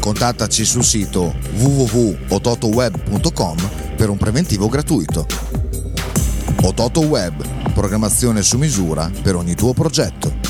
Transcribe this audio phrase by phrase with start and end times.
[0.00, 3.56] Contattaci sul sito www.ototoweb.com
[3.96, 5.26] per un preventivo gratuito.
[6.62, 10.48] Ototo Web, programmazione su misura per ogni tuo progetto.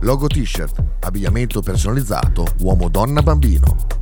[0.00, 4.01] Logo t-shirt, abbigliamento personalizzato uomo donna bambino.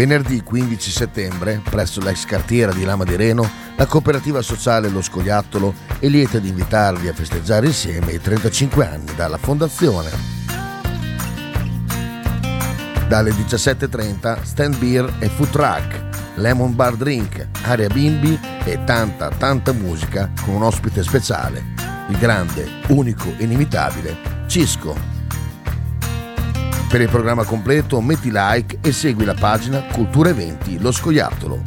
[0.00, 5.74] Venerdì 15 settembre, presso l'ex cartiera di Lama di Reno, la cooperativa sociale Lo Scoiattolo
[5.98, 10.08] è lieta di invitarvi a festeggiare insieme i 35 anni dalla fondazione.
[13.08, 16.02] Dalle 17.30 stand beer e food truck,
[16.36, 21.62] lemon bar drink, area bimbi e tanta tanta musica con un ospite speciale,
[22.08, 25.19] il grande, unico, inimitabile Cisco.
[26.90, 31.62] Per il programma completo metti like e segui la pagina Cultura Eventi Lo Scoiattolo.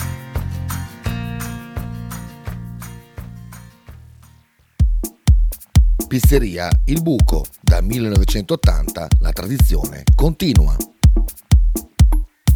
[6.09, 10.75] Pizzeria Il Buco, da 1980 la tradizione continua.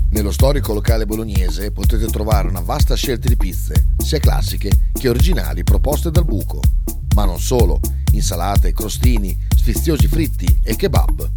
[0.09, 5.64] Nello storico locale bolognese potete trovare una vasta scelta di pizze, sia classiche che originali
[5.64, 6.59] proposte dal buco,
[7.16, 7.80] ma non solo,
[8.12, 11.37] insalate, crostini, sfiziosi fritti e kebab.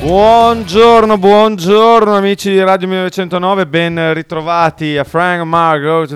[0.00, 6.08] Buongiorno, buongiorno amici di Radio 1909, ben ritrovati a Frank Margot.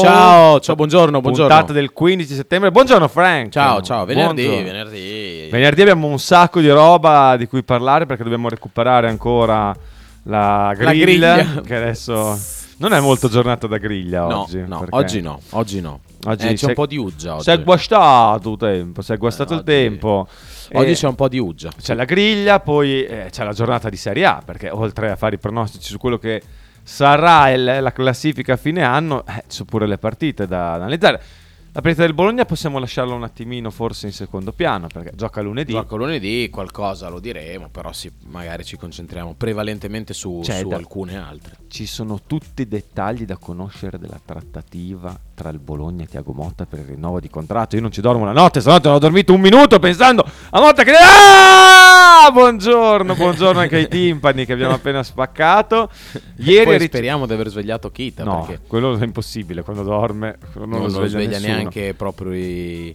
[0.00, 1.48] Ciao, ciao, buongiorno, buongiorno.
[1.54, 2.72] Puntata del 15 settembre.
[2.72, 3.50] Buongiorno Frank.
[3.52, 4.72] Ciao, ciao, venerdì, Buongiorno.
[4.72, 5.48] venerdì.
[5.48, 9.74] Venerdì abbiamo un sacco di roba di cui parlare perché dobbiamo recuperare ancora
[10.24, 11.60] la griglia, griglia.
[11.60, 12.36] che adesso
[12.78, 14.64] non è molto giornata da griglia No, oggi.
[14.66, 16.00] no, oggi no, oggi no.
[16.26, 17.44] Oggi Eh, c'è un po' di uggia oggi.
[17.44, 20.26] Si è guastato il tempo, si è guastato Eh, il tempo.
[20.28, 21.70] Oggi Eh, c'è un po' di uggia.
[21.80, 25.34] c'è la griglia, poi eh, c'è la giornata di Serie A, perché oltre a fare
[25.34, 26.42] i pronostici su quello che
[26.82, 31.22] sarà il- la classifica a fine anno, eh, ci sono pure le partite da, analizzare.
[31.72, 35.70] La partita del Bologna possiamo lasciarla un attimino forse in secondo piano, perché gioca lunedì.
[35.70, 41.16] Gioco lunedì, qualcosa lo diremo, però sì, magari ci concentriamo prevalentemente su, C'è su alcune
[41.16, 41.54] altre.
[41.68, 46.66] Ci sono tutti i dettagli da conoscere della trattativa tra il Bologna e Tiago Motta
[46.66, 47.74] per il rinnovo di contratto.
[47.74, 50.92] Io non ci dormo la notte, stanotte ho dormito un minuto pensando a Motta che...
[50.92, 52.30] Ah!
[52.30, 55.88] Buongiorno, buongiorno anche ai timpani che abbiamo appena spaccato.
[56.36, 60.36] Ieri Poi eri- speriamo di aver svegliato Kita, No, perché quello è impossibile quando dorme,
[60.56, 62.94] non, non, lo lo sveglia, sveglia neanche proprio i-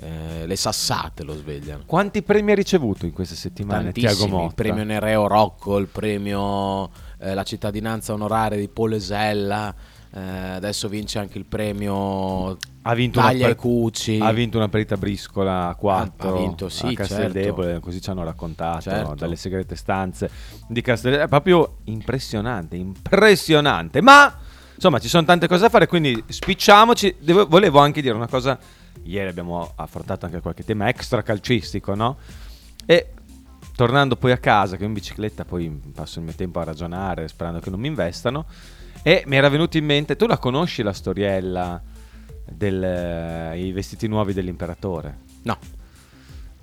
[0.00, 1.84] eh, le sassate, lo svegliano.
[1.86, 4.46] Quanti premi ha ricevuto in queste settimane Tiago Motta?
[4.46, 9.72] il premio Nereo Rocco, il premio eh, la cittadinanza onoraria di Polesella,
[10.14, 14.18] eh, adesso vince anche il premio ha vinto, una Taglia e Cuci.
[14.20, 17.80] ha vinto una partita briscola a 4 Ha- ha vinto, sì, a Casteldebole, certo.
[17.80, 19.14] così ci hanno raccontato Certo.
[19.14, 20.30] dalle segrete stanze
[20.68, 21.26] di Casteldebole.
[21.26, 24.00] È proprio impressionante, impressionante.
[24.00, 24.38] Ma
[24.76, 27.14] Insomma, ci sono tante cose da fare, quindi spicciamoci.
[27.20, 28.58] Devo- volevo anche dire una cosa.
[29.04, 32.16] Ieri abbiamo affrontato anche qualche tema extra calcistico, no?
[32.84, 33.10] E
[33.76, 37.60] tornando poi a casa, che in bicicletta poi passo il mio tempo a ragionare, sperando
[37.60, 38.46] che non mi investano,
[39.06, 41.82] e mi era venuto in mente, tu la conosci la storiella
[42.50, 45.18] dei vestiti nuovi dell'imperatore?
[45.42, 45.58] No.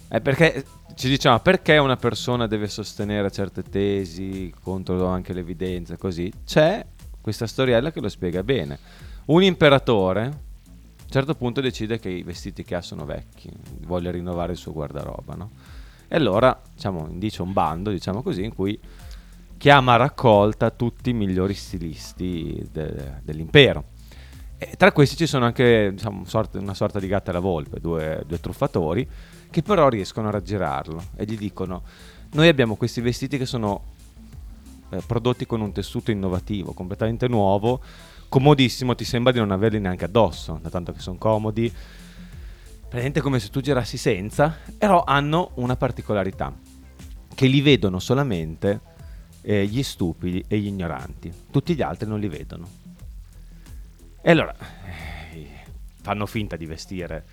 [0.07, 0.65] È perché
[0.95, 6.83] ci diciamo perché una persona deve sostenere certe tesi contro anche l'evidenza, così c'è
[7.21, 8.79] questa storiella che lo spiega bene.
[9.25, 13.51] Un imperatore a un certo punto decide che i vestiti che ha sono vecchi,
[13.81, 15.51] vuole rinnovare il suo guardaroba, no?
[16.07, 18.77] E allora diciamo, indice un bando, diciamo così, in cui
[19.61, 23.89] chiama a raccolta tutti i migliori stilisti de- dell'impero.
[24.57, 26.23] E tra questi ci sono anche diciamo,
[26.53, 29.07] una sorta di gatta alla volpe, due, due truffatori,
[29.51, 31.83] che però riescono a raggirarlo e gli dicono
[32.31, 33.83] noi abbiamo questi vestiti che sono
[34.89, 37.81] eh, prodotti con un tessuto innovativo, completamente nuovo,
[38.29, 41.71] comodissimo, ti sembra di non averli neanche addosso, da tanto che sono comodi,
[42.79, 46.51] praticamente come se tu girassi senza, però hanno una particolarità,
[47.35, 48.89] che li vedono solamente
[49.41, 52.67] eh, gli stupidi e gli ignoranti, tutti gli altri non li vedono.
[54.21, 54.55] E allora
[55.33, 55.47] eh,
[56.01, 57.25] fanno finta di vestire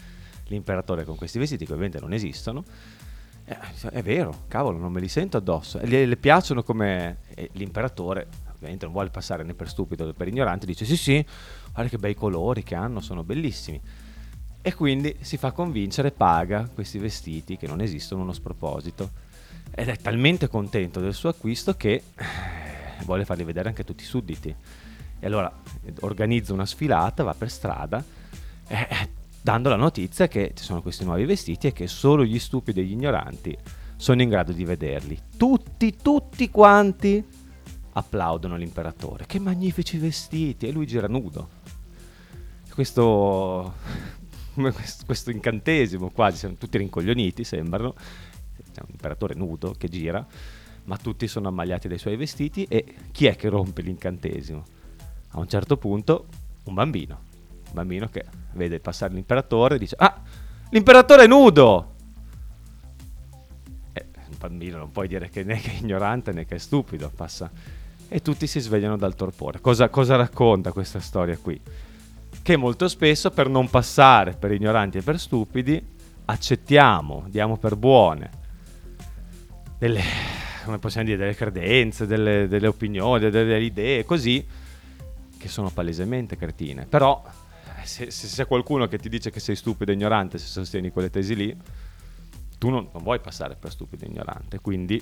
[0.47, 2.65] l'imperatore con questi vestiti che ovviamente non esistono.
[3.45, 3.57] Eh,
[3.91, 5.79] è vero, cavolo, non me li sento addosso.
[5.83, 10.29] Le, le piacciono come e l'imperatore, ovviamente non vuole passare né per stupido né per
[10.29, 11.25] ignorante, dice sì sì,
[11.73, 13.81] guarda che bei colori che hanno, sono bellissimi.
[14.61, 19.27] E quindi si fa convincere, paga questi vestiti che non esistono uno sproposito.
[19.71, 24.07] Ed è talmente contento del suo acquisto che eh, vuole farli vedere anche tutti i
[24.07, 24.55] sudditi.
[25.21, 25.53] E allora
[25.85, 28.05] eh, organizza una sfilata, va per strada,
[28.69, 28.89] eh,
[29.41, 32.85] dando la notizia che ci sono questi nuovi vestiti e che solo gli stupidi e
[32.85, 33.57] gli ignoranti
[33.97, 35.19] sono in grado di vederli.
[35.37, 37.25] Tutti, tutti quanti
[37.93, 39.27] applaudono l'imperatore.
[39.27, 40.69] Che magnifici vestiti!
[40.69, 41.57] E lui gira nudo.
[42.73, 43.75] Questo,
[45.05, 47.95] questo incantesimo quasi, siamo tutti rincoglioniti, sembrano.
[48.79, 50.25] C'è un imperatore nudo che gira,
[50.85, 54.65] ma tutti sono ammagliati dai suoi vestiti e chi è che rompe l'incantesimo?
[55.31, 56.27] A un certo punto
[56.65, 57.21] un bambino,
[57.67, 60.23] un bambino che vede passare l'imperatore e dice ah,
[60.71, 61.95] l'imperatore è nudo!
[63.93, 67.11] E il bambino non puoi dire che né che è ignorante né che è stupido,
[67.15, 67.51] passa
[68.11, 69.61] e tutti si svegliano dal torpore.
[69.61, 71.61] Cosa, cosa racconta questa storia qui?
[72.41, 75.85] Che molto spesso per non passare per ignoranti e per stupidi
[76.27, 78.47] accettiamo, diamo per buone
[79.79, 80.03] delle,
[80.65, 84.45] come possiamo dire, delle credenze, delle, delle opinioni, delle, delle idee, così,
[85.39, 86.87] che sono palesemente cretine.
[86.87, 87.23] Però
[87.85, 91.11] se, se c'è qualcuno che ti dice che sei stupido e ignorante se sostieni quelle
[91.11, 91.57] tesi lì,
[92.59, 95.01] tu non, non vuoi passare per stupido e ignorante, quindi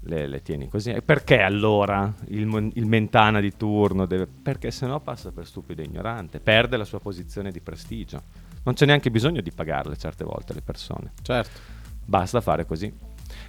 [0.00, 0.90] le, le tieni così.
[0.90, 4.26] E perché allora il, il, mentana di turno deve...
[4.26, 8.22] Perché se no passa per stupido e ignorante, perde la sua posizione di prestigio.
[8.62, 11.12] Non c'è neanche bisogno di pagarle certe volte le persone.
[11.22, 11.78] Certo.
[12.04, 12.92] Basta fare così.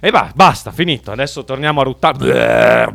[0.04, 1.12] E va, basta, finito.
[1.12, 2.92] Adesso torniamo a ruttare.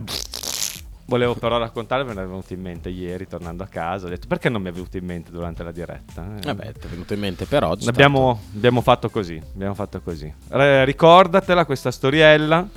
[1.05, 4.07] Volevo però raccontare, me ne è venuto in mente ieri tornando a casa.
[4.07, 6.25] Ho detto perché non mi è venuto in mente durante la diretta?
[6.35, 7.87] Eh, Vabbè, ti è venuto in mente per oggi.
[7.87, 9.41] Abbiamo, abbiamo, fatto così.
[9.53, 10.29] Abbiamo fatto così.
[10.49, 12.67] R- ricordatela questa storiella.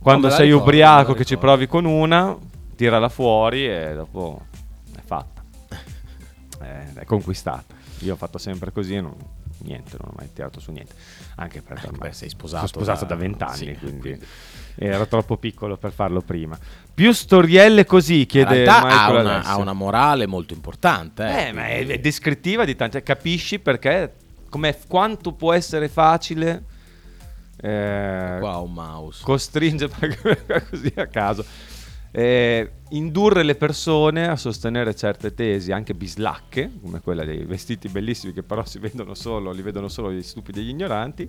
[0.00, 2.34] Quando sei ricordo, ubriaco che ci provi con una,
[2.74, 4.46] tirala fuori e dopo
[4.96, 5.42] è fatta.
[6.58, 7.74] è, è conquistata.
[7.98, 9.14] Io ho fatto sempre così, non,
[9.62, 10.94] niente, non ho mai tirato su niente.
[11.36, 14.26] Anche perché ormai Beh, sei sposato, sono sposato da vent'anni, sì, quindi, quindi,
[14.76, 16.58] ero troppo piccolo per farlo prima.
[16.94, 21.26] Più storielle così, chiede In realtà ha una, ha una morale molto importante.
[21.26, 23.02] Eh, Eh, ma è, è descrittiva di tante.
[23.02, 24.14] Capisci perché?
[24.86, 26.64] Quanto può essere facile
[27.62, 29.22] eh, Qua un mouse.
[29.24, 30.18] costringere
[30.68, 31.44] così a caso.
[32.12, 38.32] Eh, indurre le persone a sostenere certe tesi, anche bislacche, come quella dei vestiti bellissimi
[38.32, 41.28] che però si vedono solo, li vedono solo gli stupidi e gli ignoranti,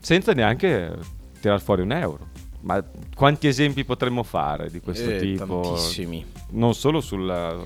[0.00, 0.92] senza neanche
[1.40, 2.28] tirar fuori un euro.
[2.62, 2.82] Ma
[3.14, 5.60] quanti esempi potremmo fare di questo Eh, tipo?
[5.60, 6.24] Tantissimi.
[6.50, 7.56] Non solo sulla,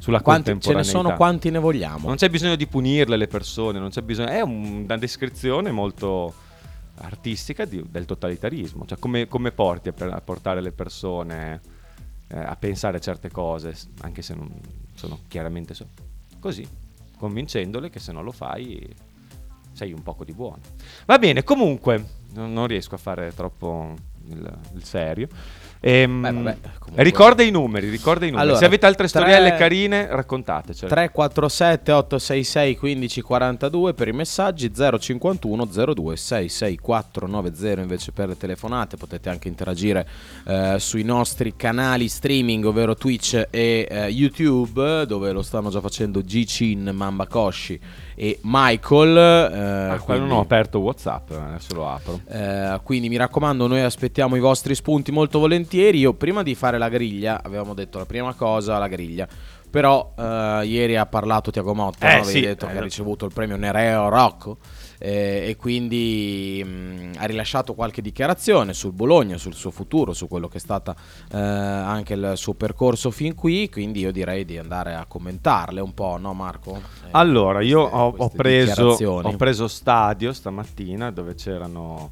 [0.00, 2.08] sulla Quanti, ce ne sono quanti ne vogliamo.
[2.08, 4.28] Non c'è bisogno di punirle le persone, non c'è bisogno.
[4.28, 6.34] È un- una descrizione molto
[6.96, 8.86] artistica di- del totalitarismo.
[8.86, 11.60] Cioè, come, come porti a, a portare le persone
[12.28, 14.50] eh, a pensare certe cose, anche se non
[14.94, 15.88] sono chiaramente so-
[16.40, 16.66] così,
[17.18, 18.94] convincendole che se non lo fai
[19.72, 20.62] sei un poco di buono.
[21.04, 23.94] Va bene, comunque, non, non riesco a fare troppo
[24.28, 25.28] il, il serio.
[25.88, 26.56] Ehm, Beh, vabbè,
[26.96, 28.42] ricorda i numeri, ricorda i numeri.
[28.42, 30.90] Allora, Se avete altre tre- storielle carine, raccontatecele.
[30.90, 39.46] 347 866 1542 per i messaggi 051 02 66490 invece per le telefonate potete anche
[39.46, 40.08] interagire
[40.46, 46.20] eh, sui nostri canali streaming ovvero Twitch e eh, YouTube dove lo stanno già facendo
[46.20, 47.78] G-Chin, Mamba Koshi
[48.16, 52.20] e Michael eh, Ah, quindi- non ho aperto Whatsapp, adesso lo apro.
[52.28, 55.98] eh, quindi mi raccomando, noi aspettiamo i vostri spunti molto volentieri.
[55.98, 59.28] Io prima di fare la griglia, avevamo detto la prima cosa, la griglia.
[59.68, 62.22] Però eh, ieri ha parlato Tiago Motta, Eh, no?
[62.22, 64.56] avevi sì, detto eh, che ha ricevuto il premio Nereo Rocco
[64.98, 70.48] eh, e quindi mh, ha rilasciato qualche dichiarazione sul Bologna, sul suo futuro, su quello
[70.48, 70.94] che è stato
[71.30, 73.68] anche il suo percorso fin qui.
[73.68, 76.76] Quindi io direi di andare a commentarle un po', no Marco?
[76.76, 82.10] Eh, Allora, io queste- ho, ho queste preso, ho preso stadio stamattina dove c'erano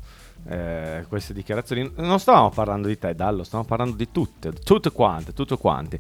[0.49, 1.91] eh, queste dichiarazioni.
[1.97, 5.99] Non stavamo parlando di te, Dallo, stavamo parlando di tutte, tutte quante, tutte quanti.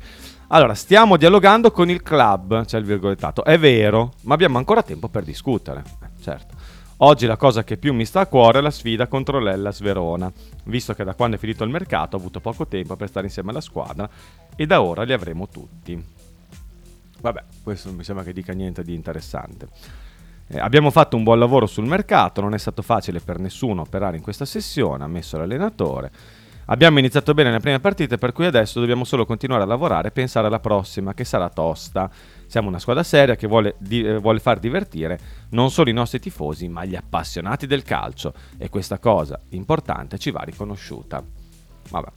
[0.48, 3.42] Allora, stiamo dialogando con il club, c'è il virgolettato.
[3.44, 5.82] È vero, ma abbiamo ancora tempo per discutere.
[6.02, 6.54] Eh, certo.
[6.98, 10.32] Oggi la cosa che più mi sta a cuore è la sfida contro l'Ellas Verona,
[10.64, 13.50] visto che da quando è finito il mercato ho avuto poco tempo per stare insieme
[13.50, 14.08] alla squadra
[14.54, 16.02] e da ora li avremo tutti.
[17.20, 19.68] Vabbè, questo non mi sembra che dica niente di interessante.
[20.46, 24.16] Eh, abbiamo fatto un buon lavoro sul mercato, non è stato facile per nessuno operare
[24.16, 26.12] in questa sessione, ammesso l'allenatore.
[26.66, 30.12] Abbiamo iniziato bene le prime partite, per cui adesso dobbiamo solo continuare a lavorare e
[30.12, 32.08] pensare alla prossima, che sarà tosta.
[32.54, 35.18] Siamo una squadra seria che vuole, di- eh, vuole far divertire
[35.48, 38.32] non solo i nostri tifosi, ma gli appassionati del calcio.
[38.56, 41.20] E questa cosa importante ci va riconosciuta.
[41.90, 42.08] Vabbè.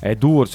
[0.00, 0.50] È duro,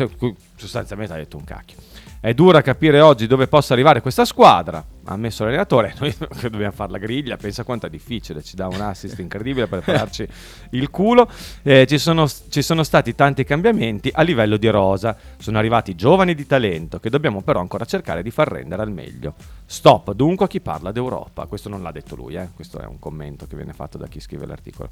[0.58, 1.78] sostanzialmente ha detto un cacchio.
[2.20, 6.98] È dura capire oggi dove possa arrivare questa squadra, ammesso l'allenatore, noi dobbiamo fare la
[6.98, 10.28] griglia, pensa quanto è difficile, ci dà un assist incredibile per prepararci
[10.72, 11.30] il culo.
[11.64, 16.36] Eh, ci, sono, ci sono stati tanti cambiamenti a livello di rosa, sono arrivati giovani
[16.36, 19.34] di talento che dobbiamo però ancora cercare di far rendere al meglio.
[19.66, 23.00] Stop dunque a chi parla d'Europa, questo non l'ha detto lui, eh, questo è un
[23.00, 24.90] commento che viene fatto da chi scrive l'articolo.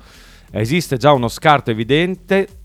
[0.51, 2.62] Esiste già uno scarto evidente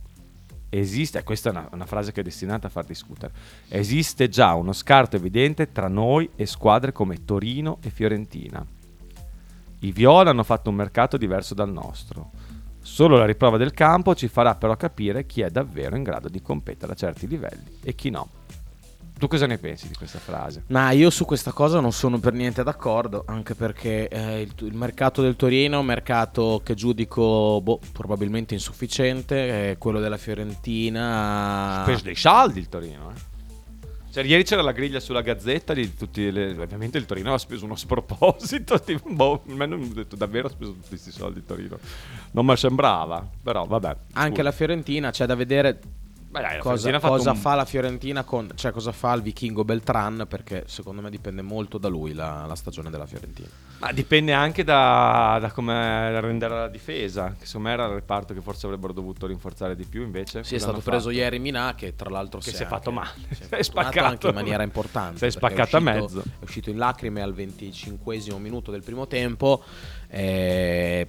[0.70, 3.32] Esiste, questa è una, una frase che è destinata a far discutere.
[3.68, 8.64] Esiste già uno scarto evidente tra noi e squadre come Torino e Fiorentina.
[9.80, 12.30] I Viola hanno fatto un mercato diverso dal nostro.
[12.80, 16.42] Solo la riprova del campo ci farà però capire chi è davvero in grado di
[16.42, 18.37] competere a certi livelli e chi no.
[19.18, 20.62] Tu cosa ne pensi di questa frase?
[20.68, 24.74] Ma io su questa cosa non sono per niente d'accordo, anche perché eh, il, il
[24.74, 31.80] mercato del Torino è un mercato che giudico boh, probabilmente insufficiente, quello della Fiorentina...
[31.80, 33.36] Ha speso dei saldi il Torino, eh.
[34.10, 36.50] Cioè, ieri c'era la griglia sulla gazzetta di tutti le...
[36.58, 38.80] Ovviamente il Torino ha speso uno sproposito.
[38.82, 41.78] Tipo, boh, a me non ho detto davvero ha speso tutti questi soldi il Torino.
[42.30, 43.96] Non mi sembrava, però vabbè.
[44.14, 44.42] Anche scusa.
[44.42, 45.78] la Fiorentina, c'è da vedere
[46.30, 48.50] dai, cosa, fatto cosa un- fa la Fiorentina con...
[48.54, 52.54] cioè cosa fa il vichingo Beltran, perché secondo me dipende molto da lui la, la
[52.54, 53.48] stagione della Fiorentina.
[53.78, 57.34] Ma dipende anche da, da come rendere la difesa.
[57.38, 60.02] Che secondo me era il reparto che forse avrebbero dovuto rinforzare di più.
[60.02, 61.14] Invece, Sì, è stato hanno preso fatto?
[61.16, 63.34] ieri Minà che tra l'altro Che si si è fatto anche- male.
[63.34, 64.06] si è spaccato.
[64.06, 66.20] anche in maniera importante Si è spaccato a uscito- mezzo.
[66.20, 69.62] è uscito in lacrime al 25 minuto del primo tempo
[70.08, 71.08] eh,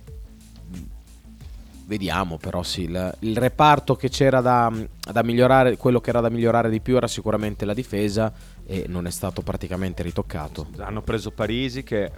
[1.90, 4.72] vediamo però sì il, il reparto che c'era da,
[5.12, 8.32] da migliorare quello che era da migliorare di più era sicuramente la difesa
[8.64, 12.12] e non è stato praticamente ritoccato Hanno preso Parisi che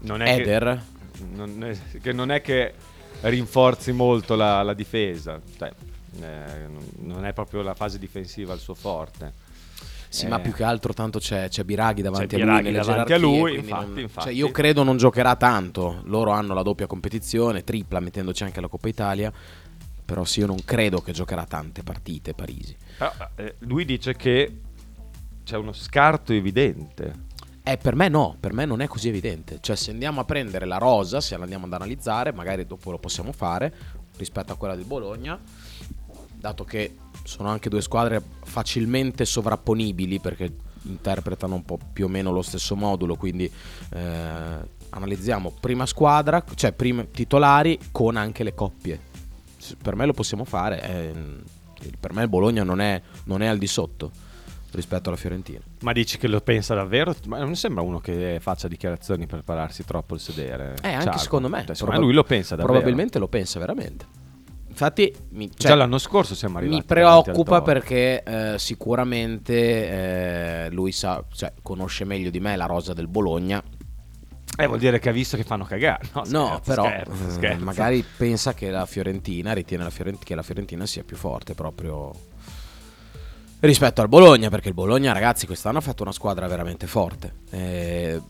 [0.00, 2.74] non è Eder che, non è, che non è che
[3.22, 5.40] rinforzi molto la, la difesa.
[5.56, 5.72] Cioè,
[6.20, 9.44] eh, non è proprio la fase difensiva il suo forte.
[10.16, 12.72] Sì, Eh, ma più che altro tanto c'è, c'è Biraghi davanti C'è a lui Biraghi
[12.72, 14.26] davanti a lui, infatti, non- infatti.
[14.28, 16.00] cioè, io credo non giocherà tanto.
[16.04, 19.30] Loro hanno la doppia competizione, tripla, mettendoci anche la Coppa Italia.
[20.06, 22.74] Però sì, io non credo che giocherà tante partite Parisi.
[22.96, 24.60] Però, eh, lui dice che
[25.44, 27.24] c'è uno scarto evidente.
[27.62, 29.58] Eh, per me no, per me non è così evidente.
[29.60, 32.98] Cioè, se andiamo a prendere la rosa, se la andiamo ad analizzare, magari dopo lo
[32.98, 33.74] possiamo fare
[34.16, 35.38] rispetto a quella del Bologna,
[36.38, 36.94] dato che
[37.26, 42.76] sono anche due squadre facilmente sovrapponibili perché interpretano un po' più o meno lo stesso
[42.76, 43.50] modulo, quindi
[43.90, 44.58] eh,
[44.90, 49.00] analizziamo prima squadra, cioè prima titolari con anche le coppie.
[49.82, 51.14] Per me lo possiamo fare, eh,
[51.98, 54.10] per me il Bologna non è, non è al di sotto
[54.70, 55.58] rispetto alla Fiorentina.
[55.80, 57.14] Ma dici che lo pensa davvero?
[57.26, 60.76] Ma non sembra uno che faccia dichiarazioni per pararsi troppo il sedere.
[60.82, 61.18] Eh, anche Ciarco.
[61.18, 61.64] secondo me.
[61.64, 62.74] Cioè, secondo me Proba- lui lo pensa davvero.
[62.74, 64.06] Probabilmente lo pensa veramente.
[64.78, 66.80] Infatti, mi, Già cioè, l'anno scorso siamo arrivati.
[66.80, 69.54] mi preoccupa perché eh, sicuramente
[70.66, 73.62] eh, lui sa, cioè, conosce meglio di me la rosa del Bologna
[74.58, 76.06] Eh, vuol dire che ha visto che fanno cagare.
[76.12, 77.64] No, No, scherzo, però scherzo, eh, scherzo.
[77.64, 82.12] magari pensa che la Fiorentina ritiene la Fiorent- che la Fiorentina sia più forte proprio
[83.60, 87.32] rispetto al Bologna, perché il Bologna, ragazzi, quest'anno ha fatto una squadra veramente forte.
[87.50, 88.20] Eh,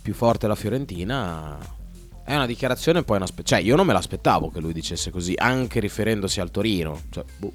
[0.00, 1.58] più forte la Fiorentina
[2.30, 5.34] è una dichiarazione poi una spe- cioè io non me l'aspettavo che lui dicesse così,
[5.36, 7.52] anche riferendosi al Torino, cioè, boh.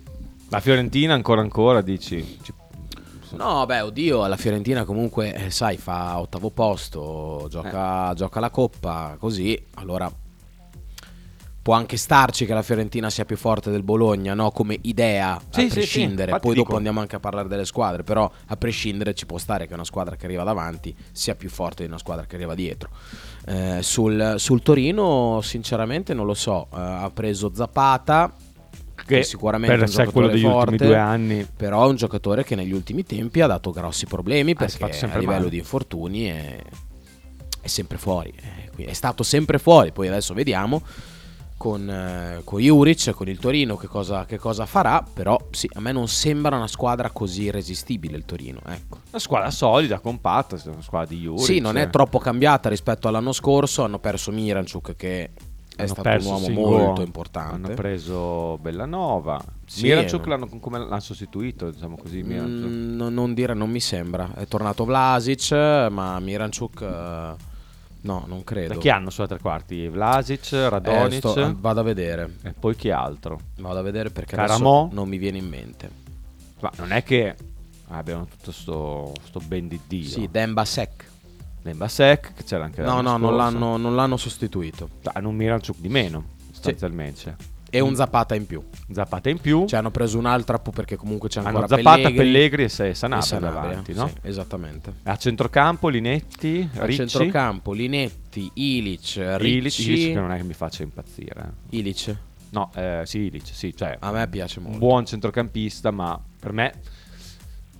[0.49, 2.39] La Fiorentina ancora ancora dici...
[2.43, 2.53] ci-
[3.37, 8.15] No, beh, oddio, la Fiorentina comunque, eh, sai, fa ottavo posto, gioca, Eh.
[8.15, 10.09] gioca la coppa, così, allora
[11.65, 14.51] può anche starci che la Fiorentina sia più forte del Bologna, no?
[14.51, 16.31] Come idea, Sì, sì, a prescindere.
[16.33, 19.39] sì, Poi dopo dico- andiamo anche a parlare delle squadre, però a prescindere ci può
[19.39, 22.53] stare che una squadra che arriva davanti sia più forte di una squadra che arriva
[22.53, 22.89] dietro.
[23.47, 28.31] Eh, sul, sul Torino, sinceramente, non lo so, eh, ha preso Zapata,
[29.03, 30.71] che, sicuramente è per un sé quello degli forte.
[30.73, 34.51] ultimi due anni Però è un giocatore che negli ultimi tempi ha dato grossi problemi
[34.51, 35.49] Ah, è perché a livello male.
[35.49, 36.59] di infortuni è,
[37.59, 38.31] è sempre fuori.
[38.77, 39.91] Eh, È stato sempre fuori.
[39.91, 40.83] Poi adesso vediamo
[41.57, 45.03] con, eh, con Juric, con il Torino che cosa, che cosa farà.
[45.13, 48.59] Però sì, a me non sembra una squadra così irresistibile il Torino.
[48.65, 48.99] Ecco.
[49.09, 51.45] una squadra solida, compatta, una squadra di Juric.
[51.45, 53.83] Sì, non è troppo cambiata rispetto all'anno scorso.
[53.83, 55.31] Hanno perso Miranchuk che
[55.75, 57.55] è Hanno stato un uomo Singo, molto importante.
[57.55, 59.41] Hanno preso Bellanova.
[59.65, 60.29] Sì, Miranchuk eh.
[60.29, 62.23] l'hanno, come l'hanno sostituito, diciamo così.
[62.23, 64.31] Mm, non- non dire, non mi sembra.
[64.35, 65.51] È tornato Vlasic,
[65.89, 67.53] ma Miranchuk eh,
[68.05, 68.77] no, non credo.
[68.77, 69.87] Chi hanno sulla tre quarti?
[69.87, 72.37] Vlasic, Eh, Radonic sto- eh, vado a vedere.
[72.43, 73.39] e poi chi altro?
[73.57, 74.81] Vado a vedere perché Caramò?
[74.83, 75.89] adesso non mi viene in mente.
[76.61, 77.35] Ma non è che
[77.89, 80.07] abbiano tutto sto, sto ben di Dio.
[80.09, 81.13] Sì, Demba Sec.
[81.63, 84.87] Lembasek, che c'era anche No, no, non l'hanno, non l'hanno sostituito.
[85.13, 87.35] Hanno un Miranchuk di meno, sostanzialmente.
[87.75, 88.63] E un Zapata in più.
[88.91, 89.65] Zapata in più.
[89.65, 93.39] Cioè hanno preso un altro perché comunque c'è ancora hanno Zapata, Pellegrini Pellegri e Sanabria
[93.39, 94.07] davanti, no?
[94.07, 94.93] sì, esattamente.
[95.03, 100.43] A centrocampo Linetti, A Ricci, centrocampo Linetti, Ilic, Ilic, Ricci, Ilic, che non è che
[100.43, 101.53] mi faccia impazzire.
[101.69, 101.77] eh.
[101.77, 102.15] Ilic.
[102.51, 104.77] No, eh, sì, Ilic, sì, cioè A me piace molto.
[104.77, 106.73] buon centrocampista, ma per me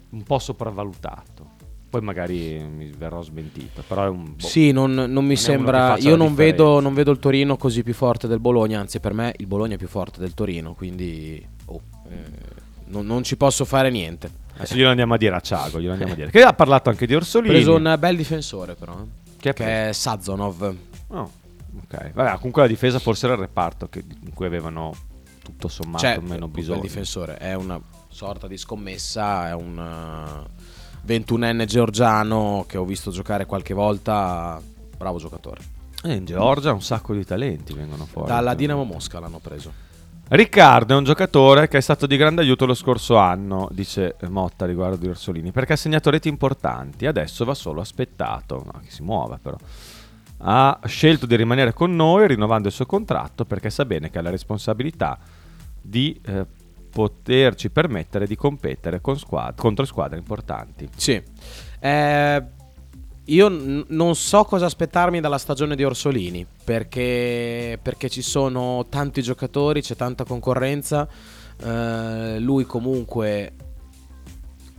[0.10, 1.54] un po' sopravvalutato.
[1.96, 5.96] Poi magari mi verrò smentito, però è un boh, Sì, non, non mi uno sembra.
[6.00, 8.82] Io non vedo, non vedo il Torino così più forte del Bologna.
[8.82, 10.74] Anzi, per me il Bologna è più forte del Torino.
[10.74, 12.16] Quindi oh, eh,
[12.88, 14.30] non, non ci posso fare niente.
[14.58, 16.32] Adesso glielo andiamo a dire a Ciago, glielo andiamo a dire.
[16.36, 17.54] Che ha parlato anche di Ha Orsolini.
[17.54, 18.92] preso un bel difensore, però.
[19.00, 20.76] eh, Che ha che è Sazonov.
[21.08, 21.32] Oh,
[21.82, 22.12] ok.
[22.12, 24.94] Vabbè, comunque la difesa forse era il reparto che- in cui avevano
[25.42, 26.82] tutto sommato Cioè, meno il bisogno.
[26.82, 29.48] difensore è una sorta di scommessa.
[29.48, 30.46] È un
[31.06, 34.62] 21enne georgiano che ho visto giocare qualche volta.
[34.98, 35.62] Bravo giocatore.
[36.04, 38.28] Eh, in Georgia un sacco di talenti vengono fuori.
[38.28, 39.84] Dalla Dinamo Mosca l'hanno preso.
[40.28, 44.66] Riccardo è un giocatore che è stato di grande aiuto lo scorso anno, dice Motta
[44.66, 49.04] riguardo di Orsolini, perché ha segnato reti importanti, adesso va solo aspettato, no, che si
[49.04, 49.56] muova però.
[50.38, 54.24] Ha scelto di rimanere con noi rinnovando il suo contratto perché sa bene che ha
[54.24, 55.20] la responsabilità
[55.80, 56.46] di eh,
[56.96, 60.88] poterci permettere di competere con squad- contro squadre importanti.
[60.96, 61.22] Sì.
[61.78, 62.44] Eh,
[63.26, 69.22] io n- non so cosa aspettarmi dalla stagione di Orsolini perché, perché ci sono tanti
[69.22, 71.06] giocatori, c'è tanta concorrenza.
[71.62, 73.52] Eh, lui comunque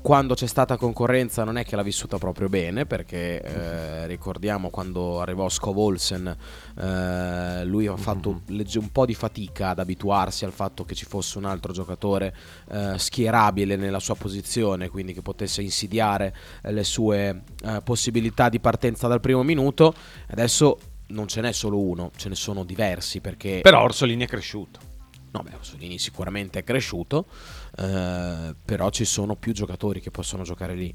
[0.06, 5.20] quando c'è stata concorrenza non è che l'ha vissuta proprio bene perché eh, ricordiamo quando
[5.20, 6.36] arrivò Skov Olsen
[6.78, 11.06] eh, lui ha fatto legge- un po' di fatica ad abituarsi al fatto che ci
[11.06, 12.32] fosse un altro giocatore
[12.70, 18.60] eh, schierabile nella sua posizione quindi che potesse insidiare eh, le sue eh, possibilità di
[18.60, 19.92] partenza dal primo minuto
[20.28, 24.94] adesso non ce n'è solo uno ce ne sono diversi perché Però Orsolini è cresciuto.
[25.32, 27.26] No, beh, Orsolini sicuramente è cresciuto,
[27.78, 30.94] eh, però ci sono più giocatori che possono giocare lì.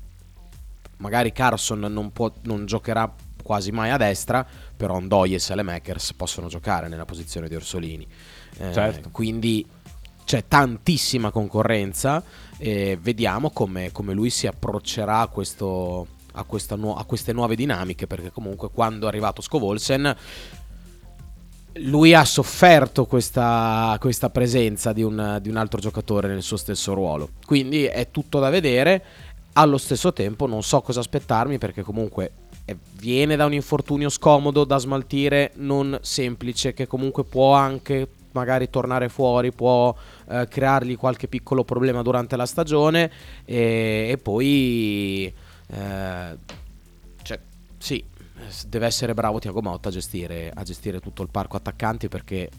[0.98, 4.46] Magari Carson non, può- non giocherà quasi mai a destra,
[4.78, 8.08] però Ndoye e Lemakers possono giocare nella posizione di Orsolini.
[8.58, 9.10] Eh, Certo.
[9.12, 9.66] Quindi
[10.24, 12.24] c'è tantissima concorrenza
[12.58, 17.56] e vediamo come, come lui si approccerà a, questo- a questa nuo- a queste nuove
[17.56, 20.16] dinamiche, perché comunque quando è arrivato Scovolsen
[21.76, 26.94] lui ha sofferto questa, questa presenza di un, di un altro giocatore nel suo stesso
[26.94, 27.30] ruolo.
[27.46, 29.04] Quindi è tutto da vedere.
[29.54, 32.32] Allo stesso tempo non so cosa aspettarmi perché comunque
[32.66, 38.70] eh, viene da un infortunio scomodo da smaltire, non semplice, che comunque può anche magari
[38.70, 39.94] tornare fuori, può
[40.30, 43.12] eh, creargli qualche piccolo problema durante la stagione
[43.44, 45.34] e, e poi...
[45.68, 46.38] eh,
[47.24, 47.40] cioè,
[47.78, 48.04] sì,
[48.68, 52.50] deve essere bravo Tiago Motta a gestire, a gestire tutto il parco attaccanti perché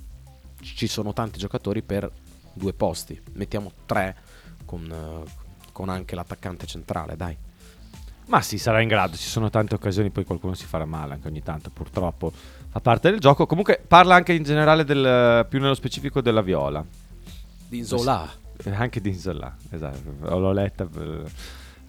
[0.60, 2.10] ci sono tanti giocatori per
[2.52, 3.20] due posti.
[3.32, 4.16] Mettiamo tre
[4.64, 5.24] con,
[5.72, 7.36] con anche l'attaccante centrale, dai.
[8.26, 11.28] Ma sì, sarà in grado, ci sono tante occasioni, poi qualcuno si farà male anche
[11.28, 13.46] ogni tanto, purtroppo fa parte del gioco.
[13.46, 16.84] Comunque parla anche in generale del, più nello specifico della Viola.
[17.68, 18.30] Di Inzola.
[18.64, 21.24] Anche di Inzola, esatto, l'ho letta, eh,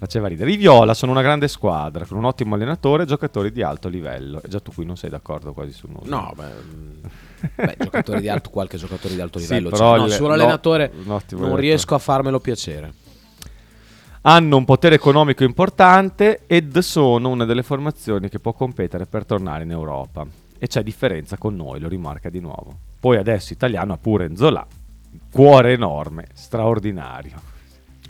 [0.03, 0.51] faceva ridere.
[0.51, 4.41] I Viola sono una grande squadra, con un ottimo allenatore e giocatori di alto livello.
[4.43, 6.15] E già tu qui non sei d'accordo quasi su nulla.
[6.15, 6.99] No, beh, mm,
[7.55, 9.69] beh, giocatori di alto, qualche giocatore di alto Sì, livello.
[9.69, 9.97] però c'è.
[9.99, 11.61] no, il- sull'allenatore no, un ottimo non allenatore.
[11.61, 12.93] riesco a farmelo piacere.
[14.25, 19.63] Hanno un potere economico importante ed sono una delle formazioni che può competere per tornare
[19.63, 20.25] in Europa.
[20.57, 22.73] E c'è differenza con noi, lo rimarca di nuovo.
[22.99, 24.65] Poi adesso italiano ha pure Nzola,
[25.29, 27.51] cuore enorme, straordinario.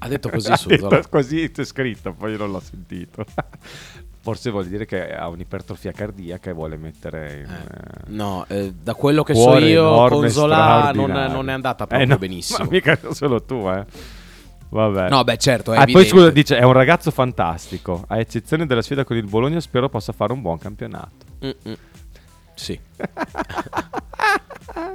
[0.03, 3.23] Ha detto così Ha su detto così c'è scritto, poi non l'ho sentito.
[4.19, 8.93] Forse vuol dire che ha un'ipertrofia cardiaca e vuole mettere in, eh, No, eh, da
[8.93, 12.63] quello che so io enorme, con Zola non, non è andata Eh, proprio no, benissimo.
[12.63, 13.85] Ma mica solo tu, eh.
[14.69, 15.09] Vabbè.
[15.09, 18.05] No, beh, certo, è Ah, poi scusa, dice: È un ragazzo fantastico.
[18.07, 21.25] A eccezione della sfida con il Bologna, spero possa fare un buon campionato.
[21.45, 21.75] Mm-mm.
[22.55, 22.79] Sì.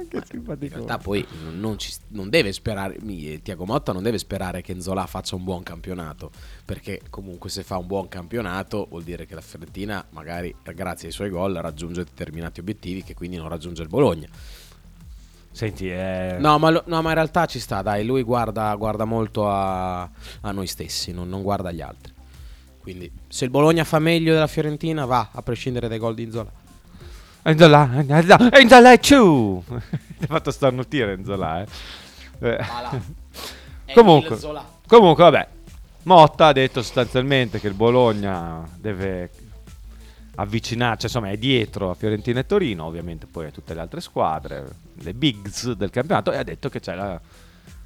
[0.09, 0.75] Che In simpatico.
[0.75, 5.05] realtà poi non, ci- non deve sperare, mi- Tiago Motta non deve sperare che Nzola
[5.05, 6.31] faccia un buon campionato,
[6.65, 11.13] perché comunque se fa un buon campionato vuol dire che la Fiorentina magari grazie ai
[11.13, 14.27] suoi gol raggiunge determinati obiettivi che quindi non raggiunge il Bologna.
[15.51, 19.03] Senti, eh, No ma, lo- no, ma in realtà ci sta, dai, lui guarda, guarda
[19.05, 22.13] molto a, a noi stessi, non, non guarda agli altri.
[22.79, 26.51] Quindi se il Bologna fa meglio della Fiorentina va, a prescindere dai gol di Nzola.
[27.49, 29.63] Enzola, Enzola, Enzola è ciù.
[29.65, 31.67] Ti ha fatto starnutire Enzola, eh.
[32.39, 32.57] Eh,
[33.93, 34.37] Comunque,
[34.87, 35.47] comunque, vabbè.
[36.03, 39.29] Motta ha detto sostanzialmente che il Bologna deve
[40.35, 44.65] avvicinarsi, insomma, è dietro a Fiorentina e Torino, ovviamente poi a tutte le altre squadre,
[44.93, 47.19] le bigs del campionato, e ha detto che c'è la-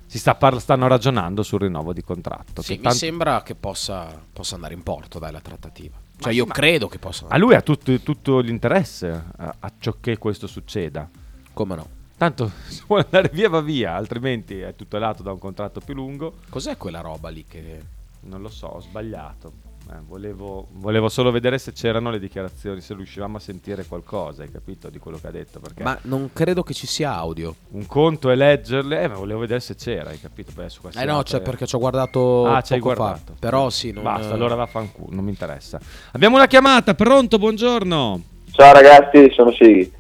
[0.06, 2.62] si sta parla- stanno ragionando sul rinnovo di contratto.
[2.62, 5.96] Sì, che mi tanto- sembra che possa, possa andare in porto, dai, la trattativa.
[6.18, 9.96] Cioè io ma- credo che possa a lui ha tutto, tutto l'interesse a, a ciò
[10.00, 11.10] che questo succeda.
[11.54, 11.88] Come no?
[12.18, 16.36] Tanto se vuole andare via va via, altrimenti è tutelato da un contratto più lungo.
[16.50, 18.02] Cos'è quella roba lì che...
[18.26, 19.52] Non lo so, ho sbagliato.
[19.90, 24.50] Eh, volevo, volevo solo vedere se c'erano le dichiarazioni, se riuscivamo a sentire qualcosa, hai
[24.52, 25.60] capito, di quello che ha detto.
[25.60, 27.54] Perché Ma non credo che ci sia audio.
[27.72, 30.52] un conto è leggerle, eh, ma volevo vedere se c'era, hai capito?
[30.56, 31.44] Beh, su questa Eh no, cioè eh.
[31.44, 32.96] perché ci ho guardato Ah, poco fa.
[32.96, 33.34] guardato.
[33.40, 34.04] Però sì, non...
[34.04, 35.80] Basta, allora vaffanculo, non mi interessa.
[36.14, 38.22] Abbiamo una chiamata, pronto, buongiorno.
[38.52, 39.92] Ciao ragazzi, sono Sighi.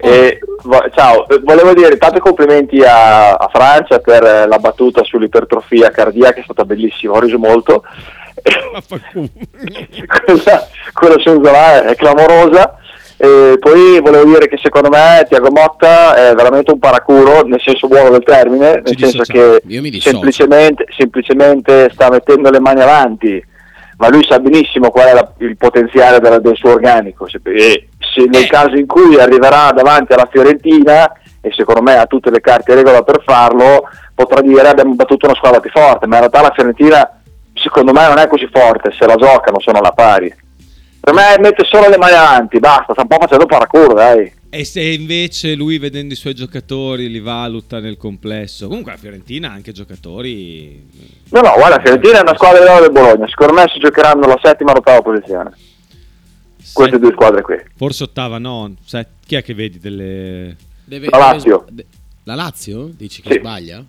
[0.00, 5.02] E, vo- ciao, eh, volevo dire tanti complimenti a, a Francia per eh, la battuta
[5.04, 7.82] sull'ipertrofia cardiaca, è stata bellissima, ho riso molto.
[10.24, 12.76] Quella, quella su Zola è clamorosa.
[13.20, 17.88] E poi volevo dire che secondo me Tiago Motta è veramente un paraculo, nel senso
[17.88, 19.60] buono del termine, nel Ci senso che
[20.00, 23.44] semplicemente, semplicemente sta mettendo le mani avanti,
[23.96, 27.26] ma lui sa benissimo qual è la- il potenziale della- del suo organico.
[27.28, 28.46] Se- E se nel Eh.
[28.46, 32.76] caso in cui arriverà davanti alla Fiorentina, e secondo me ha tutte le carte in
[32.78, 36.52] regola per farlo, potrà dire abbiamo battuto una squadra più forte, ma in realtà la
[36.54, 37.17] Fiorentina
[37.58, 40.32] secondo me non è così forte, se la giocano sono alla pari.
[41.00, 44.30] Per me mette solo le mani avanti, basta, sta un po' facendo paracuro, dai.
[44.50, 49.50] E se invece lui vedendo i suoi giocatori li valuta nel complesso, comunque la Fiorentina
[49.50, 50.86] ha anche giocatori.
[51.30, 54.26] No, no, guarda, la Fiorentina è una squadra di del Bologna, secondo me si giocheranno
[54.26, 55.50] la settima o l'ottava posizione.
[56.72, 57.56] Queste Set- due squadre qui.
[57.76, 58.74] Forse ottava, no.
[58.84, 60.56] set- chi è che vedi delle.
[60.84, 61.66] Deve- La Lazio.
[62.24, 62.90] La Lazio?
[62.94, 63.38] Dici che Sì.
[63.38, 63.84] sbaglia?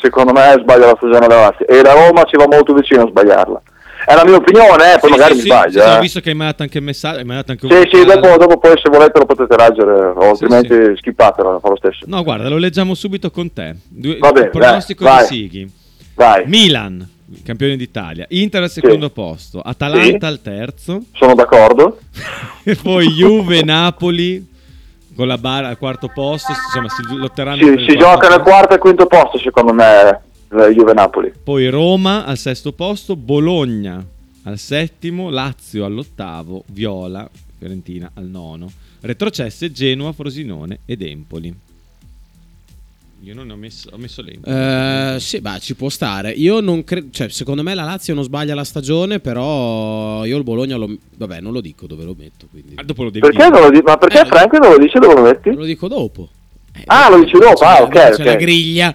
[0.00, 1.66] Secondo me sbaglia la stagione della Lazio.
[1.66, 3.62] E la Roma ci va molto vicino a sbagliarla.
[4.06, 5.80] È la mia opinione, eh, poi Sì, magari sì, mi sì, sbaglio.
[5.82, 5.96] sì, eh.
[5.96, 7.24] Ho visto che hai mandato anche il messaggio.
[7.24, 10.96] Mandato anche un Sì, sì, dopo, dopo poi se volete lo potete leggere, o altrimenti
[10.96, 12.04] skippatelo, fa lo stesso.
[12.06, 13.76] No, guarda, lo leggiamo subito con te.
[13.88, 15.26] Due, Va bene, pronostico dai, di vai.
[15.26, 15.72] Sighi.
[16.14, 17.06] Vai, Milan,
[17.44, 18.24] campione d'Italia.
[18.30, 19.60] Inter al secondo posto.
[19.60, 21.02] Atalanta al terzo.
[21.12, 21.98] sono d'accordo.
[22.62, 24.46] E poi Juve, Napoli
[25.14, 26.52] con la bara al quarto posto.
[26.52, 28.42] Insomma, si lotteranno il si gioca posto.
[28.42, 30.20] quarto e quinto posto, secondo me,
[30.50, 31.32] eh, Juve-Napoli.
[31.42, 34.04] Poi Roma al sesto posto, Bologna
[34.44, 38.70] al settimo, Lazio all'ottavo, Viola, Fiorentina al nono.
[39.00, 41.54] Retrocesse Genoa, Frosinone ed Empoli.
[43.22, 44.54] Io non ne ho messo, ho messo l'Empoli.
[44.54, 46.30] Eh, sì, beh, ci può stare.
[46.30, 50.42] Io non credo, cioè, secondo me la Lazio non sbaglia la stagione, però io il
[50.42, 53.36] Bologna lo, vabbè, non lo dico dove lo metto, quindi Ah, dopo lo devi Perché
[53.44, 53.50] dire.
[53.50, 53.82] non lo dici?
[53.84, 55.50] Ma perché Eh, Frank non lo dice dove lo metti?
[55.54, 56.28] lo dico dopo.
[56.74, 58.24] Eh, Ah, lo dici dopo, c'è ah, la- ok, c'è ok.
[58.24, 58.94] la griglia.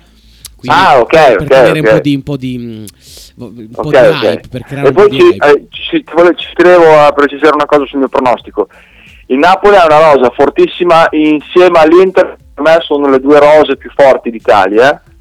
[0.55, 1.93] quindi Ah, ok, per ok, tenere un ok.
[1.93, 5.01] po' di un po' di un po' Ok, di hype, per creare E un po'
[5.01, 6.03] poi di ci, eh, ci,
[6.37, 8.69] ci tenevo a precisare una cosa sul mio pronostico.
[9.27, 13.91] Il Napoli ha una rosa fortissima insieme all'Inter, per me sono le due rose più
[13.95, 14.91] forti d'Italia.
[14.93, 15.13] eh.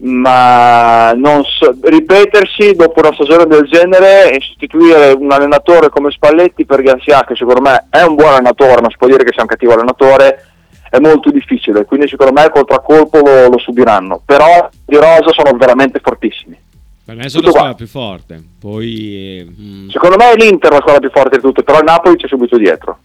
[0.00, 6.64] ma non so- ripetersi dopo una stagione del genere e sostituire un allenatore come Spalletti
[6.64, 9.42] per Garcia, che secondo me è un buon allenatore, non si può dire che sia
[9.42, 10.46] un cattivo allenatore,
[10.90, 15.56] è molto difficile, quindi secondo me il contraccolpo lo, lo subiranno, però di rosa sono
[15.58, 16.56] veramente fortissimi.
[17.04, 17.74] Per me sono Tutto la qua.
[17.74, 18.42] squadra più forte.
[18.60, 21.84] Poi eh, Mm, Secondo me è l'Inter la squadra più forte di tutte, però il
[21.84, 22.98] Napoli c'è subito dietro.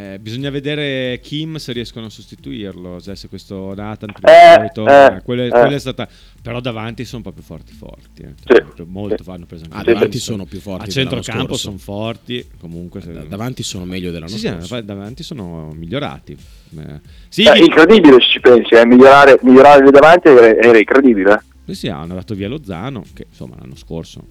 [0.00, 2.98] Eh, bisogna vedere Kim se riescono a sostituirlo.
[3.00, 5.16] Se se questo Nathan prima Eh, o poi torna.
[5.18, 5.48] eh, Quella- eh.
[5.50, 6.08] quella è stata.
[6.42, 8.22] Però davanti sono proprio forti forti.
[8.22, 8.34] eh.
[8.44, 9.30] Sì, molto sì.
[9.30, 10.20] hanno preso anche Ah, davanti Johnson.
[10.34, 12.48] sono più forti A centrocampo sono forti.
[12.58, 14.80] Comunque, se- Da- davanti sono meglio dell'anno Sì, sì, scorso.
[14.80, 16.32] davanti sono migliorati.
[16.32, 21.42] Eh, sì, Cioè, incredibile se ci pensi, eh, migliorare, migliorare lì davanti era, era incredibile.
[21.66, 24.24] sì, sì, hanno dato via Lozano, che insomma l'anno scorso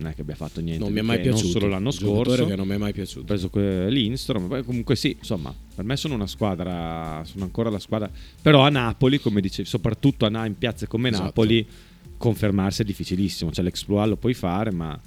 [0.00, 0.82] non è che abbia fatto niente.
[0.82, 1.42] Non mi è mai piaciuto.
[1.42, 2.46] Non solo l'anno scorso.
[2.46, 3.24] che non mi è mai Ho piaciuto.
[3.26, 7.78] preso que- l'Instrom, poi comunque sì, insomma, per me sono una squadra, sono ancora la
[7.78, 8.10] squadra,
[8.40, 11.24] però a Napoli, come dicevi, soprattutto a in piazze come Esatto.
[11.24, 11.66] Napoli,
[12.16, 14.98] confermarsi è difficilissimo, cioè l'exploit lo puoi fare, ma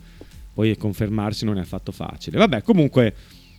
[0.54, 2.38] poi confermarsi non è affatto facile.
[2.38, 3.16] Vabbè, comunque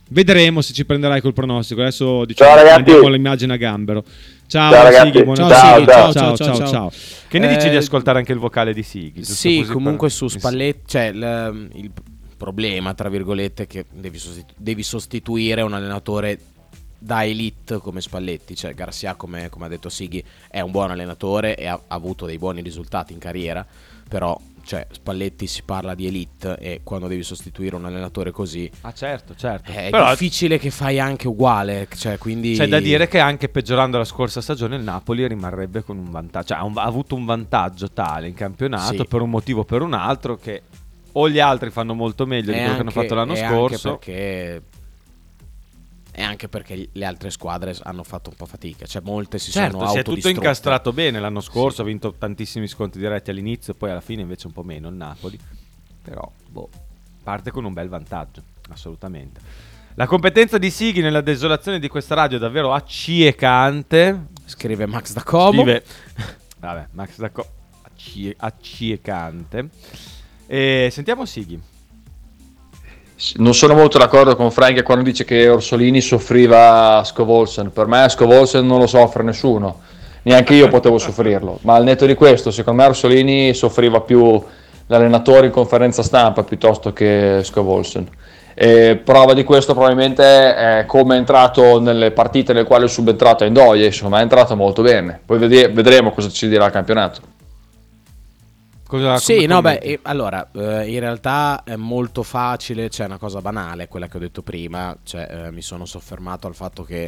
[0.09, 1.81] vedremo se ci prenderai col pronostico.
[1.81, 2.79] Adesso diciamo Ciao, ragazzi.
[2.79, 4.03] andiamo all'immagine a gambero.
[4.47, 5.11] Ciao, Ciao, ragazzi.
[5.11, 6.11] Sighi, buona- Ciao, Sighi, ciao.
[6.13, 6.91] ciao, Ciao, ciao, ciao.
[7.27, 9.23] Che ne dici Eh, di ascoltare anche il vocale di Sighi?
[9.23, 11.91] Sì, così comunque per- su Spalletti, cioè il, il
[12.37, 16.39] problema, tra virgolette, è che devi, sostitu- devi sostituire un allenatore
[16.97, 21.55] da elite come Spalletti, cioè Garcia, come, come ha detto Sighi, è un buon allenatore
[21.55, 23.65] e ha, ha avuto dei buoni risultati in carriera,
[24.07, 28.91] però cioè, Spalletti si parla di elite e quando devi sostituire un allenatore così Ah
[28.93, 29.71] certo, certo.
[29.71, 32.55] è Però difficile che fai anche uguale, cioè, quindi...
[32.55, 36.47] c'è da dire che anche peggiorando la scorsa stagione il Napoli rimarrebbe con un vantaggio,
[36.47, 39.05] cioè ha, un- ha avuto un vantaggio tale in campionato Sì.
[39.07, 40.61] per un motivo o per un altro che
[41.17, 43.47] o gli altri fanno molto meglio di E quello che hanno anche- fatto l'anno anche
[43.47, 43.89] scorso.
[43.97, 44.61] perché
[46.17, 49.71] e anche perché le altre squadre hanno fatto un po' fatica, cioè molte si Certo,
[49.77, 50.37] sono si è tutto autodistrutte.
[50.37, 54.53] incastrato bene l'anno scorso, ha vinto tantissimi sconti diretti all'inizio, poi alla fine invece un
[54.53, 55.37] po' meno il Napoli.
[56.01, 56.69] Però, boh,
[57.21, 59.41] parte con un bel vantaggio, assolutamente.
[59.95, 64.27] La competenza di Sighi nella desolazione di questa radio è davvero acciecante.
[64.45, 65.61] Scrive Max da Como.
[65.63, 65.83] Scrive,
[66.59, 67.47] vabbè, Max da Co-
[67.81, 69.69] accie- acciecante.
[70.47, 71.59] E sentiamo Sighi.
[73.35, 77.71] Non sono molto d'accordo con Frank quando dice che Orsolini soffriva Scovolsen.
[77.71, 79.79] Per me Scovolsen non lo soffre nessuno,
[80.23, 81.59] neanche io potevo soffrirlo.
[81.61, 84.43] Ma al netto di questo, secondo me Orsolini soffriva più
[84.87, 88.05] l'allenatore in conferenza stampa piuttosto che Scovolsen.
[88.53, 93.45] E prova di questo probabilmente è come è entrato nelle partite nelle quali è subentrato
[93.45, 95.21] Endoia, insomma è entrato molto bene.
[95.25, 97.21] Poi vedremo cosa ci dirà il campionato.
[98.87, 99.87] Cosa, Sì, no, beh, commenti?
[99.93, 104.19] e- allora, eh, in realtà è molto facile, c'è una cosa banale, quella che ho
[104.19, 107.05] detto prima, cioè eh, mi sono soffermato al fatto che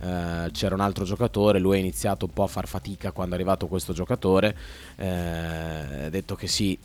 [0.00, 3.38] eh, c'era un altro giocatore, lui ha iniziato un po' a far fatica quando è
[3.38, 4.56] arrivato questo giocatore,
[4.96, 6.78] eh, ha detto che sì,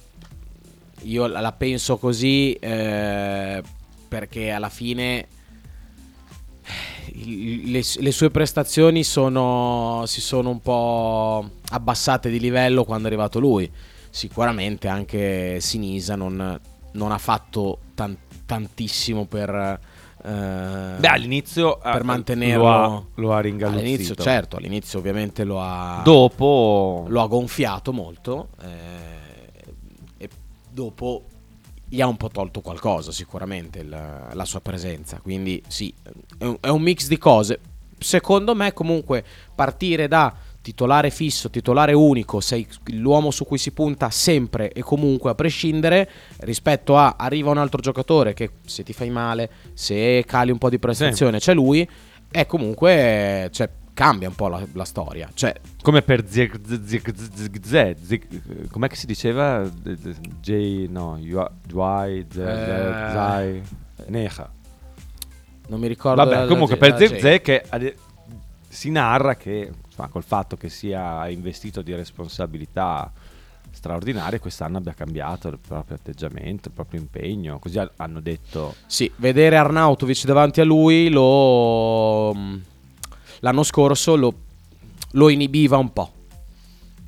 [1.04, 3.62] io la penso così eh,
[4.08, 5.28] perché alla fine
[7.14, 13.12] il- le, le sue prestazioni sono, si sono un po' abbassate di livello quando è
[13.12, 13.70] arrivato lui.
[14.16, 16.60] Sicuramente anche Sinisa non,
[16.92, 22.64] non ha fatto tan- tantissimo per, eh, Beh, all'inizio eh, per mantenerlo.
[22.64, 23.38] lo ha, lo ha.
[23.40, 29.74] All'inizio, certo, all'inizio ovviamente lo ha, Dopo lo ha gonfiato molto eh,
[30.18, 30.30] e
[30.70, 31.24] dopo
[31.90, 33.90] gli ha un po' tolto qualcosa sicuramente il-
[34.32, 35.92] la sua presenza quindi sì
[36.38, 37.60] è un, è un mix di cose
[37.98, 39.24] secondo me comunque
[39.56, 45.30] partire da titolare fisso titolare unico sei l'uomo su cui si punta sempre e comunque
[45.30, 50.52] a prescindere rispetto a arriva un altro giocatore che se ti fai male se cali
[50.52, 51.88] un po' di prestazione c'è lui
[52.32, 58.88] e comunque cioè, cambia un po' la, la storia cioè come per Zig Zig com'è
[58.88, 59.70] che si diceva?
[60.40, 61.20] J no
[61.68, 62.26] Juai Eh.
[62.34, 63.62] Zai
[64.08, 64.50] Neha.
[65.68, 67.66] non mi ricordo Vabbè, comunque per Zirze che
[68.70, 73.12] si narra che insomma, col fatto che sia investito di responsabilità
[73.72, 79.12] straordinarie quest'anno abbia cambiato il proprio atteggiamento, il proprio impegno, così ha- hanno detto Sì,
[79.18, 82.32] vedere Arnautovic davanti a lui lo
[83.40, 84.34] l'anno scorso lo,
[85.12, 86.12] lo inibiva un po'.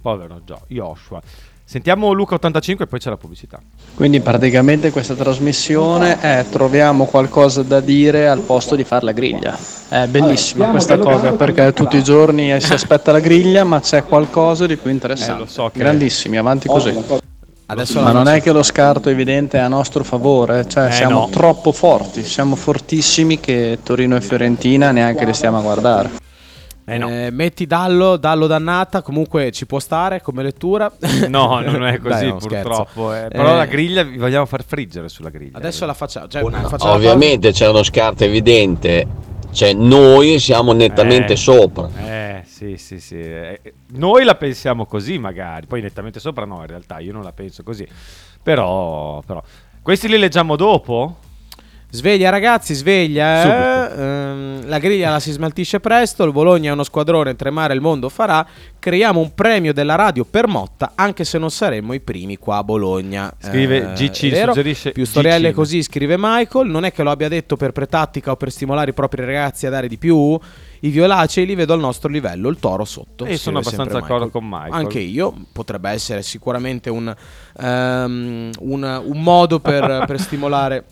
[0.02, 1.22] povero Joshua.
[1.68, 3.60] Sentiamo Luca 85 e poi c'è la pubblicità.
[3.96, 9.58] Quindi praticamente questa trasmissione è troviamo qualcosa da dire al posto di fare la griglia.
[9.90, 14.68] È bellissima questa cosa perché tutti i giorni si aspetta la griglia ma c'è qualcosa
[14.68, 15.34] di più interessante.
[15.42, 16.94] Eh, lo so che- Grandissimi, avanti così.
[17.68, 21.22] Adesso Ma non è che lo scarto evidente è a nostro favore, cioè Eh, siamo
[21.22, 21.30] no.
[21.30, 26.12] troppo forti, siamo fortissimi che Torino e Fiorentina neanche le stiamo a guardare.
[26.88, 27.10] Eh no.
[27.10, 30.92] Eh, metti Dallo, Dallo dannata, comunque ci può stare come lettura.
[31.28, 33.14] No, non è così Dai, no, purtroppo.
[33.14, 33.28] eh.
[33.30, 35.58] Però Eh, la griglia vi vogliamo far friggere sulla griglia.
[35.58, 36.28] Adesso la facciamo.
[36.28, 39.08] Cioè, facciamo la Ovviamente c'è uno scarto evidente,
[39.52, 41.38] cioè noi siamo nettamente Eh.
[41.38, 41.90] sopra.
[41.98, 43.16] Eh, sì, sì, sì.
[43.20, 43.62] Eh,
[43.94, 45.66] Noi la pensiamo così, magari.
[45.66, 47.88] Poi nettamente sopra, no, in realtà io non la penso così.
[48.44, 49.42] Però, però.
[49.82, 51.18] Questi li leggiamo dopo?
[51.90, 53.90] Sveglia ragazzi, sveglia.
[53.94, 54.02] eh.
[54.02, 56.24] Ehm, la griglia la si smaltisce presto.
[56.26, 58.46] Il Bologna è uno squadrone, tremare il mondo farà.
[58.80, 62.64] Creiamo un premio della radio per Motta, anche se non saremmo i primi qua a
[62.64, 63.34] Bologna.
[63.40, 64.52] Scrive GC, è vero.
[64.54, 65.56] suggerisce Più storielle GC.
[65.56, 66.68] così, scrive Michael.
[66.70, 69.70] Non è che lo abbia detto per pretattica o per stimolare i propri ragazzi a
[69.70, 70.38] dare di più.
[70.82, 73.26] I violacei li vedo al nostro livello, il toro sotto.
[73.26, 74.74] E sono abbastanza d'accordo con Michael.
[74.74, 77.16] Anche io, potrebbe essere sicuramente un,
[77.58, 80.84] ehm, un- un modo per, per stimolare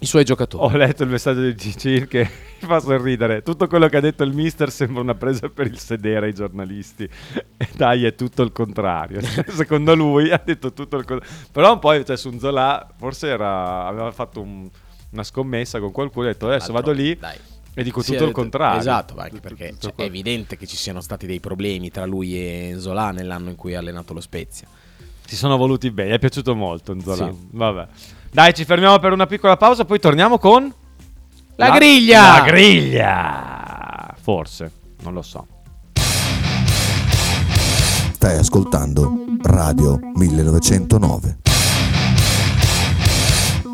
[0.00, 0.64] i suoi giocatori.
[0.64, 2.30] Ho letto il messaggio di GC che
[2.60, 3.42] mi fa sorridere.
[3.42, 7.08] Tutto quello che ha detto il mister sembra una presa per il sedere ai giornalisti.
[7.56, 9.20] E dai, è tutto il contrario.
[9.48, 11.34] Secondo lui ha detto tutto il contrario.
[11.50, 14.68] Però poi cioè, su Zola forse era, aveva fatto un-
[15.10, 17.36] una scommessa con qualcuno e ha detto adesso vado lì Dai.
[17.72, 18.78] e dico Sì, tutto ha il detto- contrario.
[18.78, 22.74] Esatto, anche perché cioè, è evidente che ci siano stati dei problemi tra lui e
[22.78, 24.68] Zola nell'anno in cui ha allenato lo Spezia.
[25.24, 27.30] Si sono voluti bene, è piaciuto molto Nzola.
[27.32, 27.48] Sì.
[27.52, 27.86] Vabbè.
[28.30, 30.72] Dai, ci fermiamo per una piccola pausa, poi torniamo con...
[31.56, 32.38] La griglia!
[32.38, 34.14] La griglia!
[34.20, 34.70] Forse,
[35.02, 35.46] non lo so.
[38.12, 41.38] Stai ascoltando Radio 1909.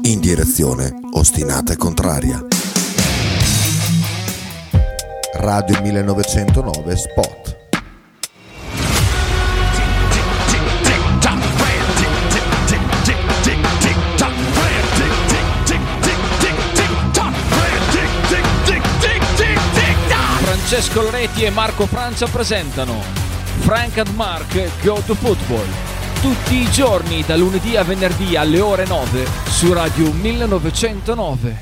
[0.03, 2.47] In direzione ostinata e contraria.
[5.35, 7.64] Radio 1909 Spot.
[20.75, 23.01] Francesco Loretti e Marco Francia presentano
[23.61, 25.65] Frank and Mark Go to Football.
[26.21, 31.59] Tutti i giorni, da lunedì a venerdì alle ore 9 su Radio 1909.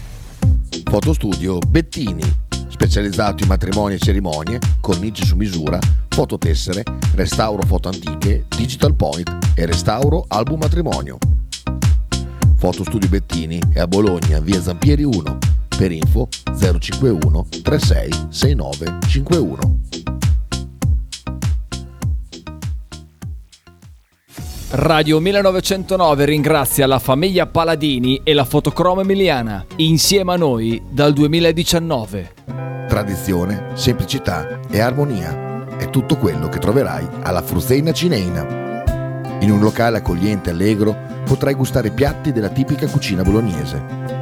[0.85, 2.23] Fotostudio Bettini,
[2.69, 6.83] specializzato in matrimoni e cerimonie, cornici su misura, fototessere,
[7.15, 11.19] restauro foto antiche, digital point e restauro album matrimonio.
[12.57, 15.39] Fotostudio Bettini è a Bologna, via Zampieri 1.
[15.77, 16.29] Per info
[16.79, 19.81] 051 36 69 51.
[24.75, 32.33] Radio 1909 ringrazia la famiglia Paladini e la fotocromo emiliana, insieme a noi dal 2019.
[32.89, 38.81] Tradizione, semplicità e armonia è tutto quello che troverai alla Fruzeina Cineina.
[39.41, 44.22] In un locale accogliente e allegro potrai gustare piatti della tipica cucina bolognese.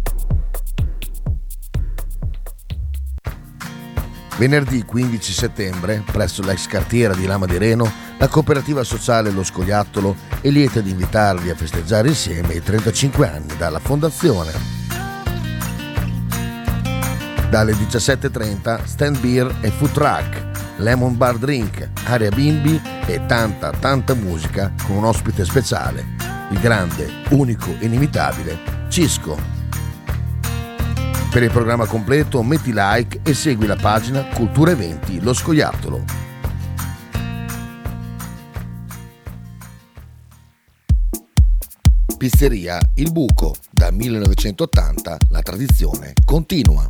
[4.41, 10.15] Venerdì 15 settembre, presso l'ex cartiera di Lama di Reno, la cooperativa sociale Lo Scoiattolo
[10.41, 14.51] è lieta di invitarvi a festeggiare insieme i 35 anni dalla fondazione.
[17.51, 20.43] Dalle 17.30 stand beer e food truck,
[20.77, 26.03] lemon bar drink, area bimbi e tanta tanta musica con un ospite speciale,
[26.49, 28.57] il grande, unico, inimitabile
[28.89, 29.60] Cisco.
[31.31, 36.03] Per il programma completo metti like e segui la pagina Cultura Eventi Lo Scoiattolo.
[42.17, 43.55] Pizzeria Il Buco.
[43.69, 46.85] Da 1980 la tradizione continua.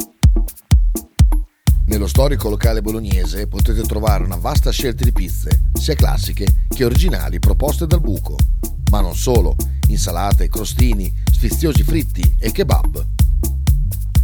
[1.85, 7.37] Nello storico locale bolognese potete trovare una vasta scelta di pizze, sia classiche che originali
[7.37, 8.37] proposte dal buco.
[8.89, 9.55] Ma non solo,
[9.89, 13.05] insalate, crostini, sfiziosi fritti e kebab.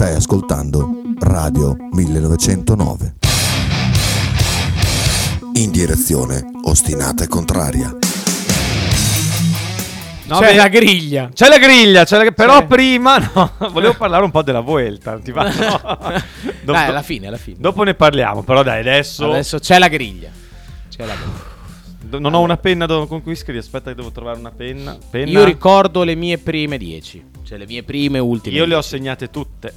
[0.00, 3.16] Stai ascoltando Radio 1909.
[5.56, 7.90] In direzione ostinata e contraria.
[10.24, 11.28] No, C'è beh, la griglia.
[11.34, 12.66] C'è la griglia, c'è la- però C'è.
[12.66, 15.18] prima no, volevo parlare un po' della Vuelta.
[15.18, 15.42] Ti va?
[15.52, 15.80] No.
[16.64, 17.58] Dopo- Dai, alla fine, alla fine.
[17.60, 20.30] Dopo ne parliamo, però dai, adesso, Adesso c'è la griglia.
[20.88, 22.18] C'è la griglia.
[22.20, 24.96] non ho una penna con cui scrivere, aspetta che devo trovare una penna.
[25.10, 25.30] Penna.
[25.30, 27.24] Io ricordo le mie prime 10.
[27.42, 28.56] Cioè le mie prime ultime.
[28.56, 28.88] Io le ho 10.
[28.88, 29.74] segnate tutte.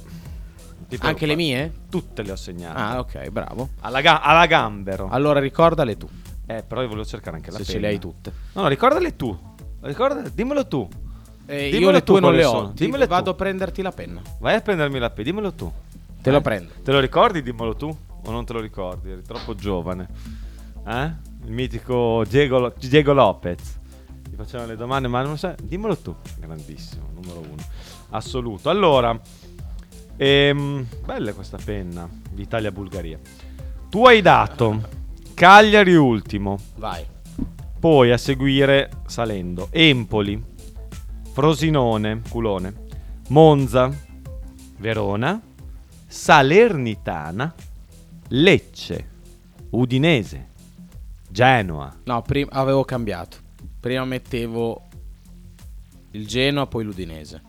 [1.00, 1.72] Anche le mie?
[1.90, 2.78] Tutte le ho segnate.
[2.78, 3.68] Ah, ok, bravo.
[3.80, 5.08] Alla, ga- alla gambero.
[5.10, 6.08] Allora ricordale tu.
[6.46, 7.74] Eh, però io volevo cercare anche la Se penna.
[7.76, 8.32] ce le hai tutte.
[8.52, 9.36] No, no, ricordale tu.
[9.80, 10.88] Ricordale, dimmelo tu.
[11.46, 12.72] Eh, Dimmelo io le tu tue non le ho.
[12.74, 14.20] Dimmele vado a prenderti la penna.
[14.40, 15.70] Vai a prendermi la penna, dimmelo tu.
[16.22, 16.40] Te lo Eh?
[16.40, 16.70] prendo.
[16.82, 17.42] Te lo ricordi?
[17.42, 17.94] Dimmelo tu.
[18.26, 19.10] O non te lo ricordi?
[19.10, 20.08] Eri troppo giovane.
[20.86, 21.12] Eh?
[21.44, 23.78] Il mitico Diego, Lo- Diego Lopez.
[24.22, 25.54] Ti facevano le domande, ma non sai.
[25.62, 26.14] Dimmelo tu.
[26.38, 27.62] Grandissimo, numero uno.
[28.10, 28.70] Assoluto.
[28.70, 29.18] Allora,
[30.16, 32.08] ehm, bella questa penna.
[32.34, 33.18] L'Italia-Bulgaria.
[33.88, 34.88] Tu hai dato
[35.34, 36.58] Cagliari ultimo.
[36.76, 37.04] Vai.
[37.78, 40.42] Poi a seguire, salendo, Empoli,
[41.32, 42.72] Frosinone, culone,
[43.28, 43.90] Monza,
[44.78, 45.40] Verona,
[46.06, 47.54] Salernitana,
[48.28, 49.08] Lecce,
[49.70, 50.48] Udinese,
[51.28, 51.94] Genoa.
[52.04, 53.36] No, prima avevo cambiato.
[53.80, 54.86] Prima mettevo
[56.12, 57.42] il Genoa, poi l'Udinese.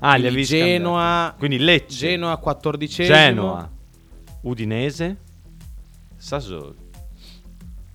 [0.00, 1.38] Ah, li avevi Genoa, scambiati.
[1.38, 3.70] Quindi Lecce, Genoa 14 Genoa,
[4.42, 5.16] Udinese,
[6.16, 6.74] Sassuolo.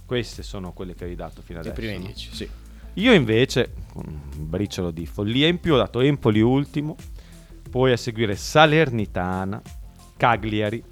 [0.05, 1.81] Queste sono quelle che hai dato fino Le adesso.
[1.81, 2.05] prime no?
[2.05, 2.49] 10, sì.
[2.95, 6.97] Io invece, con un briciolo di follia in più, ho dato Empoli ultimo,
[7.69, 9.61] poi a seguire Salernitana,
[10.17, 10.83] Cagliari,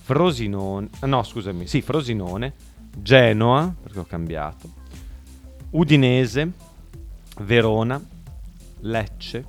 [0.00, 2.54] Frosinone, no scusami, sì, Frosinone,
[2.96, 4.70] Genoa, perché ho cambiato,
[5.70, 6.50] Udinese,
[7.40, 8.02] Verona,
[8.80, 9.44] Lecce,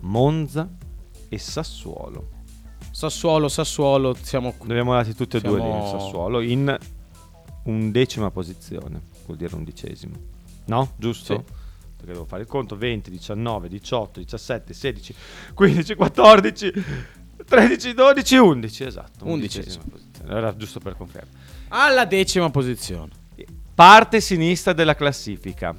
[0.00, 0.68] Monza
[1.28, 2.38] e Sassuolo.
[2.90, 6.78] Sassuolo, Sassuolo, siamo Ne abbiamo dati tutte e due lì Siamo- in Sassuolo, in
[7.64, 10.14] undecima posizione, vuol dire undicesimo.
[10.66, 10.92] No?
[10.96, 11.44] Giusto?
[11.46, 11.52] Sì.
[11.96, 15.14] Perché devo fare il conto, 20, 19, 18, 17, 16,
[15.54, 16.72] 15, 14,
[17.46, 19.26] 13, 12, 11, esatto.
[19.26, 19.32] Undicesima.
[19.32, 20.34] undicesima posizione.
[20.34, 21.30] Era giusto per conferma.
[21.68, 23.10] alla decima posizione.
[23.74, 25.74] Parte sinistra della classifica.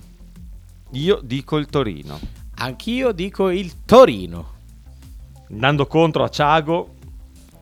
[0.91, 2.19] Io dico il Torino.
[2.61, 4.49] Anch'io dico il Torino
[5.49, 6.93] Andando contro a Ciago,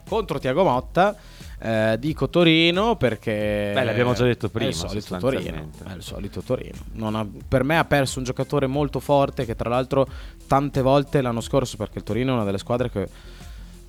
[0.08, 1.16] contro Tiago Motta.
[1.62, 5.70] eh, dico Torino perché Beh, l'abbiamo già detto prima, È il solito Torino.
[5.88, 6.78] È il solito Torino.
[7.18, 10.08] Ha- per me ha perso un giocatore molto forte che tra l'altro
[10.47, 13.08] tante volte l'anno scorso perché il Torino è una delle squadre che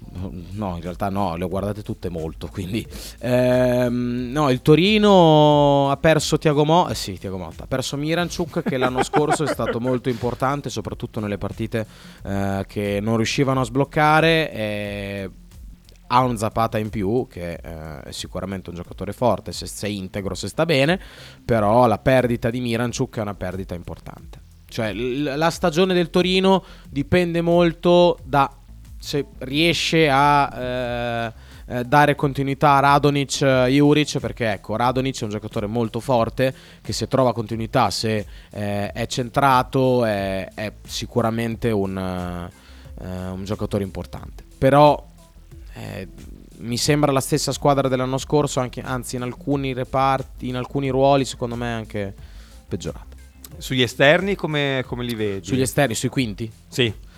[0.03, 2.85] No, in realtà no, le ho guardate tutte molto, quindi
[3.19, 8.63] ehm, no, il Torino ha perso Tiago Motta, eh sì, Tiago Motta, ha perso Miranchuk
[8.63, 11.87] che l'anno scorso è stato molto importante, soprattutto nelle partite
[12.25, 15.31] eh, che non riuscivano a sbloccare e
[16.13, 20.35] ha un Zapata in più che eh, è sicuramente un giocatore forte se, se integro,
[20.35, 21.01] se sta bene,
[21.45, 24.41] però la perdita di Miranchuk è una perdita importante.
[24.69, 28.51] Cioè l- la stagione del Torino dipende molto da
[29.01, 31.33] se riesce a eh,
[31.73, 36.55] eh, dare continuità a Radonic eh, Juric perché ecco Radonic è un giocatore molto forte
[36.83, 43.85] che se trova continuità se eh, è centrato è, è sicuramente un, eh, un giocatore
[43.85, 45.03] importante però
[45.75, 46.09] eh,
[46.59, 51.25] mi sembra la stessa squadra dell'anno scorso anche, anzi in alcuni reparti in alcuni ruoli
[51.25, 52.15] secondo me anche
[52.69, 53.17] peggiorata
[53.57, 55.47] sugli esterni come, come li vedi?
[55.47, 57.09] sugli esterni sui quinti Sì.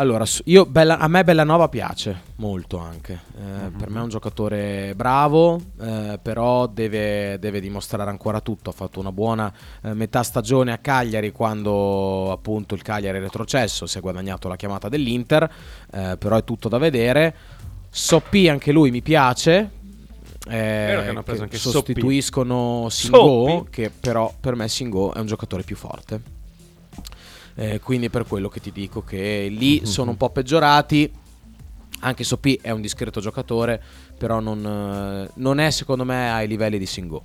[0.00, 3.18] Allora, io Bella- a me Bellanova piace molto anche.
[3.36, 3.70] Eh, Mhm.
[3.78, 8.70] Per me è un giocatore bravo, eh, però deve, deve dimostrare ancora tutto.
[8.70, 13.86] Ha fatto una buona eh, metà stagione a Cagliari quando appunto il Cagliari è retrocesso,
[13.86, 15.42] si è guadagnato la chiamata dell'Inter,
[15.92, 17.34] eh, però è tutto da vedere.
[17.90, 19.70] Soppi anche lui mi piace.
[20.48, 21.58] eh, che Soppi.
[21.58, 26.36] sostituiscono Singo, che però per me Singo è un giocatore più forte.
[27.60, 31.10] Eh, quindi per quello che ti dico che lì sono un po' peggiorati.
[32.00, 33.82] Anche Soppi è un discreto giocatore,
[34.16, 37.24] però non, eh, non è secondo me ai livelli di Singo.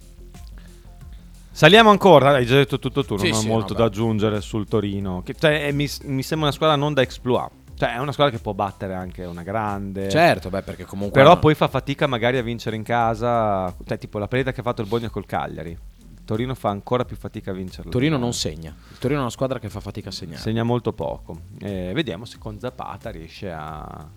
[1.51, 4.41] Saliamo ancora, hai già detto tutto tu, non Sì, ho sì, molto no, da aggiungere
[4.41, 5.21] sul Torino.
[5.23, 7.51] Che, cioè, è- mi, mi sembra una squadra non da exploit.
[7.75, 10.09] Cioè, è una squadra che può battere anche una grande.
[10.09, 13.71] Certo, beh, perché comunque Però hanno- poi fa fatica magari a vincere in casa.
[13.85, 15.77] Cioè, tipo la partita che ha fatto il Bologna col Cagliari.
[16.25, 17.91] Torino fa ancora più fatica a vincerla.
[17.91, 18.73] Torino non segna.
[18.99, 20.39] Torino è una squadra che fa fatica a segnare.
[20.41, 21.41] Segna molto poco.
[21.59, 24.07] Eh, vediamo se con Zapata riesce a.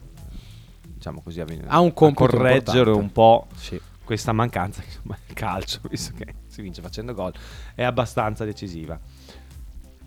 [0.87, 3.81] Diciamo così, a, Ha un a correggere un po' Sì.
[4.05, 4.83] questa mancanza.
[4.87, 7.33] Insomma, il calcio, visto che si vince facendo gol,
[7.75, 8.99] è abbastanza decisiva.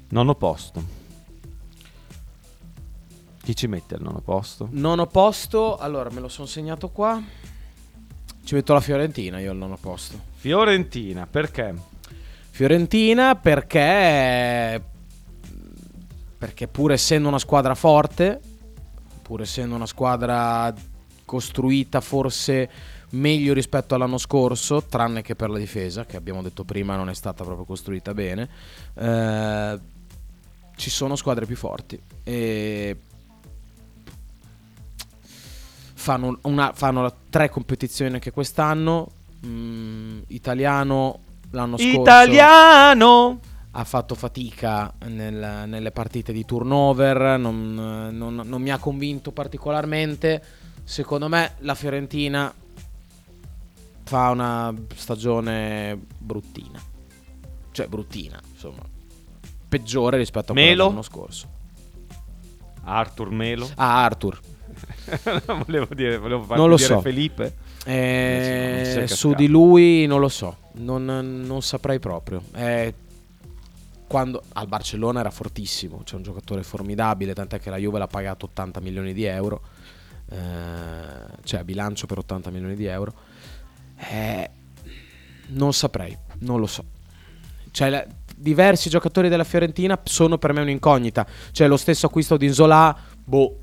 [0.10, 1.08] Nono posto.
[3.44, 4.68] Chi ci mette al nono posto?
[4.72, 7.22] Nono posto, allora me lo sono segnato qua.
[8.44, 10.20] Ci metto la Fiorentina io al nono posto.
[10.36, 11.74] Fiorentina, perché?
[12.60, 14.84] Fiorentina perché
[16.38, 18.42] perché pur essendo una squadra forte,
[19.22, 20.74] pur essendo una squadra
[21.24, 22.70] costruita forse
[23.12, 27.14] meglio rispetto all'anno scorso, tranne che per la difesa, che abbiamo detto prima non è
[27.14, 28.50] stata proprio costruita bene,
[28.94, 29.80] eh,
[30.76, 32.98] ci sono squadre più forti e
[35.94, 39.12] fanno, una- fanno tre competizioni anche quest'anno,
[39.46, 43.40] mm, italiano l'anno scorso Italiano!
[43.72, 47.74] ha fatto fatica nel- nelle partite di turnover, non,
[48.12, 50.44] non- non mi ha convinto particolarmente.
[50.84, 52.52] Secondo me la Fiorentina
[54.04, 56.82] fa una stagione bruttina.
[57.72, 58.82] Cioè bruttina, insomma.
[59.70, 60.84] Peggiore rispetto a quella Melo?
[60.86, 61.48] dell'anno scorso.
[62.84, 63.70] Arthur Melo.
[63.76, 64.40] Ah, Arthur.
[65.66, 67.02] volevo dire, volevo Non lo dire so.
[67.02, 67.56] Felipe.
[67.86, 71.06] Eh, su di lui non lo so, non,
[71.46, 72.44] non saprei proprio.
[72.54, 72.94] Eh,
[74.08, 78.46] quando al Barcellona era fortissimo, c'è un giocatore formidabile, tant'è che la Juve l'ha pagato
[78.48, 79.62] 80 milioni di euro,
[80.30, 80.36] eh,
[81.44, 83.14] cioè a bilancio per 80 milioni di euro.
[83.98, 84.50] Eh,
[85.50, 86.84] non saprei, non lo so.
[87.72, 88.06] Cioè, la-
[88.36, 91.28] diversi giocatori della Fiorentina sono per me un'incognita.
[91.52, 93.58] Cioè, lo stesso acquisto di Zola, boh,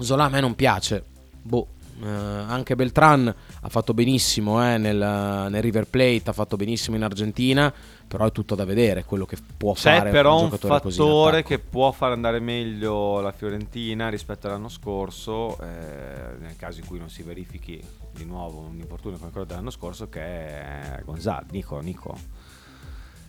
[0.00, 1.02] Zola a me non piace.
[1.40, 1.68] Boh,
[2.02, 7.02] eh, anche Beltran ha fatto benissimo eh, nel, nel River Plate, ha fatto benissimo in
[7.02, 7.72] Argentina,
[8.06, 11.58] però è tutto da vedere quello che può fare C'è però un un fattore che
[11.58, 17.10] può far andare meglio la Fiorentina rispetto all'anno scorso, eh, nel caso in cui non
[17.10, 17.82] si verifichi
[18.12, 22.16] di nuovo un infortunio come quello dell'anno scorso, che è Gonzalo, Nico, Nico.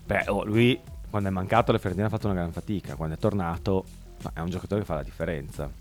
[0.05, 3.17] Beh, oh, lui quando è mancato la Fiorentina ha fatto una gran fatica, quando è
[3.17, 3.85] tornato
[4.33, 5.78] è un giocatore che fa la differenza.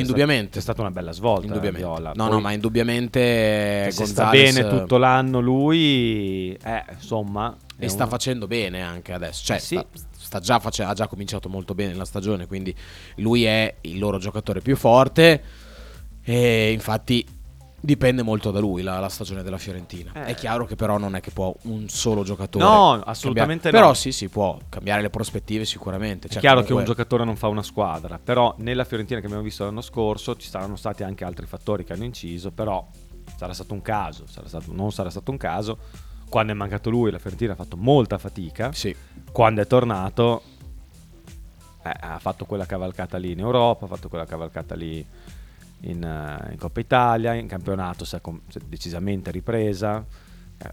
[0.00, 0.50] Indubbiamente.
[0.52, 1.86] C'è stata una bella svolta Indubbiamente.
[1.86, 2.12] Viola.
[2.14, 7.56] No, Poi- no, ma indubbiamente se sta bene tutto l'anno lui, eh, insomma...
[7.76, 9.44] è e sta uno- facendo bene anche adesso.
[9.44, 9.74] Cioè, Eh sì.
[9.74, 9.86] sta,
[10.18, 12.46] sta già face- ha già cominciato molto bene la stagione.
[12.46, 12.74] Quindi
[13.16, 15.42] lui è il loro giocatore più forte.
[16.22, 17.24] E infatti
[17.86, 20.10] dipende molto da lui la, la stagione della Fiorentina.
[20.12, 20.24] Eh.
[20.24, 22.64] È chiaro che però non è che può un solo giocatore.
[22.64, 23.76] No, assolutamente cambiare.
[23.76, 23.94] Però no.
[23.94, 26.26] sì, si può cambiare le prospettive sicuramente.
[26.26, 29.26] È Cioè, chiaro che un comunque- giocatore non fa una squadra, però nella Fiorentina che
[29.26, 32.84] abbiamo visto l'anno scorso ci saranno stati anche altri fattori che hanno inciso, però
[33.36, 35.78] sarà stato un caso, sarà stato- non sarà stato un caso.
[36.28, 38.92] Quando è mancato lui la Fiorentina ha fatto molta fatica, Sì.
[39.30, 40.42] quando è tornato
[41.84, 45.06] eh, ha fatto quella cavalcata lì in Europa, ha fatto quella cavalcata lì
[45.80, 50.04] in, eh, in Coppa Italia, in campionato si è, com- si è decisamente ripresa.
[50.58, 50.72] Eh,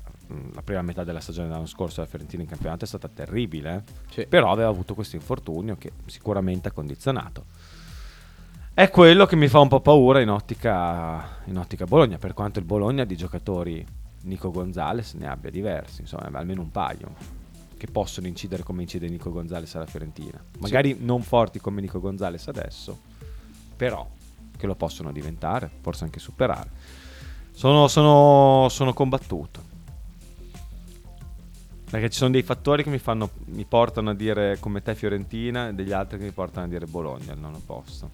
[0.54, 3.94] la prima metà della stagione dell'anno scorso la Fiorentina in campionato è stata terribile, eh.
[4.12, 4.26] Sì.
[4.26, 7.46] però aveva avuto questo infortunio che sicuramente ha condizionato.
[8.74, 12.58] È quello che mi fa un po' paura in ottica, in ottica Bologna, per quanto
[12.58, 13.86] il Bologna di giocatori
[14.22, 17.42] Nico Gonzalez ne abbia diversi, insomma almeno un paio
[17.78, 20.42] che possono incidere come incide Nico Gonzalez alla Fiorentina.
[20.60, 22.98] Magari non forti come Nico Gonzalez adesso,
[23.76, 24.10] però
[24.58, 26.70] che lo possono diventare, forse anche superare.
[27.52, 29.72] Sono, sono, sono combattuto.
[31.90, 35.70] Perché ci sono dei fattori che mi, fanno, mi portano a dire come te Fiorentina
[35.70, 38.12] e degli altri che mi portano a dire Bologna al nono posto.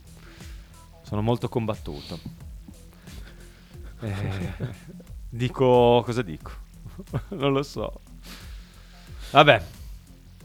[1.01, 2.19] Sono molto combattuto.
[4.01, 4.53] Eh,
[5.29, 6.51] dico cosa dico?
[7.29, 8.01] non lo so.
[9.31, 9.63] Vabbè,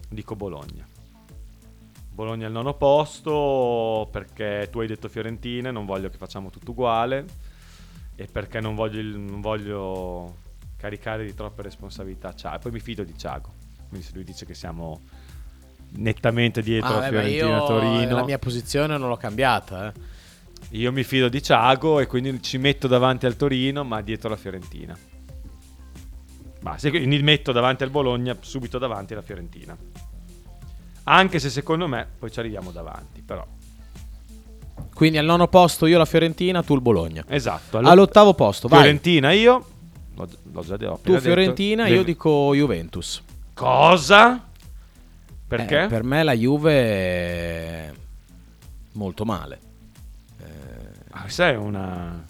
[0.08, 0.86] dico Bologna.
[2.14, 7.24] Bologna al nono posto perché tu hai detto Fiorentina, non voglio che facciamo tutto uguale
[8.14, 10.36] e perché non voglio, non voglio
[10.76, 12.58] caricare di troppe responsabilità Ciago.
[12.58, 13.52] Poi mi fido di Ciago,
[13.88, 15.00] quindi se lui dice che siamo
[15.96, 18.14] nettamente dietro Ah, a Fiorentina io Torino.
[18.16, 19.88] la mia posizione non l'ho cambiata.
[19.92, 20.00] eh.
[20.70, 24.36] Io mi fido di Ciago e quindi ci metto davanti al Torino, ma dietro la
[24.36, 24.96] Fiorentina.
[26.62, 29.76] Ma se quindi metto davanti al Bologna, subito davanti alla Fiorentina.
[31.04, 33.46] Anche se secondo me poi ci arriviamo davanti, però.
[34.94, 37.24] Quindi al nono posto io la Fiorentina, tu il Bologna.
[37.28, 37.78] Esatto.
[37.78, 38.80] All'ottavo posto, vai.
[38.80, 39.66] Fiorentina io.
[40.14, 41.00] L'ho, l'ho già detto.
[41.02, 43.22] Tu Fiorentina, io dico Juventus.
[43.54, 44.42] Cosa?
[45.46, 45.84] Perché?
[45.84, 47.92] Eh, per me la Juve è
[48.92, 49.72] molto male.
[51.16, 52.24] Ah, questa è una.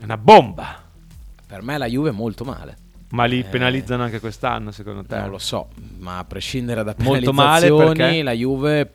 [0.00, 0.82] una bomba.
[1.46, 2.76] Per me la Juve è molto male.
[3.10, 5.18] Ma li Eh, penalizzano anche quest'anno, secondo te?
[5.18, 8.22] Non lo so, ma a prescindere da Molto male perché?
[8.22, 8.90] la Juve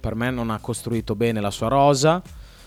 [0.00, 2.22] per me non ha costruito bene la sua rosa.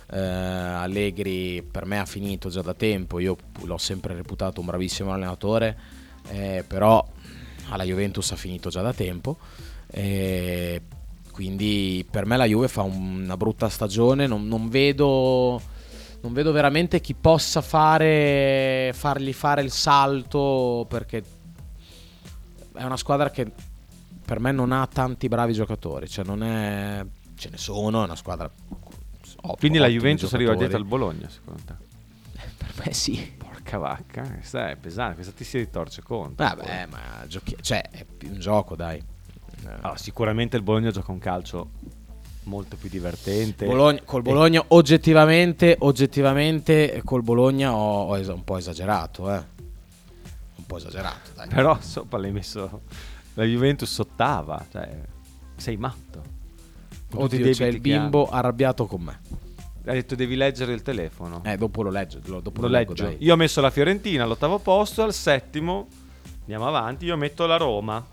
[0.09, 5.11] Eh, Allegri per me ha finito già da tempo, io l'ho sempre reputato un bravissimo
[5.11, 5.77] allenatore,
[6.29, 7.05] eh, però
[7.69, 9.38] alla Juventus ha finito già da tempo.
[9.91, 10.81] Eh,
[11.31, 15.61] quindi per me la Juve fa un- una brutta stagione, non, non vedo,
[16.28, 21.23] non vedo veramente chi possa fare, fargli fare il salto perché
[22.73, 23.49] è una squadra che
[24.25, 27.05] per me non ha tanti bravi giocatori, cioè non è
[27.36, 28.51] ce ne sono, è una squadra
[29.41, 31.73] ot- Quindi la Juventus arriva dietro al Bologna, secondo te?
[32.57, 33.36] Per me sì.
[33.38, 36.45] Porca vacca, questa è pesante, questa ti si ritorce contro.
[36.45, 39.01] Vabbè, ma giochi- cioè è più un gioco, dai.
[39.65, 41.71] Allora, sicuramente il Bologna gioca un calcio
[42.47, 43.65] molto più divertente.
[43.65, 49.43] Bologna- col E- Bologna oggettivamente, oggettivamente col Bologna ho, ho es- un po' esagerato, eh.
[50.55, 51.47] Un po' esagerato, dai.
[51.47, 52.81] Però sopra l'hai messo
[53.35, 54.89] la Juventus ottava, cioè
[55.55, 56.35] sei matto.
[57.09, 59.19] Con Oddio, c'è il bimbo arrabbiato con me.
[59.29, 59.45] hanno.
[59.85, 61.41] Hai detto devi leggere il telefono.
[61.45, 63.03] Eh, dopo lo leggo, lo, dopo Lo lo leggo, leggio.
[63.05, 63.15] dai.
[63.19, 65.87] Io ho messo la Fiorentina all'ottavo posto, al settimo
[66.41, 68.05] andiamo avanti, io metto la Roma.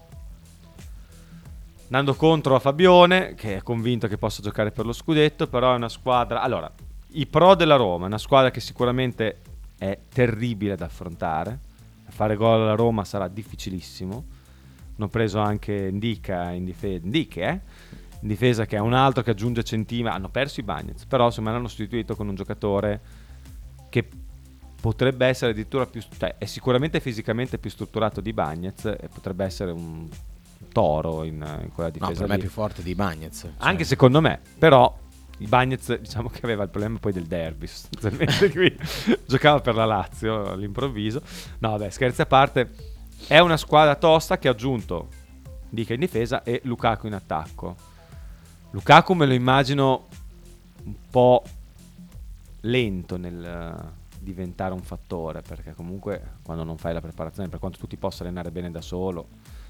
[1.94, 5.76] Andando contro a Fabione, che è convinto che possa giocare per lo scudetto, però è
[5.76, 6.42] una squadra...
[6.42, 6.68] Allora,
[7.12, 9.42] i pro della Roma, è una squadra che sicuramente
[9.78, 11.56] è terribile da affrontare.
[12.08, 14.24] Fare gol alla Roma sarà difficilissimo.
[14.96, 17.04] Hanno preso anche Indica in difesa.
[17.04, 17.60] Indiche, eh?
[18.22, 20.16] In difesa che è un altro che aggiunge centimetri.
[20.16, 23.00] Hanno perso i Bagnets, però insomma l'hanno sostituito con un giocatore
[23.88, 24.08] che
[24.80, 26.02] potrebbe essere addirittura più...
[26.18, 30.08] Cioè, è sicuramente fisicamente più strutturato di Bagnets e potrebbe essere un
[30.68, 33.38] toro in, in quella No, difesa per me è più forte di Bagnez.
[33.40, 33.50] cioè.
[33.58, 34.96] Anche secondo me, però
[35.38, 38.76] i Bagnets diciamo che aveva il problema poi del derby sostanzialmente, qui
[39.26, 41.20] giocava per la Lazio all'improvviso.
[41.58, 42.70] No, vabbè, scherzi a parte,
[43.26, 45.08] è una squadra tosta che ha aggiunto
[45.74, 47.74] Dica in difesa e Lukaku in attacco.
[48.70, 50.06] Lukaku me lo immagino
[50.84, 51.42] un po'
[52.60, 57.78] lento nel eh, diventare un fattore, perché comunque quando non fai la preparazione, per quanto
[57.78, 59.26] tu ti possa allenare bene da solo,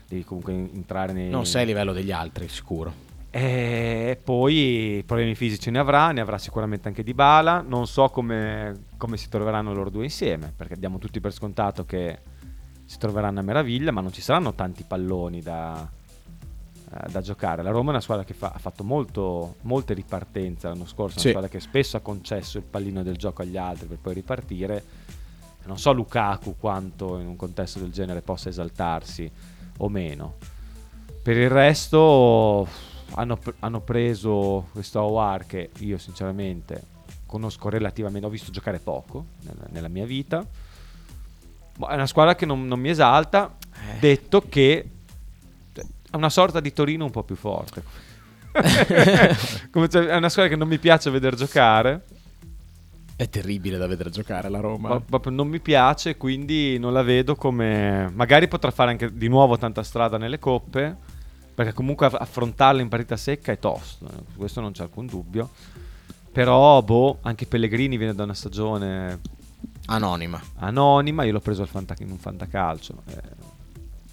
[0.08, 1.28] devi comunque entrare nei...
[1.30, 3.02] Non sei a livello degli altri, sicuro.
[3.30, 7.64] E poi problemi fisici ne avrà, ne avrà sicuramente anche Di Bala.
[7.66, 12.18] Non so come, come si troveranno loro due insieme, perché diamo tutti per scontato che
[12.84, 15.90] si troveranno a meraviglia, ma non ci saranno tanti palloni da,
[16.92, 17.64] eh, da giocare.
[17.64, 21.20] La Roma è una squadra che fa- ha fatto molto, molte ripartenze l'anno scorso, è
[21.20, 21.28] una Sì.
[21.30, 24.84] squadra che spesso ha concesso il pallino del gioco agli altri per poi ripartire.
[25.64, 29.28] Non so Lukaku quanto in un contesto del genere possa esaltarsi
[29.78, 30.36] o meno.
[31.22, 32.68] Per il resto
[33.14, 36.92] hanno, hanno preso questo Awar che io sinceramente
[37.26, 40.40] conosco relativamente, ho visto giocare poco nella, nella mia vita.
[40.40, 43.56] È una squadra che non, non mi esalta,
[43.98, 44.88] detto che
[45.72, 47.82] è una sorta di Torino un po' più forte.
[48.54, 52.04] È una squadra che non mi piace vedere giocare.
[53.16, 54.88] È terribile da vedere giocare la Roma.
[54.88, 58.10] Ma proprio non mi piace, quindi non la vedo come.
[58.12, 60.96] Magari potrà fare anche di nuovo tanta strada nelle coppe.
[61.54, 65.50] Perché comunque aff- affrontarla in partita secca è tosto, eh, questo non c'è alcun dubbio.
[66.32, 69.20] Però, boh, anche Pellegrini viene da una stagione
[69.86, 70.42] Anonima.
[70.56, 71.22] anonima.
[71.22, 73.20] Io l'ho preso al fanta- in un fantacalcio, eh,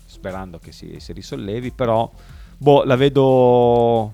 [0.06, 1.72] sperando che si, si risollevi.
[1.72, 2.08] Però,
[2.56, 4.14] boh, la vedo.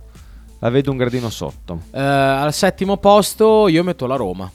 [0.59, 1.81] La vedo un gradino sotto.
[1.91, 4.49] Eh, al settimo posto io metto la Roma.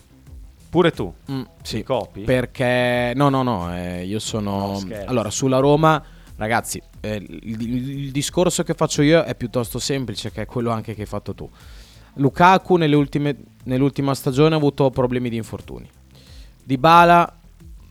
[0.72, 1.12] Pure tu?
[1.30, 1.76] Mm, sì.
[1.76, 2.22] Ti copi?
[2.22, 4.96] Perché no, no, no, eh, io sono No.
[5.04, 6.02] Allora, sulla Roma,
[6.36, 10.94] ragazzi, eh, il, il- discorso che faccio io è piuttosto semplice, che è quello anche
[10.94, 11.46] che hai fatto tu.
[12.14, 15.86] Lukaku nelle ultime- nell'ultima stagione ha avuto problemi di infortuni.
[16.64, 17.36] Dybala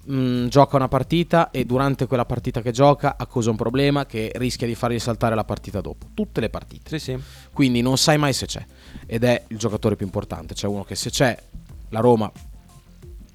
[0.06, 4.66] mh, gioca una partita e durante quella partita che gioca accusa un problema che rischia
[4.66, 6.08] di fargli saltare la partita dopo.
[6.16, 6.98] Tutte le partite.
[6.98, 7.20] Sì, sì.
[7.54, 8.66] Quindi non sai mai se c'è.
[9.06, 10.56] Ed è il giocatore più importante.
[10.56, 11.38] C'è uno che se c'è
[11.90, 12.32] la Roma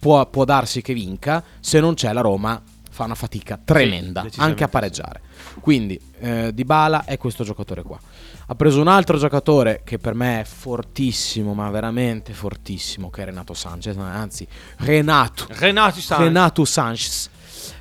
[0.06, 4.52] può, può darsi che vinca, se non c'è la Roma fa una fatica tremenda decisamente
[4.52, 5.20] anche a pareggiare.
[5.60, 7.98] Quindi eh, Dybala è questo giocatore qua.
[8.46, 13.24] Ha preso un altro giocatore che per me è fortissimo, ma veramente fortissimo, che è
[13.24, 14.46] Renato Sanchez, anzi
[14.78, 15.46] Renato.
[15.48, 16.26] Renato Sanchez.
[16.26, 17.30] Renato Sanchez.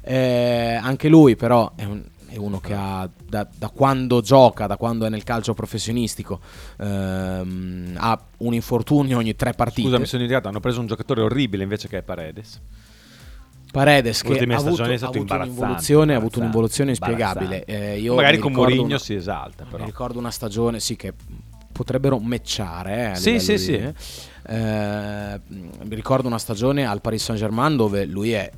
[0.01, 2.03] Eh, anche lui però è, un-
[2.35, 6.39] è uno che ha da, da quando gioca, da quando è nel calcio professionistico,
[6.77, 9.87] ehm, ha un infortunio ogni tre partite.
[9.87, 12.61] Scusa, mi sono indicato, hanno preso un giocatore orribile invece che è Paredes.
[13.71, 17.65] Paredes che ha avuto, ha avuto un'involuzione, ha avuto un'involuzione inspiegabile.
[17.65, 19.79] Eh, Magari con Mourinho una- si esalta, però.
[19.83, 21.13] Mi ricordo una stagione, sì, che
[21.73, 23.11] potrebbero matchare.
[23.11, 23.73] eh, Sì, sì, di- sì.
[23.73, 28.49] eh, mi ricordo una stagione al Paris Saint Germain dove lui è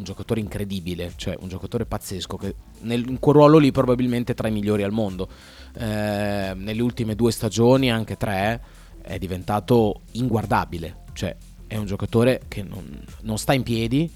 [0.00, 4.48] un giocatore incredibile, cioè un giocatore pazzesco che nel, in quel ruolo lì probabilmente tra
[4.48, 5.28] i migliori al mondo.
[5.74, 8.60] Eh, nelle ultime due stagioni, anche tre,
[9.02, 11.36] è diventato inguardabile, cioè
[11.66, 14.10] è un giocatore che non, non sta in piedi,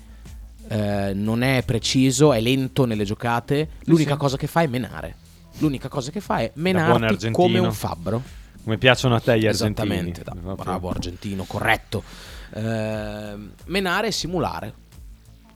[0.68, 4.18] eh, non è preciso, è lento nelle giocate, l'unica sì.
[4.18, 5.22] cosa che fa è menare.
[5.58, 7.32] L'unica cosa che fa è menarti argentino.
[7.32, 8.22] come un fabbro.
[8.64, 9.88] Come piacciono a te gli argentini.
[9.92, 12.02] Esattamente, da- bravo argentino, corretto.
[12.54, 14.72] Ehm, menare e simulare.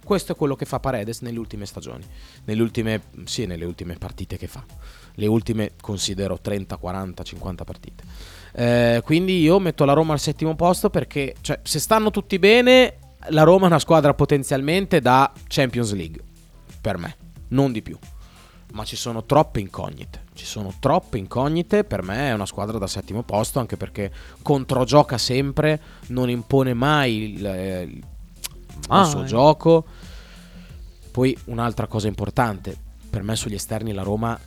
[0.09, 2.02] Questo è quello che fa Paredes nelle ultime stagioni,
[2.44, 4.64] nelle ultime, sì, nelle ultime partite che fa.
[5.16, 8.04] Le ultime considero 30, 40, 50 partite.
[8.52, 12.96] Eh, quindi io metto la Roma al settimo posto perché cioè, se stanno tutti bene,
[13.26, 16.22] la Roma è una squadra potenzialmente da Champions League,
[16.80, 17.14] per me,
[17.48, 17.98] non di più.
[18.72, 20.24] Ma ci sono troppe incognite.
[20.32, 21.84] Ci sono troppe incognite.
[21.84, 23.59] Per me è una squadra da settimo posto.
[23.59, 25.78] Anche perché controgioca sempre.
[26.09, 28.04] Non impone mai il, eh, il
[28.89, 29.26] Ah, suo eh.
[29.26, 29.85] gioco.
[31.11, 32.76] Poi un'altra cosa importante.
[33.11, 34.39] Per me sugli esterni la Roma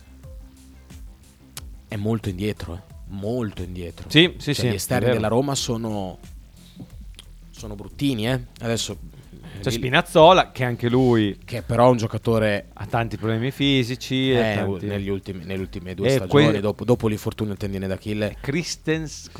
[1.88, 2.74] è molto indietro.
[2.74, 2.80] eh.
[3.08, 4.08] Molto indietro.
[4.08, 6.18] Sì, sì, Cioè, sì, Gli esterni della Roma sono.
[7.50, 8.40] Sono bruttini, eh.
[8.60, 8.96] Adesso.
[9.70, 14.32] C'è Spinazzola, che anche lui Che però è un giocatore ha tanti problemi fisici.
[14.32, 17.86] eh, tanti- negli ultimi- nelle ultime due E stagioni, que- dopo, dopo l'infortunio al tendine
[17.86, 19.30] d'Achille, Christens,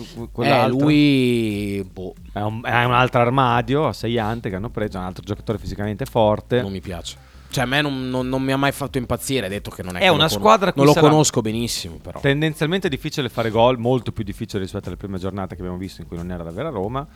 [0.40, 4.98] eh, lui boh, È un, è un altro armadio a sei ante che hanno preso,
[4.98, 6.60] un altro giocatore fisicamente forte.
[6.62, 7.30] non mi piace.
[7.52, 9.46] Cioè, a me non, non- non mi ha mai fatto impazzire.
[9.50, 12.18] Detto che non è, È che una squadra cui Non lo conosco benissimo, però.
[12.18, 16.00] Tendenzialmente è difficile fare gol, molto più difficile rispetto alle prime giornate che abbiamo visto
[16.00, 17.06] in cui non era la vera Roma.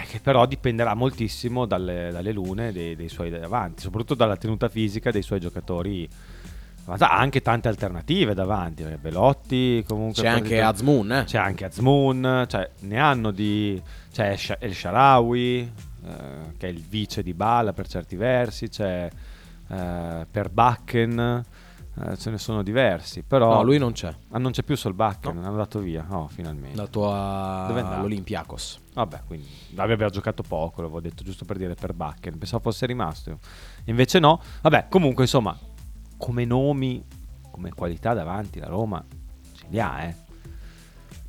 [0.00, 4.68] Eh, che però dipenderà moltissimo dalle, dalle lune dei, dei suoi davanti, soprattutto dalla tenuta
[4.68, 6.08] fisica dei suoi giocatori.
[6.86, 11.24] Ma ha anche tante alternative davanti, Belotti comunque C'è anche Azmoun, eh.
[11.24, 13.80] c'è anche Azmoun, cioè ne hanno di
[14.10, 15.70] c'è El Sharawi
[16.06, 19.08] eh, che è il vice di Bala per certi versi, c'è
[19.68, 21.44] eh, Per Bakken,
[22.04, 24.14] eh, ce ne sono diversi, però No, lui non c'è.
[24.30, 26.06] Ah, non c'è più Solbakken, l'hanno dato via.
[26.10, 26.76] Oh, finalmente.
[26.76, 27.98] Dato a- Dove è andato?
[28.00, 28.78] all'Olympiakos.
[28.94, 29.46] Vabbè, quindi
[29.76, 32.38] aveva giocato poco, l'avevo detto giusto per dire per Bakken.
[32.38, 33.38] Pensavo fosse rimasto.
[33.84, 34.40] Invece no.
[34.62, 35.56] Vabbè, comunque, insomma,
[36.16, 37.04] come nomi,
[37.50, 39.04] come qualità davanti, la Roma
[39.56, 40.16] ce li ha, eh.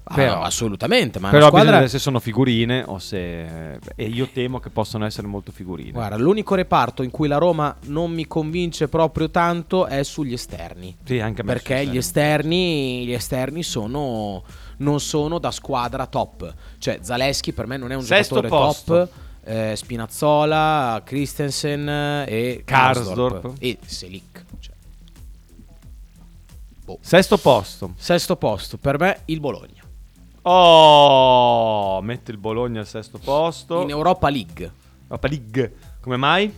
[0.03, 1.19] Ah, Però- no, assolutamente.
[1.19, 1.71] Ma Però una bisogna squadra.
[1.71, 3.75] vedere se sono figurine o se...
[3.95, 5.91] E io temo che possano essere molto figurine.
[5.91, 10.97] Guarda, l'unico reparto in cui la Roma non mi convince proprio tanto è sugli esterni.
[11.03, 14.43] Sì, anche a me Perché gli esterni, gli esterni sono,
[14.77, 16.53] non sono da squadra top.
[16.79, 18.93] Cioè, Zaleschi per me non è un Sesto giocatore posto.
[18.97, 19.09] top.
[19.43, 21.87] Eh, Spinazzola, Christensen
[22.27, 23.53] e Karsdorp.
[23.59, 24.43] E Selic.
[24.59, 24.73] Cioè,
[26.99, 27.93] Sesto posto.
[27.97, 29.80] sesto posto per me il Bologna.
[30.43, 33.81] Oh, mette il Bologna al sesto posto.
[33.81, 34.71] In Europa League.
[35.03, 35.73] Europa League.
[36.01, 36.51] Come mai?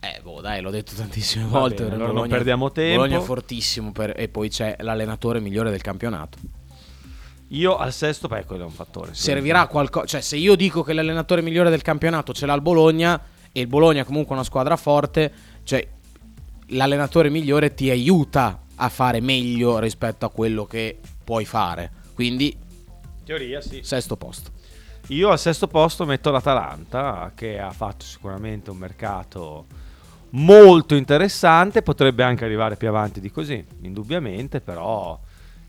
[0.00, 1.82] Eh, boh, dai, l'ho detto tantissime Va volte.
[1.82, 3.00] bene, allora non perdiamo tempo.
[3.02, 6.38] Bologna è fortissimo per- e poi c'è l'allenatore migliore del campionato.
[7.48, 9.14] Io al sesto, beh, quello è un fattore.
[9.14, 10.06] Servirà qualcosa.
[10.06, 13.20] Cioè, se io dico che l'allenatore migliore del campionato ce l'ha il Bologna
[13.52, 15.32] e il Bologna è comunque una squadra forte,
[15.64, 15.86] cioè
[16.68, 21.90] l'allenatore migliore ti aiuta a fare meglio rispetto a quello che puoi fare.
[22.14, 22.65] Quindi, In
[23.26, 23.80] teoria sì.
[23.82, 24.52] sesto posto.
[25.08, 29.66] Io al sesto posto metto l'Atalanta, che ha fatto sicuramente un mercato
[30.30, 31.82] molto interessante.
[31.82, 35.18] Potrebbe anche arrivare più avanti di così, indubbiamente, però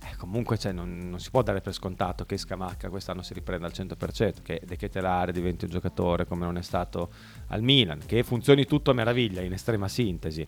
[0.04, 3.66] eh, comunque cioè, non, non si può dare per scontato che Scamacca quest'anno si riprenda
[3.66, 7.10] al 100%, che De Ketelare diventi un giocatore come non è stato
[7.48, 10.48] al Milan, che funzioni tutto a meraviglia, in estrema sintesi.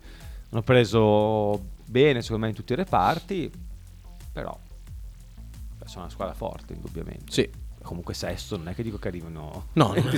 [0.51, 3.51] Hanno preso bene, secondo me, in tutti i reparti,
[4.32, 4.57] però
[5.90, 7.32] sono una squadra forte, indubbiamente.
[7.32, 7.50] Sì.
[7.82, 9.68] Comunque sesto, non è che dico che arrivano...
[9.74, 10.12] No, no.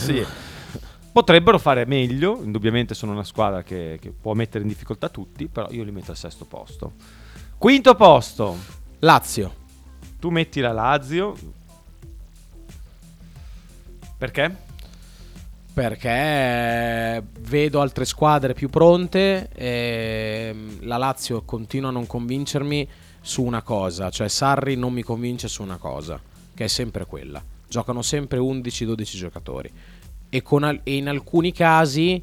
[1.11, 5.69] Potrebbero fare meglio, indubbiamente sono una squadra che, che può mettere in difficoltà tutti, però
[5.71, 6.93] io li metto al sesto posto.
[7.57, 8.57] Quinto posto,
[8.99, 9.55] Lazio.
[10.19, 11.35] tu metti la Lazio.
[14.17, 14.55] Perché?
[15.73, 22.87] Perché vedo altre squadre più pronte e la Lazio continua a non convincermi
[23.21, 26.19] su una cosa, cioè Sarri non mi convince su una cosa,
[26.53, 27.41] che è sempre quella.
[27.67, 29.71] Giocano sempre 11-12 giocatori
[30.29, 32.21] e, al- e in alcuni casi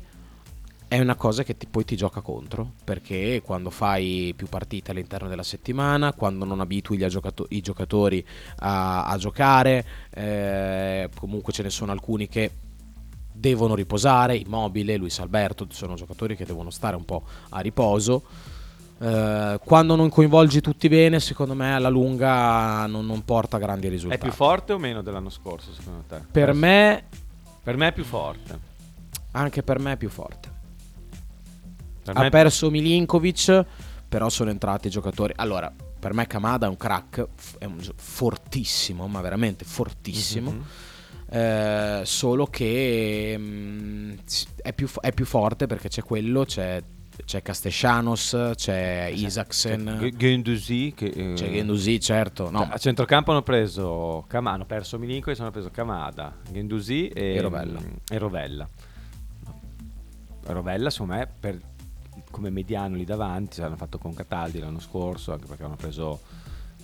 [0.89, 5.29] è una cosa che ti- poi ti gioca contro, perché quando fai più partite all'interno
[5.29, 8.25] della settimana, quando non abitui giocato- i giocatori
[8.61, 12.51] a, a giocare, eh, comunque ce ne sono alcuni che
[13.31, 18.23] devono riposare, Immobile, Luis Alberto, sono giocatori che devono stare un po' a riposo.
[19.01, 23.91] Eh, quando non coinvolgi tutti bene, secondo me alla lunga non, non porta grandi È
[23.91, 24.23] risultati.
[24.23, 26.21] più forte o meno dell'anno scorso, secondo te?
[26.31, 27.05] Per me,
[27.63, 28.59] Per me è più forte.
[29.33, 30.57] anche per me è più forte.
[32.03, 33.65] Per ha perso Milinkovic,
[34.09, 35.33] però sono entrati i giocatori.
[35.37, 35.71] Allora,
[36.01, 37.27] per me Kamada è un crack,
[37.59, 40.51] è un gio- fortissimo, ma veramente fortissimo.
[40.51, 40.65] Mhm.
[41.31, 46.83] Eh, solo che mm, s- è, più, è più forte perché c'è quello, c'è,
[47.25, 52.51] c'è Castellanos, c'è Isaacsen, G- Guendouzi che eh, c'è Gendouzi, certo.
[52.51, 57.35] No, cioè, a centrocampo hanno preso Cama- hanno perso Milinkovic, hanno preso Kamada, Guendouzi e,
[57.35, 57.81] E Rovella.
[57.81, 58.69] mm, e Rovella.
[60.45, 61.61] Rovella, secondo me, per-
[62.31, 66.21] come mediano lì davanti, l'hanno fatto con Cataldi l'anno scorso, anche perché hanno preso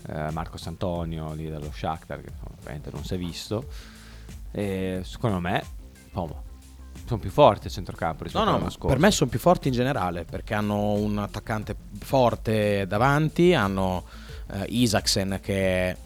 [0.08, 3.66] eh, Marco Santonio lì dallo Shakhtar, che ovviamente non si è visto.
[4.50, 5.62] E secondo me,
[6.06, 6.40] insomma,
[7.06, 8.88] sono più forti a centrocampo No, rispetto no, all'anno ma scorso.
[8.88, 14.04] per me sono più forti in generale perché hanno un attaccante forte davanti, hanno
[14.52, 15.96] eh, Isaacsen che è,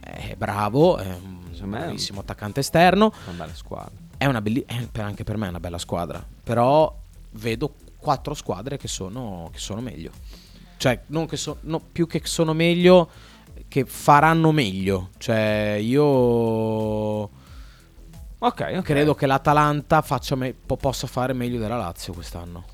[0.00, 3.92] è bravo, è un è bravissimo attaccante esterno, Una bella squadra.
[4.16, 6.92] è una belli- è anche per me è una bella squadra, però
[7.32, 10.10] vedo quattro squadre che sono, che sono meglio,
[10.76, 13.08] cioè non che so- no, più che sono meglio,
[13.68, 17.30] che faranno meglio, cioè io
[18.44, 18.82] Ok, ok.
[18.82, 22.64] credo che l'Atalanta faccia me- po- possa fare meglio della Lazio quest'anno.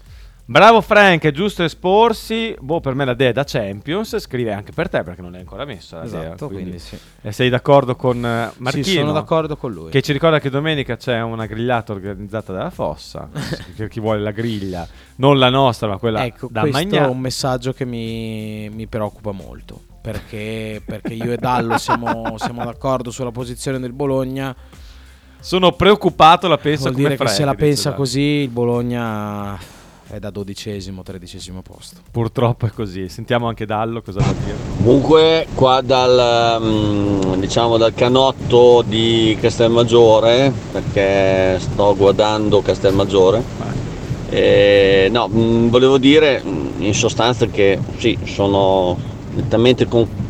[0.46, 2.56] Bravo Frank, è giusto esporsi.
[2.58, 4.18] Boh, per me la Dea è da Champions.
[4.18, 5.98] Scrive anche per te perché non l'hai ancora messa.
[5.98, 6.98] La Dea, Esatto, quindi- quindi sì.
[7.20, 8.84] E sei d'accordo con eh, Marchino?
[8.84, 9.90] Sì, sono d'accordo con lui.
[9.90, 13.28] Che ci ricorda che domenica c'è una grigliata organizzata dalla Fossa.
[13.76, 17.20] per chi vuole la griglia, non la nostra, ma quella ecco, da questo è un
[17.20, 19.78] messaggio che mi, mi preoccupa molto.
[20.00, 24.56] Perché, perché io e Dallo siamo, siamo d'accordo sulla posizione del Bologna.
[25.40, 29.58] Sono preoccupato, la penso Vuol come dire che Frank, se la pensa così, il Bologna
[30.10, 32.00] è da dodicesimo, tredicesimo posto.
[32.10, 33.08] Purtroppo è così.
[33.08, 34.56] Sentiamo anche Dallo cosa va a dire.
[34.78, 43.42] Comunque qua dal, mm, diciamo, dal canotto di Castelmaggiore, perché sto guardando Castelmaggiore,
[44.30, 48.96] eh, no, mm, volevo dire mm, in sostanza che sì, sono
[49.34, 50.26] nettamente con...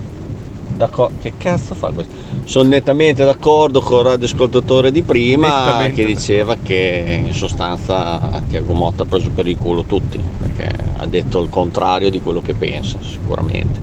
[0.79, 1.19] d'accordo.
[1.21, 2.15] Che cazzo fa questo?
[2.45, 5.95] Sono nettamente d'accordo con il radioascoltatore di prima Nettamente.
[5.95, 11.07] che diceva che in sostanza Tiago Motta ha preso per il culo tutti, perché ha
[11.07, 13.81] detto il contrario di quello che pensa, sicuramente.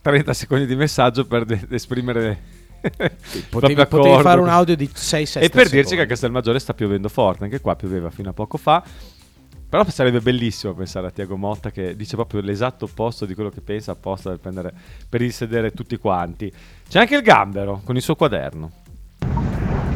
[0.00, 2.56] 30 secondi di messaggio per de- esprimere
[3.50, 7.08] Potevi, potevi fare un audio di 6-7 E per dirci che a Castelmaggiore sta piovendo
[7.08, 8.82] forte, anche qua pioveva fino a poco fa.
[9.70, 13.60] Però sarebbe bellissimo pensare a Tiago Motta che dice proprio l'esatto opposto di quello che
[13.60, 14.72] pensa apposta per, prendere,
[15.06, 16.50] per risedere tutti quanti.
[16.88, 18.70] C'è anche il Gambero con il suo quaderno.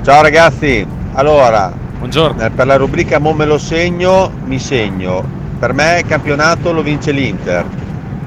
[0.02, 2.42] Ciao ragazzi, allora Buongiorno.
[2.44, 5.26] eh, per la rubrica Mo me lo segno, mi segno.
[5.58, 7.64] Per me il campionato lo vince l'Inter.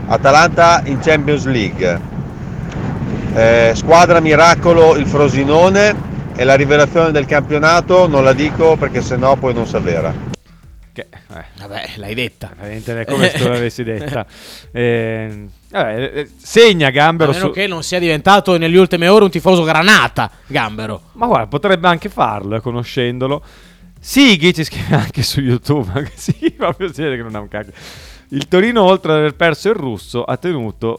[0.08, 2.02] Atalanta in Champions League.
[3.36, 5.94] Eh, squadra miracolo il Frosinone
[6.36, 10.35] e la rivelazione del campionato non la dico perché sennò poi non si avvera.
[10.96, 12.54] Che, eh, Vabbè, l'hai detta.
[12.56, 14.26] veramente è come se tu l'avessi detta.
[14.72, 19.30] Eh, vabbè, segna Gambero A meno su- che non sia diventato negli ultime ore un
[19.30, 21.02] tifoso granata, Gambero.
[21.14, 23.44] Ma guarda, potrebbe anche farlo, eh, conoscendolo.
[24.00, 26.12] Sighi ci scrive anche su YouTube.
[26.16, 27.74] Sighi si vede che non ha un cacchio.
[28.30, 30.98] Il Torino, oltre ad aver perso il russo, ha tenuto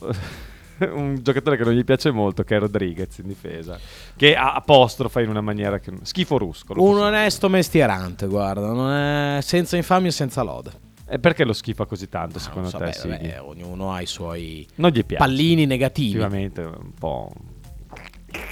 [0.93, 3.79] un giocatore che non gli piace molto, che è Rodriguez in difesa.
[4.16, 5.93] Che apostrofa in una maniera che.
[6.03, 6.83] Schifo ruscolo.
[6.83, 10.72] Un onesto mestierante, guarda, non è senza infamia e senza lode.
[11.09, 12.85] E perché lo schifa così tanto, Ah, secondo so, te?
[13.03, 15.22] beh, vabbè, ognuno ha i suoi Non gli piace.
[15.24, 16.09] pallini negativi.
[16.18, 17.31] Effettivamente, un po'.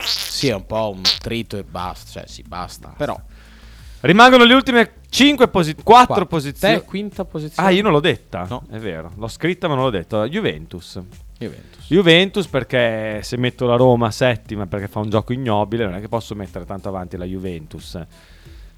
[0.05, 2.95] Sì, è un po' un trito e basta, cioè sì, basta.
[2.97, 3.19] Però
[4.01, 5.83] Rimangono le ultime 5 posizioni.
[5.83, 6.27] 4 Qua.
[6.27, 6.75] posizioni.
[6.77, 7.67] Te, quinta posizione.
[7.69, 8.45] Ah, io non l'ho detta.
[8.49, 8.63] No.
[8.71, 10.27] È vero, l'ho scritta ma non l'ho detta.
[10.29, 11.01] Juventus.
[11.39, 11.87] Juventus.
[11.89, 16.09] Juventus perché se metto la Roma settima perché fa un gioco ignobile non è che
[16.09, 17.99] posso mettere tanto avanti la Juventus.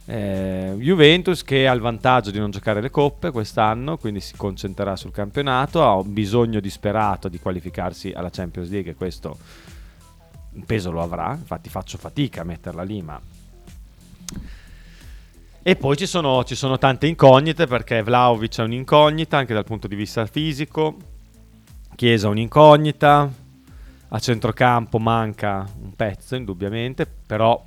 [0.09, 4.95] Eh, Juventus che ha il vantaggio di non giocare le coppe quest'anno, quindi si concentrerà
[4.97, 9.37] sul campionato, ha un bisogno disperato di qualificarsi alla Champions League e questo
[10.65, 13.21] peso lo avrà, infatti faccio fatica a metterla lì, ma...
[15.63, 19.89] E poi ci sono, ci sono tante incognite perché Vlaovic è un'incognita anche dal punto
[19.89, 20.97] di vista fisico,
[21.97, 23.33] Chiesa un'incognita,
[24.09, 27.65] a centrocampo manca un pezzo indubbiamente, però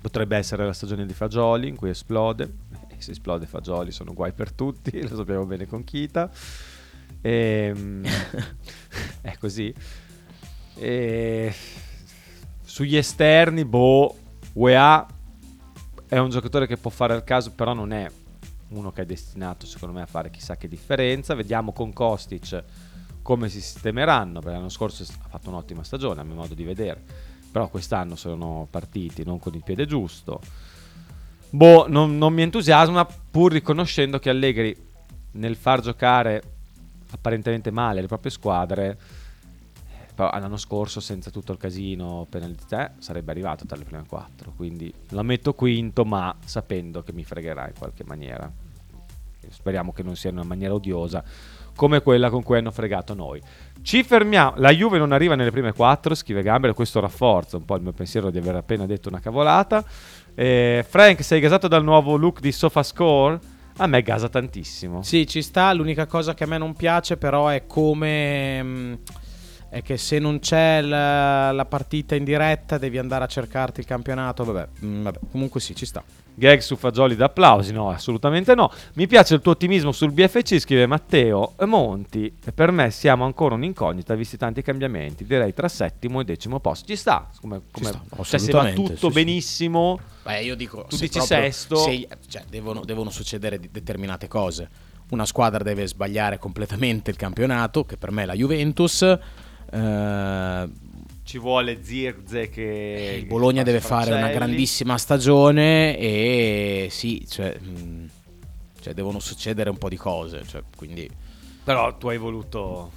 [0.00, 2.52] potrebbe essere la stagione di Fagioli in cui esplode.
[2.88, 6.28] E se esplode Fagioli sono guai per tutti, lo sappiamo bene con Kita.
[7.20, 8.02] Ehm,
[9.22, 9.72] è così.
[10.74, 11.54] E
[12.64, 14.16] sugli esterni, boh,
[14.54, 15.06] UEA
[16.08, 18.10] è un giocatore che può fare il caso, però non è
[18.70, 21.36] uno che è destinato secondo me a fare chissà che differenza.
[21.36, 22.64] Vediamo con Kostic
[23.28, 26.98] come si sistemeranno, perché l'anno scorso ha fatto un'ottima stagione a mio modo di vedere,
[27.52, 30.40] però quest'anno sono partiti non con il piede giusto.
[31.50, 34.74] Boh, non, non mi entusiasma pur riconoscendo che Allegri
[35.32, 36.42] nel far giocare
[37.10, 38.98] apparentemente male le proprie squadre
[40.14, 44.54] però l'anno scorso senza tutto il casino penalità sarebbe arrivato tra le prime quattro.
[44.56, 48.50] Quindi la metto quinto ma sapendo che mi fregherà in qualche maniera.
[49.50, 51.22] Speriamo che non sia in una maniera odiosa
[51.78, 53.40] come quella con cui hanno fregato noi
[53.82, 57.76] ci fermiamo la Juve non arriva nelle prime quattro scrive Gamber questo rafforza un po'
[57.76, 59.84] il mio pensiero di aver appena detto una cavolata
[60.34, 63.38] eh, Frank sei gasato dal nuovo look di SofaScore
[63.76, 65.72] a me gasa tantissimo Sì, ci sta.
[65.72, 68.60] L'unica cosa che a me non piace, però, è come.
[68.60, 68.98] mh,
[69.70, 73.86] È che se non c'è la, la partita in diretta, devi andare a cercarti il
[73.86, 74.42] campionato.
[74.42, 76.02] Vabbè, mh, vabbè, comunque sì, ci sta.
[76.38, 77.72] Gag su fagioli d'applausi?
[77.72, 78.70] No, assolutamente no.
[78.94, 82.32] Mi piace il tuo ottimismo sul BFC, scrive Matteo e Monti.
[82.54, 85.24] Per me siamo ancora un'incognita, visti tanti cambiamenti.
[85.26, 86.86] Direi tra settimo e decimo posto.
[86.86, 87.28] Ci sta.
[87.40, 89.24] Come, come, sta, cioè, se va assolutamente, tutto sì, sì.
[89.24, 90.00] benissimo.
[90.22, 91.76] Beh, io dico, tu se dici proprio- sesto.
[91.76, 94.68] se- cioè, devono, devono succedere determinate cose.
[95.10, 99.02] Una squadra deve sbagliare completamente il campionato, che per me è la Juventus.
[99.70, 100.68] Eh,
[101.28, 103.16] Ci vuole Zirze che.
[103.20, 108.08] il Bologna deve fare una grandissima stagione e sì, cioè, mh,
[108.80, 110.42] cioè, devono succedere un po' di cose.
[110.48, 111.06] cioè, quindi
[111.64, 112.90] Però tu hai voluto.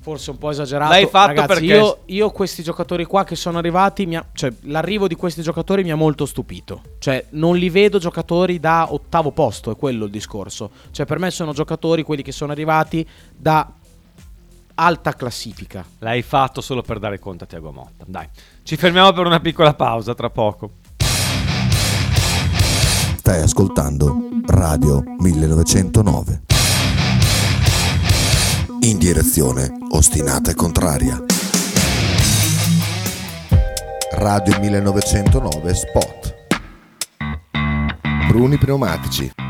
[0.00, 0.90] forse un po' esagerato.
[0.90, 4.52] L'hai fatto Ragazzi, perché- io, io questi giocatori qua che sono arrivati, mi ha- cioè,
[4.62, 6.82] l'arrivo di questi giocatori mi ha molto stupito.
[6.98, 10.72] Cioè, non li vedo giocatori da ottavo posto, è quello il discorso.
[10.90, 13.06] Cioè, per me sono giocatori, quelli che sono arrivati,
[13.36, 13.72] da
[14.74, 15.84] alta classifica.
[15.98, 18.04] L'hai fatto solo per dare conto a Tiago Motta.
[18.06, 18.28] Dai,
[18.62, 20.78] ci fermiamo per una piccola pausa, tra poco.
[23.16, 24.16] Stai ascoltando
[24.46, 26.42] Radio 1909.
[28.80, 31.22] In direzione ostinata e contraria.
[34.12, 36.34] Radio 1909 Spot.
[38.28, 39.49] Bruni Pneumatici.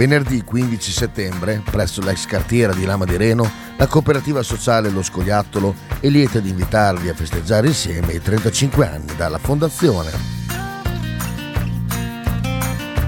[0.00, 3.46] Venerdì 15 settembre, presso l'ex cartiera di Lama di Reno,
[3.76, 9.14] la cooperativa sociale Lo Scoiattolo è lieta di invitarvi a festeggiare insieme i 35 anni
[9.14, 10.10] dalla fondazione.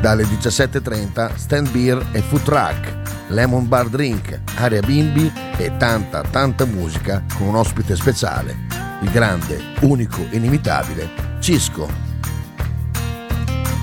[0.03, 2.95] Dalle 17.30 stand beer e food truck,
[3.29, 8.55] lemon bar drink, area bimbi e tanta tanta musica con un ospite speciale,
[9.01, 11.09] il grande, unico, inimitabile
[11.41, 12.12] Cisco.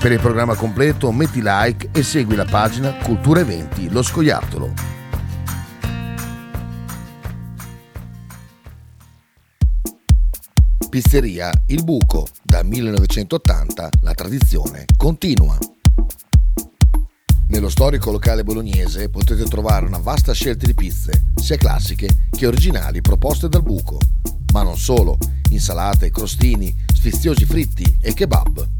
[0.00, 4.72] Per il programma completo metti like e segui la pagina Cultura Eventi Lo Scoiattolo.
[10.88, 12.26] Pizzeria Il Buco.
[12.42, 15.58] Da 1980 la tradizione continua.
[17.48, 23.02] Nello storico locale bolognese potete trovare una vasta scelta di pizze, sia classiche che originali
[23.02, 23.98] proposte dal buco.
[24.54, 25.18] Ma non solo,
[25.50, 28.79] insalate, crostini, sfiziosi fritti e kebab.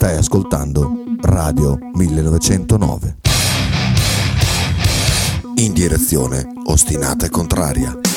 [0.00, 0.92] Stai ascoltando
[1.22, 3.16] Radio 1909.
[5.56, 8.07] In direzione ostinata e contraria.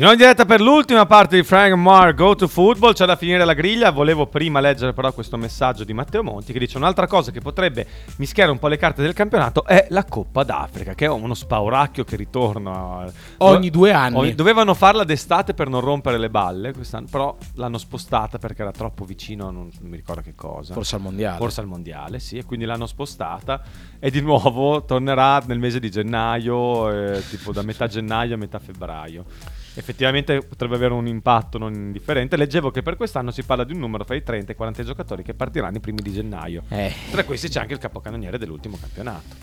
[0.00, 3.44] In ogni diretta per l'ultima parte di Frank Mark Go to Football, c'è da finire
[3.44, 3.90] la griglia.
[3.90, 7.86] Volevo prima leggere però questo messaggio di Matteo Monti che dice un'altra cosa che potrebbe
[8.16, 12.04] mischiare un po' le carte del campionato è la Coppa d'Africa, che è uno spauracchio
[12.04, 14.16] che ritorna Ogni due anni.
[14.16, 18.72] Ogni- dovevano farla d'estate per non rompere le balle quest'anno, però l'hanno spostata perché era
[18.72, 20.72] troppo vicino, a non, non mi ricordo che cosa.
[20.72, 21.36] Forse al mondiale.
[21.36, 23.60] Forse al mondiale, sì, e quindi l'hanno spostata
[23.98, 28.58] e di nuovo tornerà nel mese di gennaio, eh, tipo da metà gennaio a metà
[28.58, 29.26] febbraio.
[29.74, 32.36] Effettivamente potrebbe avere un impatto non indifferente.
[32.36, 34.82] Leggevo che per quest'anno si parla di un numero tra i 30 e i 40
[34.82, 36.64] giocatori che partiranno i primi di gennaio.
[36.68, 36.92] Eh.
[37.10, 39.36] Tra questi c'è anche il capocannoniere dell'ultimo campionato.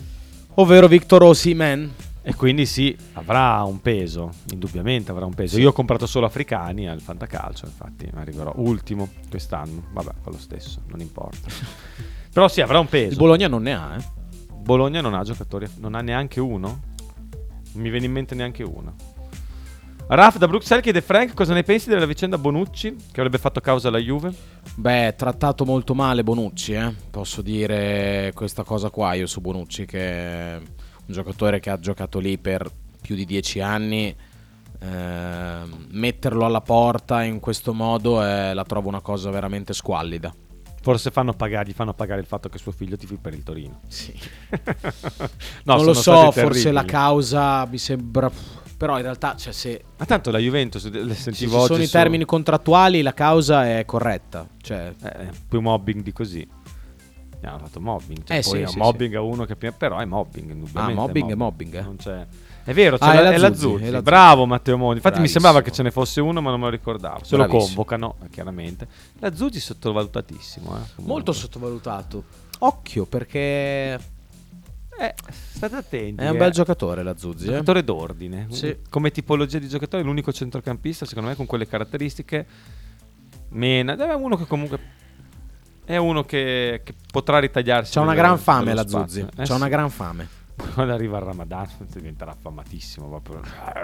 [0.54, 1.94] Ovvero Victor Osimhen.
[2.20, 5.58] E quindi sì, avrà un peso, indubbiamente avrà un peso.
[5.58, 9.84] Io ho comprato solo africani al fantacalcio, infatti arriverò ultimo quest'anno.
[9.92, 11.48] Vabbè, fa lo stesso, non importa.
[12.30, 13.12] Però sì, avrà un peso.
[13.12, 14.04] Il Bologna non ne ha, eh.
[14.60, 16.80] Bologna non ha giocatori, non ha neanche uno.
[17.72, 18.94] Non mi viene in mente neanche uno.
[20.10, 23.88] Raf da Bruxelles chiede Frank cosa ne pensi della vicenda Bonucci che avrebbe fatto causa
[23.88, 24.32] alla Juve?
[24.74, 26.94] Beh, trattato molto male Bonucci, eh.
[27.10, 32.20] Posso dire questa cosa qua io su Bonucci, che è un giocatore che ha giocato
[32.20, 32.70] lì per
[33.02, 34.16] più di dieci anni.
[34.80, 40.32] ehm, metterlo alla porta in questo modo eh, la trovo una cosa veramente squallida.
[40.80, 43.80] Forse fanno pagare, gli fanno pagare il fatto che suo figlio tifi per il Torino.
[43.88, 44.14] Sì.
[45.64, 48.30] no, non lo so, forse la causa mi sembra.
[48.78, 51.82] Però in realtà, cioè, se Ma tanto la Juventus, le se ci sentivo oggi sono
[51.82, 54.46] i su- termini contrattuali, la causa è corretta.
[54.62, 56.48] Cioè, Eh, più mobbing di così.
[57.40, 58.22] Gli hanno fatto mobbing.
[58.24, 60.50] Cioè, Eh, poi sì, è sì, mobbing a uno che però è mobbing.
[60.50, 61.82] indubbiamente Ah, mobbing è mobbing, eh.
[61.82, 62.24] Non c'è.
[62.64, 64.02] È vero, Ah, la, è la è Zuzzi, è la Zuzzi.
[64.02, 64.96] Bravo Matteo Monti.
[64.96, 65.40] Infatti mi Bravissimo.
[65.44, 67.24] sembrava che ce ne fosse uno, ma non me lo ricordavo.
[67.24, 67.66] Se lo Bravissimo.
[67.66, 68.86] convocano, eh, chiaramente.
[69.18, 70.76] La Zuzzi sottovalutatissimo.
[70.76, 72.22] Eh, molto sottovalutato.
[72.60, 73.98] Occhio, perché
[74.98, 76.22] Eh, state attenti.
[76.22, 76.38] è un eh.
[76.38, 77.44] bel giocatore la Zuzzi.
[77.44, 77.50] eh.
[77.50, 78.46] Giocatore d'ordine.
[78.50, 78.76] Sì.
[78.90, 82.46] Come tipologia di giocatore, l'unico centrocampista, secondo me, con quelle caratteristiche.
[83.50, 83.96] Mena.
[83.96, 84.96] È uno che comunque.
[85.84, 87.92] È uno che, che potrà ritagliarsi.
[87.92, 89.28] C'ha una dello- gran fame dello la spazio.
[89.34, 89.40] Zuzzi.
[89.52, 89.70] Eh, una sì.
[89.70, 90.28] gran fame.
[90.74, 93.06] Quando arriva il Ramadan diventerà affamatissimo.
[93.08, 93.40] Proprio.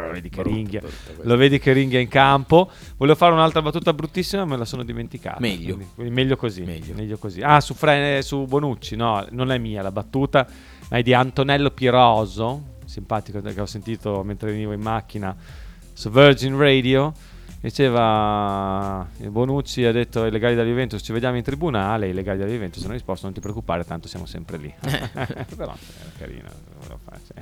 [0.07, 0.83] Lo vedi che Brutto, ringhia.
[1.23, 2.69] Lo vedi che ringhia in campo.
[2.97, 5.39] Volevo fare un'altra battuta bruttissima, me la sono dimenticata.
[5.39, 5.77] Meglio.
[5.77, 6.63] Quindi- quindi meglio così.
[6.63, 7.17] Meglio.
[7.17, 7.41] così.
[7.43, 10.47] Ah, su, Fre- su Bonucci, no, non è mia la battuta,
[10.89, 15.35] ma è di Antonello Piroso, simpatico che ho sentito mentre venivo in macchina
[15.93, 17.13] su Virgin Radio.
[17.61, 22.37] Diceva eh, Bonucci ha detto ai legali della Juventus ci vediamo in tribunale, i legali
[22.37, 24.75] della Juventus hanno risposto non ti preoccupare tanto siamo sempre lì.
[24.83, 26.49] Però era carino.
[26.89, 27.33] lo fa, sì.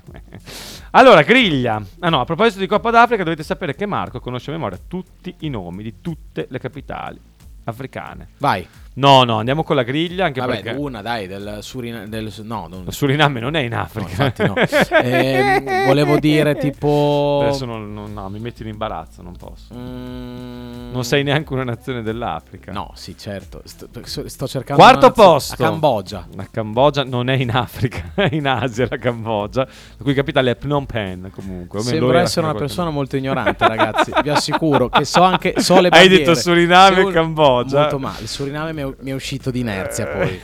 [0.92, 1.84] Allora, griglia.
[1.98, 5.34] Ah no, a proposito di Coppa d'Africa dovete sapere che Marco conosce a memoria tutti
[5.40, 7.20] i nomi di tutte le capitali
[7.64, 8.28] africane.
[8.38, 8.64] Vai.
[8.94, 12.08] No, no, andiamo con la griglia anche Vabbè, perché una dai, del Suriname.
[12.10, 14.08] Del, no, non- il Suriname non è in no, Africa.
[14.10, 14.54] infatti no.
[15.00, 17.40] Eh, volevo dire tipo...
[17.42, 19.72] Adesso non, non- no, mi metti in imbarazzo, non posso.
[19.74, 22.70] Mm, Non sei neanche una nazione dell'Africa.
[22.72, 23.62] No, sì, certo.
[23.64, 23.88] Sto,
[24.28, 24.82] sto cercando...
[24.82, 25.54] Quarto nazione- posto.
[25.54, 26.26] A Cambogia.
[26.36, 30.56] La Cambogia non è in Africa, è in Asia la Cambogia, la cui capitale è
[30.56, 31.80] Phnom Penh comunque.
[31.80, 34.12] Sembra essere una persona molto ignorante, ragazzi.
[34.22, 36.18] Vi assicuro che so anche so le Hai bandiere.
[36.24, 37.80] detto Suriname e Cambogia.
[37.80, 38.20] Molto male.
[38.20, 40.40] Il Suriname mi è, mi è uscito di inerzia poi.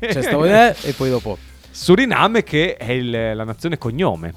[0.00, 1.36] Cioè, stavo eh, e poi dopo.
[1.70, 4.34] Suriname che è il- la nazione cognome.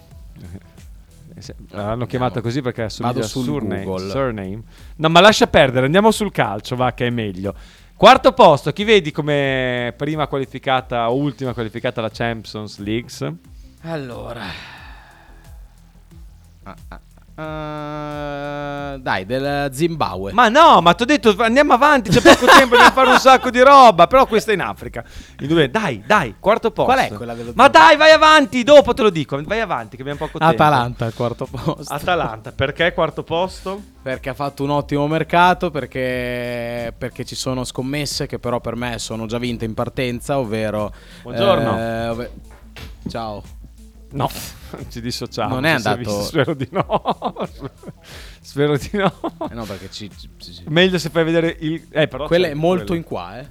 [1.36, 4.62] Eh, L'hanno chiamata così perché assomiglia a surname, surname.
[4.98, 7.54] No, ma lascia perdere, andiamo sul calcio, va che è meglio.
[7.96, 13.10] Quarto posto, chi vedi come prima qualificata o ultima qualificata alla Champions League?
[13.82, 14.44] Allora.
[16.64, 17.00] Ah, ah,
[17.36, 20.34] ah, dai, del Zimbabwe.
[20.34, 23.50] Ma no, ma ti ho detto andiamo avanti, c'è poco tempo per fare un sacco
[23.50, 25.04] di roba, però questa è in Africa.
[25.70, 26.92] Dai, dai, quarto posto.
[26.92, 30.02] Qual è quella dello Ma dai, vai avanti, dopo te lo dico, vai avanti che
[30.02, 30.54] abbiamo poco tempo.
[30.54, 31.94] Atalanta al quarto posto.
[31.94, 33.82] Atalanta, perché quarto posto?
[34.04, 39.00] Perché ha fatto un ottimo mercato, perché, perché ci sono scommesse che però per me
[39.00, 40.94] sono già vinte in partenza, ovvero...
[41.22, 41.78] Buongiorno.
[41.80, 42.32] eh, ove-
[43.10, 43.42] Ciao.
[44.12, 44.30] No,
[44.90, 45.56] ci dissociamo.
[45.56, 47.50] Non è andato- visto, Spero di no.
[48.42, 49.14] spero di no.
[49.50, 50.10] Eh no, perché ci...
[50.18, 51.86] ci- ci- Meglio se fai vedere il...
[51.92, 53.00] Eh, però Quella è molto quello.
[53.00, 53.48] in qua, eh.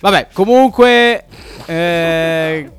[0.00, 1.24] Vabbè, comunque...
[1.66, 2.70] Eh,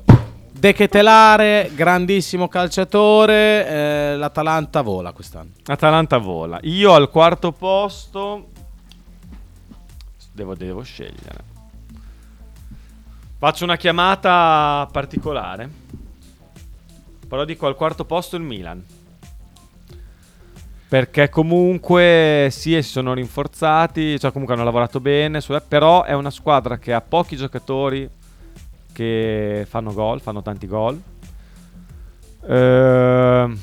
[0.58, 5.50] De Ketelare, grandissimo calciatore, eh, l'Atalanta vola quest'anno.
[5.66, 6.58] Atalanta vola.
[6.62, 8.48] Io al quarto posto
[10.32, 11.44] devo, devo scegliere.
[13.38, 15.70] Faccio una chiamata particolare.
[17.28, 18.82] Però dico al quarto posto il Milan.
[20.88, 26.78] Perché comunque sì, si sono rinforzati, cioè comunque hanno lavorato bene, però è una squadra
[26.78, 28.08] che ha pochi giocatori
[28.90, 30.98] che fanno gol, fanno tanti gol.
[32.46, 33.60] Ehm,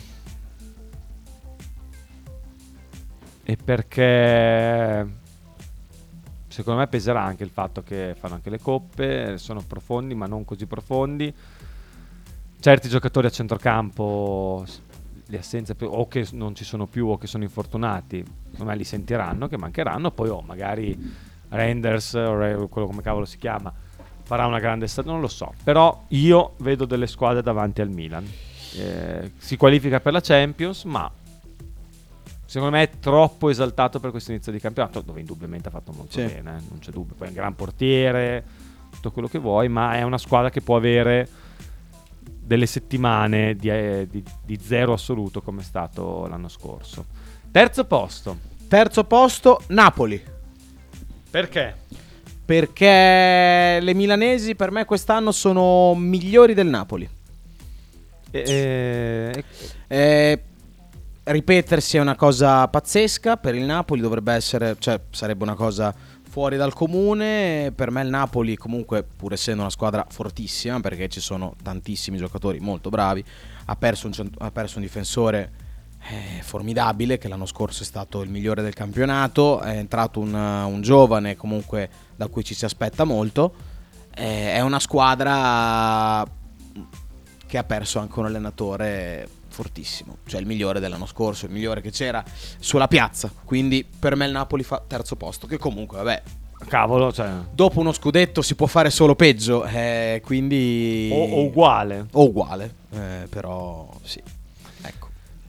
[3.43, 5.07] e perché
[6.47, 10.45] secondo me peserà anche il fatto che fanno anche le coppe, sono profondi ma non
[10.45, 11.33] così profondi.
[12.65, 14.65] Certi giocatori a centrocampo,
[15.27, 18.75] le assenze più- o che non ci sono più o che sono infortunati, secondo me
[18.75, 20.97] li sentiranno che mancheranno, poi oh, magari
[21.49, 23.71] Renders o quello come cavolo si chiama
[24.23, 28.27] farà una grande stagione, non lo so, però io vedo delle squadre davanti al Milan.
[28.77, 31.07] Eh, si qualifica per la Champions, ma
[32.45, 36.13] secondo me è troppo esaltato per questo inizio di campionato, dove indubbiamente ha fatto molto
[36.13, 36.25] Sì.
[36.25, 38.43] bene, eh, non c'è dubbio, poi è un gran portiere,
[38.89, 41.43] tutto quello che vuoi, ma è una squadra che può avere
[42.45, 47.05] delle settimane di, eh, di- di zero assoluto come è stato l'anno scorso.
[47.51, 50.21] Terzo posto, Terzo posto, Napoli.
[51.31, 51.75] perché?
[52.45, 57.09] Perché le milanesi per me quest'anno sono migliori del Napoli.
[58.31, 59.43] Eh,
[59.87, 60.43] Eh,
[61.23, 65.93] ripetersi è una cosa pazzesca per il Napoli, dovrebbe essere, cioè sarebbe una cosa
[66.35, 67.71] fuori dal comune.
[67.73, 72.59] Per me il Napoli comunque, pur essendo una squadra fortissima, perché ci sono tantissimi giocatori
[72.59, 73.23] molto bravi,
[73.63, 75.51] ha perso un, ha perso un difensore
[76.09, 80.81] eh, formidabile che l'anno scorso è stato il migliore del campionato, è entrato un, un
[80.81, 83.53] giovane comunque da cui ci si aspetta molto.
[84.13, 86.27] Eh, è una squadra
[87.47, 91.89] che ha perso anche un allenatore fortissimo, cioè il migliore dell'anno scorso, il migliore che
[91.89, 92.21] c'era
[92.59, 93.31] sulla piazza.
[93.45, 96.23] Quindi per me il Napoli fa terzo posto, che comunque, vabbè,
[96.67, 101.09] Cavolo, cioè, dopo uno scudetto si può fare solo peggio, eh, quindi...
[101.13, 102.07] o, o uguale.
[102.11, 104.21] O uguale, eh, però sì.
[104.81, 105.07] Ecco.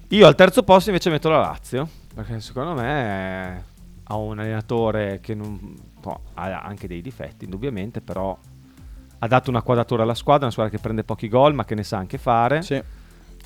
[0.09, 3.65] Io al terzo posto invece metto la Lazio, perché secondo me
[4.05, 5.75] ha un allenatore che non-
[6.35, 8.37] ha anche dei difetti, indubbiamente, però
[9.19, 11.83] ha dato una quadratura alla squadra, una squadra che prende pochi gol ma che ne
[11.83, 12.63] sa anche fare.
[12.63, 12.81] Sì.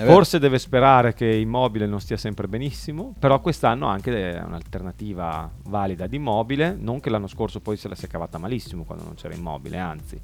[0.01, 0.05] È.
[0.05, 6.15] Forse deve sperare che Immobile non stia sempre benissimo, però quest'anno anche un'alternativa valida di
[6.15, 9.35] Immobile, non che l'anno scorso poi se la si è cavata malissimo quando non c'era
[9.35, 10.19] Immobile, anzi,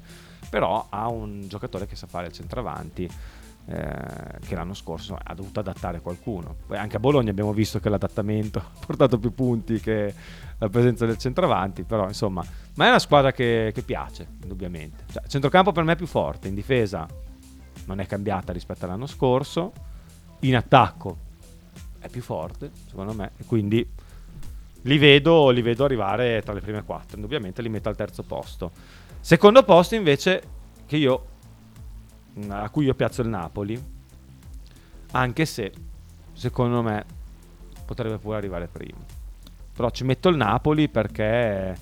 [0.50, 3.08] però ha un giocatore che sa fare il centravanti
[3.66, 6.56] eh, che l'anno scorso ha dovuto adattare qualcuno.
[6.66, 10.12] Poi anche a Bologna abbiamo visto che l'adattamento ha portato più punti che
[10.58, 12.44] la presenza del centravanti, però insomma,
[12.74, 15.04] ma è una squadra che, che piace, indubbiamente.
[15.12, 17.06] Cioè, centrocampo per me è più forte, in difesa
[17.88, 19.72] non è cambiata rispetto all'anno scorso,
[20.40, 21.16] in attacco
[21.98, 23.86] è più forte, secondo me, e quindi
[24.82, 27.16] li vedo, li vedo arrivare tra le prime quattro.
[27.16, 28.70] Indubbiamente li metto al terzo posto.
[29.20, 30.42] Secondo posto invece
[30.88, 31.26] io
[32.48, 33.82] a cui io piazzo il Napoli,
[35.12, 35.72] anche se
[36.34, 37.04] secondo me
[37.84, 39.04] potrebbe pure arrivare primo.
[39.74, 41.76] Però ci metto il Napoli perché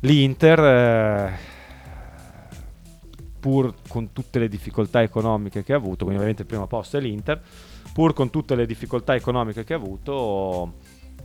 [0.00, 1.38] l'Inter, eh,
[3.44, 7.00] pur con tutte le difficoltà economiche che ha avuto, quindi ovviamente il primo posto è
[7.00, 7.42] l'Inter,
[7.92, 10.76] pur con tutte le difficoltà economiche che ha avuto,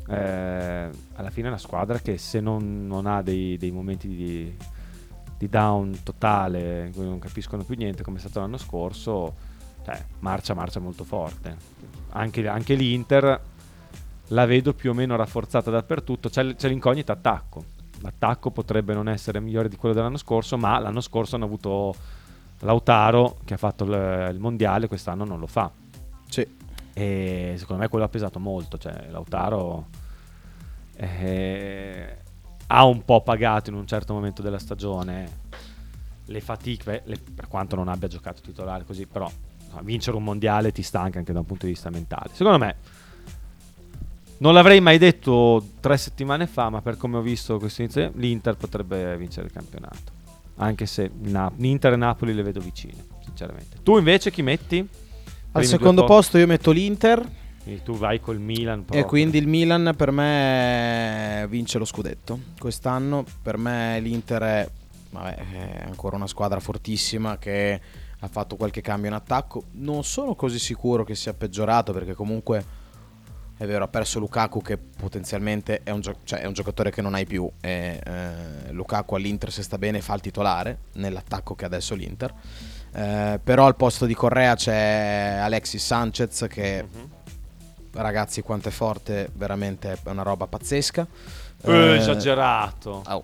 [0.09, 4.53] eh, alla fine è una squadra che se non, non ha dei, dei momenti di,
[5.37, 9.33] di down totale in cui non capiscono più niente come è stato l'anno scorso,
[9.85, 11.55] cioè, marcia marcia molto forte.
[12.09, 13.41] Anche, anche l'Inter
[14.27, 17.77] la vedo più o meno rafforzata dappertutto, c'è, c'è l'incognita attacco.
[18.01, 21.93] L'attacco potrebbe non essere migliore di quello dell'anno scorso, ma l'anno scorso hanno avuto
[22.59, 25.71] Lautaro che ha fatto il, il mondiale, quest'anno non lo fa.
[26.27, 26.47] Sì.
[26.93, 29.87] E secondo me quello ha pesato molto, cioè Lautaro
[30.95, 32.17] eh,
[32.67, 35.47] ha un po' pagato in un certo momento della stagione
[36.25, 39.31] le fatiche, le- per quanto non abbia giocato titolare così, però
[39.61, 42.31] insomma, vincere un mondiale ti stanca anche da un punto di vista mentale.
[42.33, 42.75] Secondo me
[44.39, 48.55] non l'avrei mai detto tre settimane fa, ma per come ho visto questo inizio, l'Inter
[48.55, 50.17] potrebbe vincere il campionato.
[50.57, 52.93] Anche se Na- l'Inter e Napoli le vedo vicine,
[53.23, 53.77] sinceramente.
[53.83, 54.87] Tu invece chi metti?
[55.53, 57.27] Al secondo posto io metto l'Inter
[57.63, 59.05] Quindi tu vai col Milan e proprio.
[59.05, 62.39] quindi il Milan per me vince lo scudetto.
[62.59, 64.69] Quest'anno per me l'Inter è,
[65.09, 67.81] vabbè, è ancora una squadra fortissima che
[68.19, 69.63] ha fatto qualche cambio in attacco.
[69.71, 72.63] Non sono così sicuro che sia peggiorato perché comunque
[73.61, 77.01] è vero, ha perso Lukaku che potenzialmente è un, gio- cioè, è un giocatore che
[77.01, 77.49] non hai più.
[77.59, 82.33] E, eh, Lukaku all'Inter se sta bene fa il titolare nell'attacco che ha adesso l'Inter.
[82.93, 86.85] Eh, però al posto di Correa c'è Alexis Sanchez che
[87.91, 91.05] ragazzi quanto è forte, veramente è una roba pazzesca.
[91.61, 93.03] Eh, Eh, esagerato.
[93.05, 93.23] oh,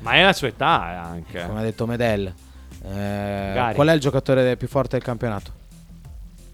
[0.00, 1.46] Ma è la sua età eh, anche.
[1.46, 2.34] come ha detto Medel.
[2.82, 5.52] Eh, qual è il giocatore più forte del campionato?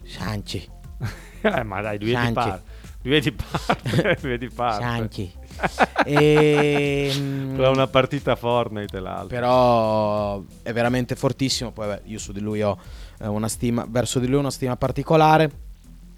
[0.04, 0.68] Sanci.
[1.64, 2.62] Ma dai, lui è di Sanchi.
[3.06, 3.08] Parte.
[3.08, 4.18] Lui è di parte.
[4.22, 4.82] lui è di parte.
[4.82, 5.32] Sanchi.
[6.06, 9.28] Ehm, Tra una partita Fortnite e l'altra.
[9.28, 11.72] Però è veramente fortissimo.
[11.72, 12.76] Poi beh, io su di lui ho
[13.20, 15.50] eh, una stima, verso di lui una stima particolare.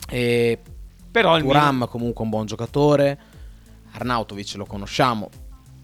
[0.08, 0.58] E
[1.10, 3.18] Però il Thuram Milan- comunque un buon giocatore.
[3.92, 5.30] Arnautovic lo conosciamo.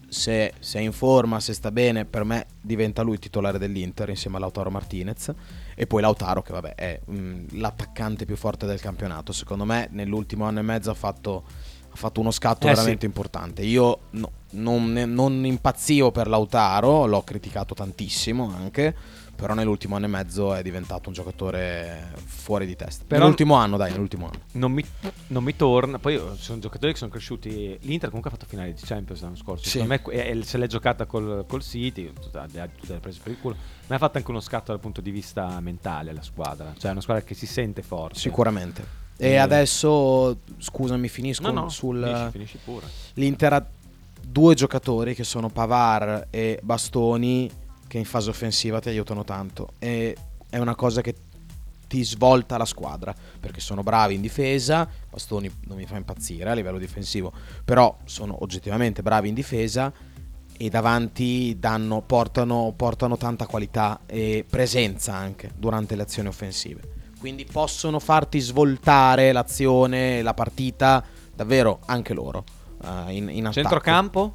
[0.07, 4.37] Se, se è in forma, se sta bene, per me diventa lui titolare dell'Inter insieme
[4.37, 5.33] a Lautaro Martinez.
[5.75, 9.31] E poi Lautaro, che vabbè è mm, l'attaccante più forte del campionato.
[9.33, 11.43] Secondo me, nell'ultimo anno e mezzo ha fatto,
[11.91, 13.05] ha fatto uno scatto Eh, veramente sì.
[13.05, 13.61] importante.
[13.61, 18.95] Io no- non, non impazzivo per Lautaro, l'ho criticato tantissimo anche.
[19.35, 23.03] Però nell'ultimo anno e mezzo è diventato un giocatore fuori di testa.
[23.05, 24.39] Però- nell'ultimo anno, dai, nell'ultimo anno.
[24.53, 24.83] non mi,
[25.27, 25.99] non mi torna.
[25.99, 27.77] Poi sono giocatori che sono cresciuti.
[27.81, 29.63] L'Inter comunque ha fatto finale di Champions l'anno scorso.
[29.65, 29.79] Sì.
[29.79, 33.55] Secondo me eh, se l'è giocata col, col City, tutte le prese per il culo.
[33.87, 36.73] Ma ha fatto anche uno scatto dal punto di vista mentale la squadra.
[36.77, 38.17] Cioè è una squadra che si sente forte.
[38.19, 39.03] Sicuramente.
[39.17, 39.35] E Eh.
[39.37, 42.29] adesso, scusami, finisco No, no, sul...
[42.31, 42.87] finisci, finisci.
[43.15, 43.65] L'Inter ha
[44.27, 47.49] due giocatori che sono Pavar e Bastoni
[47.87, 49.73] che in fase offensiva ti aiutano tanto.
[49.79, 50.15] E
[50.49, 51.15] è una cosa che
[51.87, 54.87] ti svolta la squadra perché sono bravi in difesa.
[55.09, 57.31] Bastoni non mi fa impazzire a livello difensivo,
[57.63, 59.91] però sono oggettivamente bravi in difesa
[60.57, 66.93] e davanti danno, portano, portano tanta qualità e presenza anche durante le azioni offensive.
[67.19, 71.03] Quindi possono farti svoltare l'azione, la partita,
[71.33, 72.43] davvero anche loro.
[72.83, 73.51] eh, in, in attacco.
[73.53, 74.33] Centrocampo?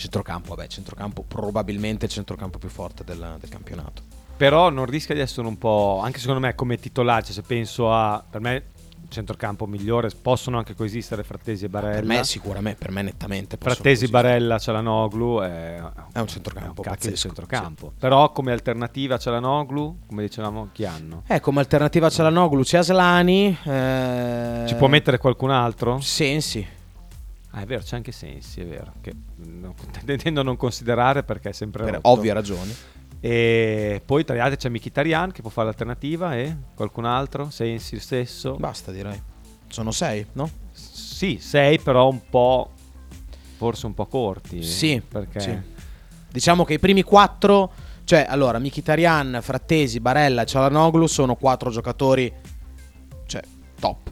[0.00, 4.00] Centrocampo, vabbè, centrocampo probabilmente il centrocampo più forte del, del campionato.
[4.34, 6.00] Però non rischia di essere un po'.
[6.02, 8.24] Anche secondo me, come titolare, cioè, se penso a.
[8.28, 8.62] Per me,
[9.10, 10.08] centrocampo migliore.
[10.08, 11.96] Possono anche coesistere Frattesi e Barella.
[11.96, 13.58] Per me sicuramente, per me nettamente.
[13.60, 14.08] Frattesi.
[14.08, 15.82] Barella, Cialanoglu è,
[16.12, 17.92] È un centrocampo è un pazzesco, centrocampo.
[17.98, 21.24] Però come alternativa a Cialanoglu, come dicevamo, chi hanno?
[21.26, 23.54] Eh, come alternativa a Cialanoglu c'è Aslani.
[23.64, 26.00] eh, Ci può mettere qualcun altro?
[26.00, 26.78] Sensi.
[27.52, 28.92] Ah, è vero, c'è anche Sensi, è vero.
[29.00, 29.74] Che non-
[30.04, 31.84] tendo a non considerare perché è sempre.
[31.84, 32.08] Per rotto.
[32.08, 32.74] ovvie ragioni.
[33.22, 37.50] E poi tra gli altri c'è Mkhitaryan che può fare l'alternativa e qualcun altro?
[37.50, 38.54] Sensi stesso?
[38.56, 39.20] Basta direi.
[39.68, 40.48] Sono sei, no?
[40.72, 42.70] Sì, sei però un po'.
[43.56, 44.62] Forse un po' corti.
[44.62, 45.40] Sì, Perché.
[45.40, 45.58] sì.
[46.32, 47.72] Diciamo che i primi quattro,
[48.04, 52.32] cioè allora Mkhitaryan, Frattesi, Barella e Cialanoglu sono quattro giocatori,
[53.26, 53.42] cioè
[53.78, 54.10] top.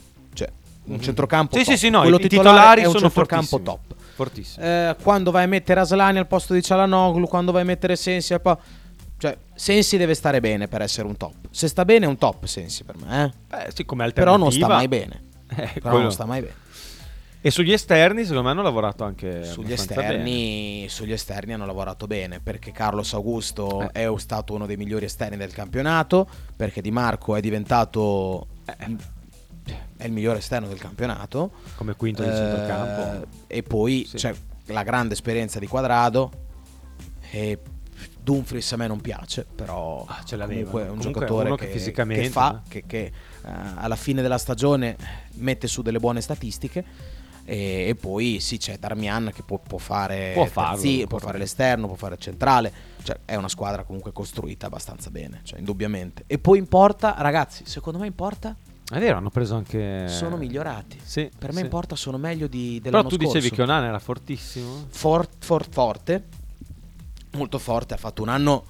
[0.88, 1.00] Un Mhm.
[1.00, 1.72] centrocampo Sì, top.
[1.72, 3.94] sì, sì, no, Quello i- titolari è un sono centrocampo top.
[4.14, 4.64] Fortissimo.
[4.64, 8.34] Eh, quando vai a mettere Aslani al posto di Cialanoglu, quando vai a mettere Sensi
[8.34, 8.40] al
[9.20, 11.34] Cioè, Sensi deve stare bene per essere un top.
[11.50, 13.32] Se sta bene è un top Sensi per me, eh.
[13.48, 14.36] Beh, sì, come Però alternativa.
[14.36, 15.22] non sta mai bene.
[15.74, 16.54] Eh, Però non sta mai bene.
[17.40, 22.40] E sugli esterni, secondo me, hanno lavorato anche Sugli esterni, sugli esterni hanno lavorato bene
[22.40, 27.40] perché Carlos Augusto è stato uno dei migliori esterni del campionato, perché Di Marco è
[27.40, 28.48] diventato
[29.98, 31.50] è il migliore esterno del campionato.
[31.76, 33.26] Come quinto di Eh, centrocampo.
[33.46, 34.34] E poi c'è
[34.66, 36.30] la grande esperienza di Quadrado
[37.30, 37.58] e
[38.22, 40.70] Dumfries a me non piace, però ce l'aveva.
[40.70, 42.62] comunque è un Comunque giocatore che, che fisicamente, che fa, no?
[42.68, 43.12] che, che, eh,
[43.74, 44.96] alla fine della stagione
[45.34, 47.16] mette su delle buone statistiche.
[47.44, 51.26] E, e poi sì, c'è Darmian che può, può fare Può farlo, terzino, può può
[51.26, 52.72] fare l'esterno, può fare il centrale.
[53.02, 56.24] Cioè, è una squadra comunque costruita abbastanza bene, cioè, indubbiamente.
[56.26, 58.54] E poi in porta, ragazzi, secondo me in porta
[58.90, 60.08] È vero, hanno preso anche.
[60.08, 60.98] sono migliorati.
[61.02, 61.64] Sì, per me sì.
[61.64, 63.54] in porta sono meglio di, Però dell'anno tu dicevi scorso.
[63.54, 64.86] che Onana era fortissimo.
[64.88, 66.24] For- for- forte,
[67.32, 68.64] molto forte, ha fatto un anno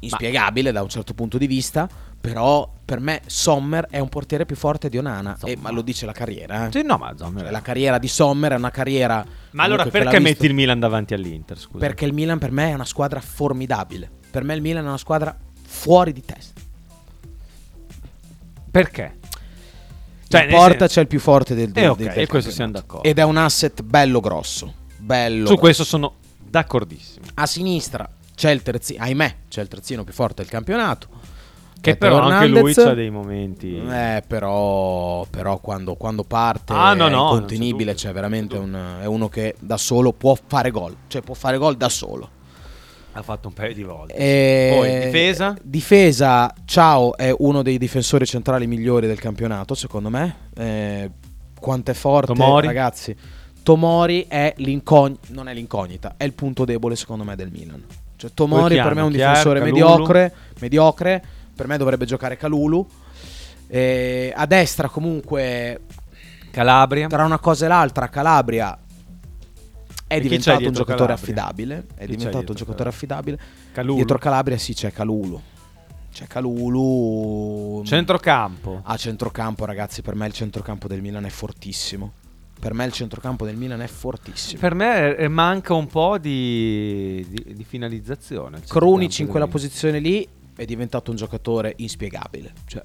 [0.00, 1.88] inspiegabile da un certo punto di vista,
[2.20, 6.06] però per me Sommer è un portiere più forte di Onana, e- ma lo dice
[6.06, 6.66] la carriera.
[6.66, 6.70] eh.
[6.72, 9.24] Sì, no, ma Sommer Cioè, la carriera di Sommer è una carriera...
[9.50, 11.58] Ma allora perché metti visto- il Milan davanti all'Inter?
[11.58, 11.78] Scusa.
[11.78, 14.10] Perché il Milan per me è una squadra formidabile.
[14.30, 16.60] Per me il Milan è una squadra fuori di testa.
[18.72, 19.18] Perché?
[20.32, 22.72] in nel porta c'è il più forte del, del, Eh, ok, del e questo siamo
[22.72, 23.06] d'accordo.
[23.06, 24.72] Ed è un asset bello grosso.
[24.96, 25.60] Bello Su grosso.
[25.60, 27.26] questo sono d'accordissimo.
[27.34, 31.08] A sinistra c'è il terzino, ahimè, c'è il terzino più forte del campionato.
[31.82, 33.76] Che Matteo però anche lui ha dei momenti.
[33.76, 38.56] Eh, però, però quando, quando parte Ah, no, è no, non c'è incontenibile, cioè veramente
[38.56, 42.30] un- è uno che da solo può fare gol, cioè può fare gol da solo.
[43.14, 44.14] Ha fatto un paio di volte.
[44.14, 45.54] E- Poi difesa?
[45.62, 50.36] Difesa, Ciao è uno dei difensori centrali migliori del campionato, secondo me.
[50.56, 51.10] Eh,
[51.60, 52.66] quanto è forte, Tomori?
[52.66, 53.14] ragazzi.
[53.62, 57.84] Tomori è l'incognita, non è l'incognita, è il punto debole secondo me del Milan.
[58.16, 61.22] Cioè, Tomori per me è un Chiar, difensore mediocre, mediocre,
[61.54, 62.86] per me dovrebbe giocare Calulu.
[63.68, 65.80] Eh, a destra comunque
[66.50, 67.06] Calabria.
[67.08, 68.76] tra una cosa e l'altra Calabria
[70.12, 71.14] è diventato un giocatore Calabria?
[71.14, 71.86] affidabile.
[71.94, 73.38] È Chi diventato un giocatore affidabile.
[73.72, 73.96] Calulu?
[73.96, 75.40] Dietro Calabria sì c'è Calulu.
[76.12, 77.82] C'è Calulu.
[77.84, 78.80] Centrocampo.
[78.84, 82.12] A centrocampo, ragazzi, per me il centrocampo del Milan è fortissimo.
[82.60, 84.60] Per me il centrocampo del Milan è fortissimo.
[84.60, 88.60] Per me eh, manca un po' di, di- di finalizzazione.
[88.68, 92.52] Krunic in quella posizione lì è diventato un giocatore inspiegabile.
[92.66, 92.82] Cioè,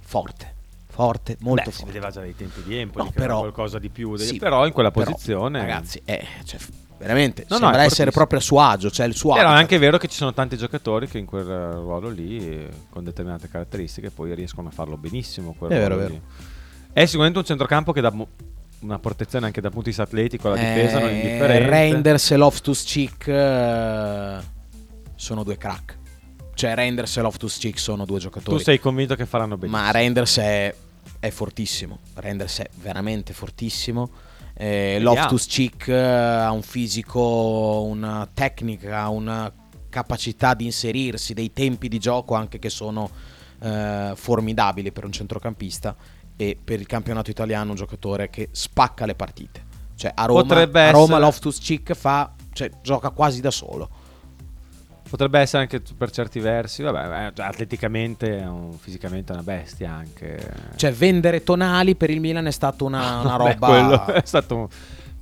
[0.00, 0.54] forte.
[0.98, 1.92] Forte, molto Beh, si forte.
[1.92, 4.16] vedeva già dai tempi di Empoli No, però- qualcosa di più.
[4.16, 5.60] Sì, però in quella però, posizione.
[5.60, 6.58] ragazzi, è cioè,
[6.98, 8.90] veramente No, no, sembra è essere proprio a suo agio.
[8.90, 11.48] Cioè il suo Però è anche vero che ci sono tanti giocatori che in quel
[11.48, 15.54] eh, ruolo lì, eh, con determinate caratteristiche, poi riescono a farlo benissimo.
[15.56, 16.08] quel È vero, vero.
[16.14, 16.20] lì.
[16.92, 18.28] È sicuramente un centrocampo che dà mo-
[18.80, 21.70] una protezione anche dal punto di vista atletico, la difesa non è Eh, indifferente.
[21.70, 24.36] Reinders e Loftus Cheek eh,
[25.14, 25.96] sono due crack.
[26.54, 28.56] Cioè Reinders e Loftus Cheek sono due giocatori.
[28.56, 29.80] Tu sei convinto che faranno benissimo?
[29.84, 30.74] Ma Reinders è,
[31.20, 31.98] è fortissimo.
[32.14, 34.10] Reinders è veramente fortissimo.
[34.54, 39.52] Eh, Loftus Cheek eh, ha un fisico, una tecnica, una
[39.88, 43.08] capacità di inserirsi, dei tempi di gioco anche che sono
[43.60, 45.94] eh, formidabili per un centrocampista
[46.36, 49.66] e per il campionato italiano un giocatore che spacca le partite.
[49.94, 53.90] Cioè a Roma, a Roma Loftus Cheek fa, cioè, gioca quasi da solo.
[55.08, 58.46] Potrebbe essere anche per certi versi, vabbè, eh, atleticamente,
[58.78, 60.52] fisicamente è una bestia anche.
[60.76, 63.66] Cioè vendere Tonali per il Milan è stata una, una roba...
[63.66, 64.68] quello è stato un-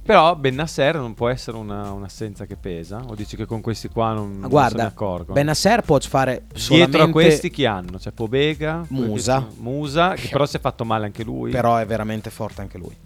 [0.02, 3.02] Però Bennasser non può essere una- un'assenza che pesa?
[3.06, 5.34] O dici che con questi qua non, non guarda, se ne accorgono?
[5.34, 7.98] Benasser può fare solamente Dietro a questi chi hanno?
[7.98, 9.46] C'è Pobega, Musa.
[9.58, 11.50] Musa, che però si è fatto male anche lui.
[11.50, 12.96] Però è veramente forte anche lui.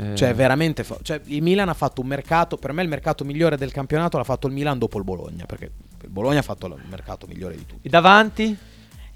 [0.00, 1.04] Eh, Cioè, veramente forte.
[1.04, 2.56] Cioè, il Milan ha fatto un mercato.
[2.56, 5.44] Per me, il mercato migliore del campionato l'ha fatto il Milan dopo il Bologna.
[5.46, 5.70] Perché
[6.02, 7.86] il Bologna ha fatto il mercato migliore di tutti.
[7.86, 8.44] E davanti?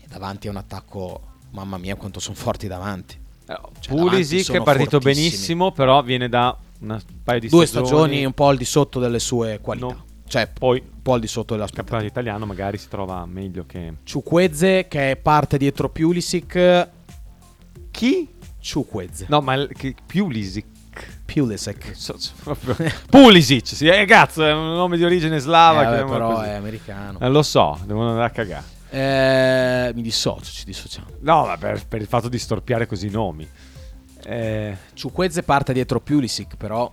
[0.00, 1.20] E davanti è un attacco.
[1.50, 3.16] Mamma mia, quanto sono forti davanti.
[3.46, 7.88] Cioè, davanti Pulisic è partito benissimo, però viene da una paio di Due stagioni.
[7.96, 9.86] stagioni un po' al di sotto delle sue qualità.
[9.86, 10.04] No.
[10.26, 13.66] Cioè, Poi un po' al di sotto della il campionato italiano magari si trova meglio
[13.66, 13.94] che...
[14.02, 16.88] Ciuquezze che parte dietro Pulisic.
[17.90, 18.28] Chi?
[18.58, 19.26] Ciuquezze.
[19.28, 20.64] No, ma il- che- Pulisic.
[21.24, 21.92] Pulisic.
[21.96, 22.76] So- proprio-
[23.10, 25.82] Pulisic, sì, eh, cazzo, è un nome di origine slava.
[25.82, 26.46] Eh, vabbè, però così.
[26.48, 27.18] è americano.
[27.20, 28.64] Eh, lo so, devono andare a cagare.
[28.90, 31.06] Eh, mi dissocio, ci dissociamo.
[31.20, 33.48] No, ma per, per il fatto di storpiare così i nomi.
[34.26, 36.90] Eh, Ciuquezze parte dietro Pulisic, però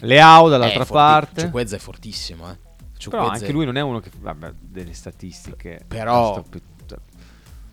[0.00, 1.40] Leao dall'altra è forti- parte.
[1.42, 2.56] Ciuquezze è fortissimo, eh.
[2.56, 4.10] Però Ciuquezze- anche lui non è uno che...
[4.18, 5.80] Vabbè, delle statistiche.
[5.86, 6.42] Però-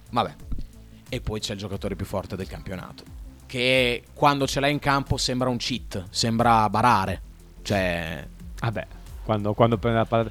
[0.10, 0.34] Vabbè.
[1.10, 3.04] E poi c'è il giocatore più forte del campionato.
[3.46, 7.22] Che quando ce l'hai in campo sembra un cheat, sembra barare.
[7.62, 8.28] Cioè,
[8.60, 8.88] Vabbè,
[9.24, 10.30] quando, quando prende la palla...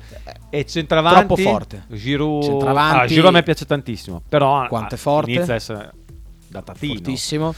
[0.50, 1.18] E centravanti...
[1.26, 1.84] Troppo forte.
[1.88, 2.42] Giroud...
[2.44, 4.66] Centravanti- Ah, Giroud a me piace tantissimo, però...
[4.68, 5.30] Quanto è forte?
[5.32, 5.90] Inizia a essere...
[6.48, 6.94] da Tatino.
[6.94, 7.54] Fortissimo.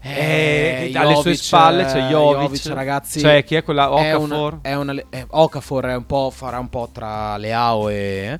[0.00, 2.66] Eh, Eh, alle sue Jovic, spalle c'è eh, Jovic.
[2.66, 3.18] ragazzi.
[3.20, 4.52] Cioè, chi è quella È Okafor?
[4.52, 8.38] una- È una, eh, Okafor è un po', farà un po' tra Leao e.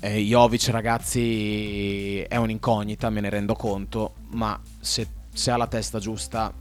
[0.00, 4.14] eh, Jovic, ragazzi, è un'incognita, me ne rendo conto.
[4.30, 5.06] Ma se,
[5.38, 6.52] se ha la testa giusta,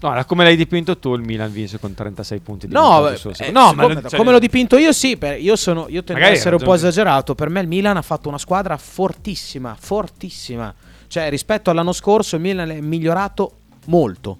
[0.00, 3.72] No, come l'hai dipinto tu, il Milan vince con 36 punti di No, eh, no,
[3.72, 5.18] ma cioè- come l'ho dipinto io, sì.
[5.40, 7.34] io, sono, io tendo a Magari essere un po' esagerato.
[7.34, 10.72] Per me il Milan ha fatto una squadra fortissima, fortissima.
[11.08, 13.54] Cioè, rispetto all'anno scorso, il Milan è migliorato
[13.86, 14.38] molto.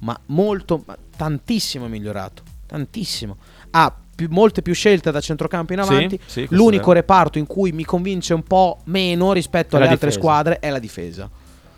[0.00, 2.44] Ma molto, ma tantissimo è migliorato.
[2.66, 3.36] Tantissimo.
[3.70, 6.20] Ha più- molte più scelte da centrocampo in Sì, avanti.
[6.24, 10.10] sì, è L'unico reparto in cui mi convince un po' meno rispetto È alle altre
[10.10, 10.20] difesa.
[10.24, 11.28] squadre è la difesa.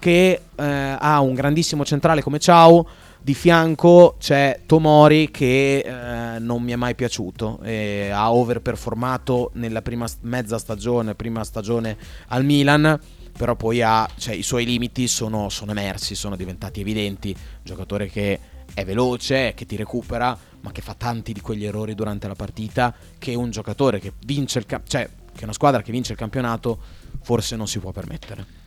[0.05, 2.87] Che eh, ha un grandissimo centrale come Ciao.
[3.23, 7.61] Di fianco c'è Tomori che eh, non mi è mai piaciuto.
[7.63, 11.97] e ha overperformato nella prima mezza stagione, prima stagione
[12.29, 13.01] al Milan.
[13.33, 17.31] Però poi ha, cioè, i suoi limiti sono, sono emersi, sono diventati evidenti.
[17.31, 18.39] Un giocatore che
[18.75, 22.95] è veloce, che ti recupera, ma che fa tanti di quegli errori durante la partita.
[23.19, 26.79] Che un giocatore che vince il ca- cioè, che una squadra che vince il campionato
[27.23, 28.61] forse non si può permettere.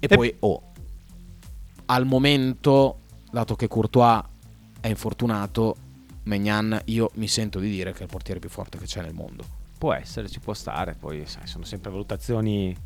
[0.00, 0.67] E, E- poi, oh,
[1.90, 3.00] al momento,
[3.30, 4.22] dato che Courtois
[4.80, 5.76] è infortunato,
[6.24, 9.14] Megnan, io mi sento di dire che è il portiere più forte che c'è nel
[9.14, 9.44] mondo.
[9.78, 10.94] Può essere, ci può stare.
[10.98, 12.76] Poi sai, sono sempre valutazioni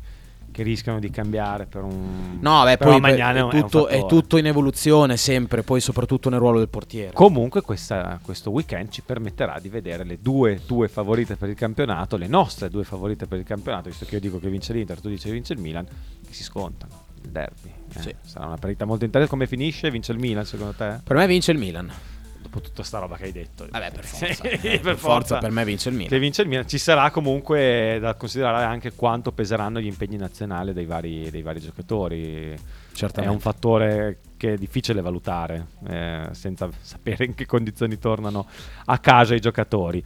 [0.51, 2.37] che rischiano di cambiare per un.
[2.39, 4.07] No, beh, però poi è, è tutto, è fattore.
[4.07, 7.11] tutto in evoluzione sempre, poi soprattutto nel ruolo del portiere.
[7.11, 12.15] Comunque questa- questo weekend ci permetterà di vedere le due tue favorite per il campionato,
[12.15, 15.09] le nostre due favorite per il campionato, visto che io dico che vince l'Inter, tu
[15.09, 17.01] dici che vince il Milan, che si scontano.
[17.23, 17.71] Il derby.
[17.95, 18.01] Eh.
[18.01, 18.15] Sì.
[18.21, 19.37] Sarà una partita molto interessante.
[19.37, 19.89] Come finisce?
[19.91, 20.99] Vince il Milan secondo te?
[21.03, 21.91] Per me vince il Milan.
[22.41, 23.67] Dopo tutta sta roba che hai detto.
[23.69, 24.43] Vabbè, per forza.
[24.43, 26.09] Eh, per forza, per me vince il Milan.
[26.09, 26.67] Che vince il Milan.
[26.67, 31.59] Ci sarà comunque da considerare anche quanto peseranno gli impegni nazionali dei vari, dei vari
[31.59, 32.55] giocatori.
[32.93, 33.31] Certamente.
[33.31, 38.45] È un fattore che è difficile valutare eh, senza sapere in che condizioni tornano
[38.85, 40.03] a casa i giocatori.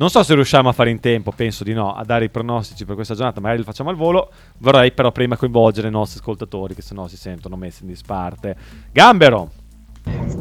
[0.00, 2.86] Non so se riusciamo a fare in tempo, penso di no, a dare i pronostici
[2.86, 4.30] per questa giornata, magari li facciamo al volo.
[4.56, 8.56] Vorrei però prima coinvolgere i nostri ascoltatori che sennò si sentono messi in disparte.
[8.92, 9.50] Gambero!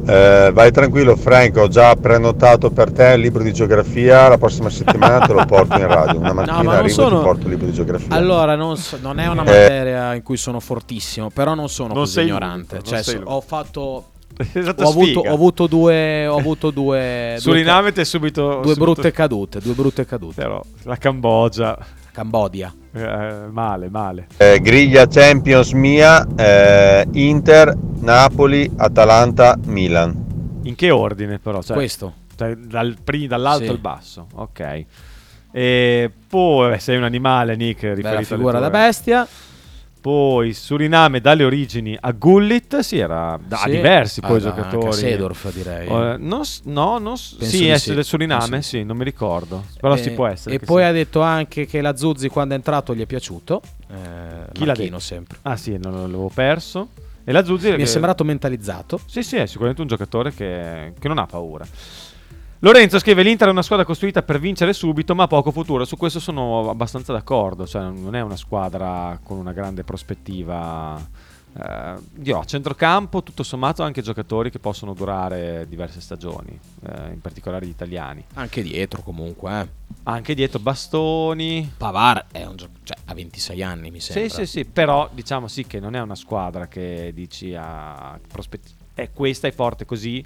[0.07, 4.69] Eh, vai tranquillo Frank, ho già prenotato per te il libro di geografia, la prossima
[4.69, 7.44] settimana te lo porto in radio, una mattina ma non arrivo e sono- ti porto
[7.44, 8.15] il libro di geografia.
[8.15, 9.45] Allora, non, so- non è una Eh.
[9.45, 12.81] materia in cui sono fortissimo, però non sono Non così ignorante.
[12.81, 14.06] Cioè, so- ho fatto.
[14.53, 16.26] Esatto, ho, avuto, ho avuto due.
[16.27, 17.35] Ho avuto due.
[17.39, 18.47] Suriname due, ti è subito...
[18.61, 19.60] due subito- brutte cadute.
[19.60, 20.41] Due brutte cadute.
[20.41, 21.77] Però la Cambogia...
[22.11, 22.73] Cambodia.
[22.91, 24.27] eh, male, male.
[24.38, 30.60] Eh, griglia Champions mia, eh, Inter, Napoli, Atalanta, Milan.
[30.64, 31.61] In che ordine però?
[31.61, 32.14] Cioè, Questo.
[32.35, 32.95] cioè, dal
[33.27, 33.69] dall'alto Sì.
[33.69, 34.85] al basso, ok.
[35.51, 37.81] E poi eh, sei un animale, Nick.
[37.81, 39.27] Bella riferito alle figura tue- da bestia.
[40.01, 43.71] Poi Suriname dalle origini a Gullit, sì, era da Sì.
[43.71, 44.76] diversi poi Ah, giocatori.
[44.76, 45.88] anche a Seedorf, direi.
[45.88, 47.93] Eh, non no, non Penso sì, è sì.
[47.93, 49.65] del Suriname, Penso sì, non mi ricordo.
[49.77, 50.55] Però Eh, si può essere.
[50.55, 50.88] E che poi sì.
[50.88, 53.61] ha detto anche che la Zuzzi quando è entrato gli è piaciuto.
[53.89, 53.95] Eh,
[54.53, 54.99] Chi l'ha detto?
[54.99, 55.38] sempre.
[55.41, 56.89] Ah sì, non l'avevo perso.
[57.26, 59.01] E la Zuzzi Mi è sembrato mentalizzato.
[59.05, 61.65] Sì, sì, è sicuramente un giocatore che, che non ha paura.
[62.61, 65.86] Lorenzo scrive: L'Inter è una squadra costruita per vincere subito, ma poco futuro.
[65.86, 67.65] Su questo sono abbastanza d'accordo.
[67.65, 70.99] Cioè, non è una squadra con una grande prospettiva.
[71.52, 77.22] Eh, io a centrocampo, tutto sommato, anche giocatori che possono durare diverse stagioni, eh, in
[77.22, 78.26] particolare gli italiani.
[78.34, 79.61] Anche dietro, comunque.
[79.61, 79.68] Eh.
[80.03, 81.72] Anche dietro Bastoni.
[81.77, 82.73] Pavar è un gioco.
[82.84, 84.27] Cioè, ha 26 anni, mi sembra.
[84.30, 88.76] Sì, sì, sì, però diciamo sì che non è una squadra che dici a prospettiva.
[88.94, 90.23] È questa è forte così,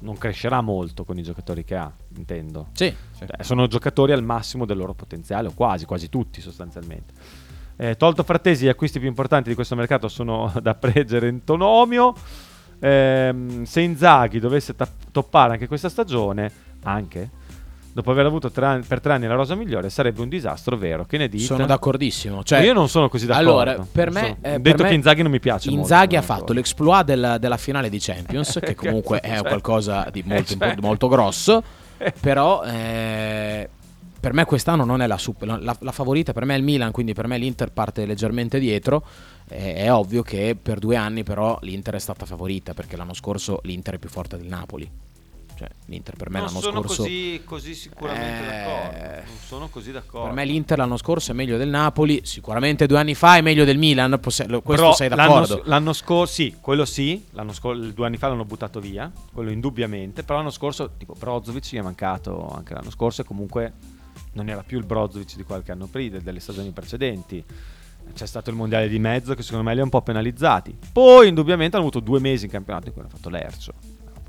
[0.00, 2.68] non crescerà molto con i giocatori che ha, intendo.
[2.72, 3.26] Sì, sì.
[3.26, 7.14] Cioè, sono giocatori al massimo del loro potenziale, o quasi, quasi tutti sostanzialmente.
[7.76, 12.14] Eh, tolto Frattesi, gli acquisti più importanti di questo mercato sono da preggere in tonomio.
[12.80, 16.50] Ehm, se Inzaghi dovesse ta- toppare anche questa stagione,
[16.82, 17.30] anche
[17.98, 21.04] dopo aver avuto tre per tre anni la rosa migliore, sarebbe un disastro vero.
[21.04, 21.42] Che ne dite?
[21.42, 22.44] Sono d'accordissimo.
[22.44, 23.50] Cioè, io non sono così d'accordo.
[23.50, 26.32] Allora, per me, sono- eh, per detto me che Inzaghi non mi piace Inzaghi molto,
[26.32, 29.48] ha fatto l'exploit del- della finale di Champions, che comunque è cioè.
[29.48, 30.68] qualcosa di molto, Eh, cioè.
[30.68, 31.62] impo- molto grosso.
[32.20, 33.68] Però eh,
[34.20, 36.92] per me quest'anno non è la, super- la, la favorita, per me è il Milan,
[36.92, 39.02] quindi per me l'Inter parte leggermente dietro.
[39.50, 43.58] Eh, è ovvio che per due anni però l'Inter è stata favorita, perché l'anno scorso
[43.64, 44.88] l'Inter è più forte del Napoli.
[45.58, 47.02] Cioè, l'Inter per me non l'anno sono scorso...
[47.02, 49.06] così, così sicuramente Eh, d'accordo.
[49.26, 50.26] Non sono così d'accordo.
[50.28, 53.64] Per me l'Inter l'anno scorso è meglio del Napoli, sicuramente due anni fa è meglio
[53.64, 55.62] del Milan, questo Però sei l'anno, d'accordo?
[55.64, 57.24] l'anno scorso, sì, quello sì.
[57.32, 60.22] L'anno scor- due anni fa l'hanno buttato via, quello indubbiamente.
[60.22, 63.72] Però l'anno scorso, tipo Brozovic, gli è mancato anche l'anno scorso e comunque
[64.34, 67.44] non era più il Brozovic di qualche anno prima, delle stagioni precedenti.
[68.14, 70.78] c'è stato il mondiale di mezzo che secondo me li ha un po' penalizzati.
[70.92, 73.74] Poi indubbiamente hanno avuto due mesi in campionato in cui hanno fatto l'Ercio.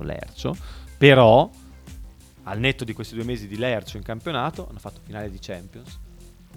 [0.01, 0.56] L'Ercio,
[0.99, 1.49] però
[2.43, 5.97] al netto di questi due mesi di Lercio in campionato hanno fatto finale di Champions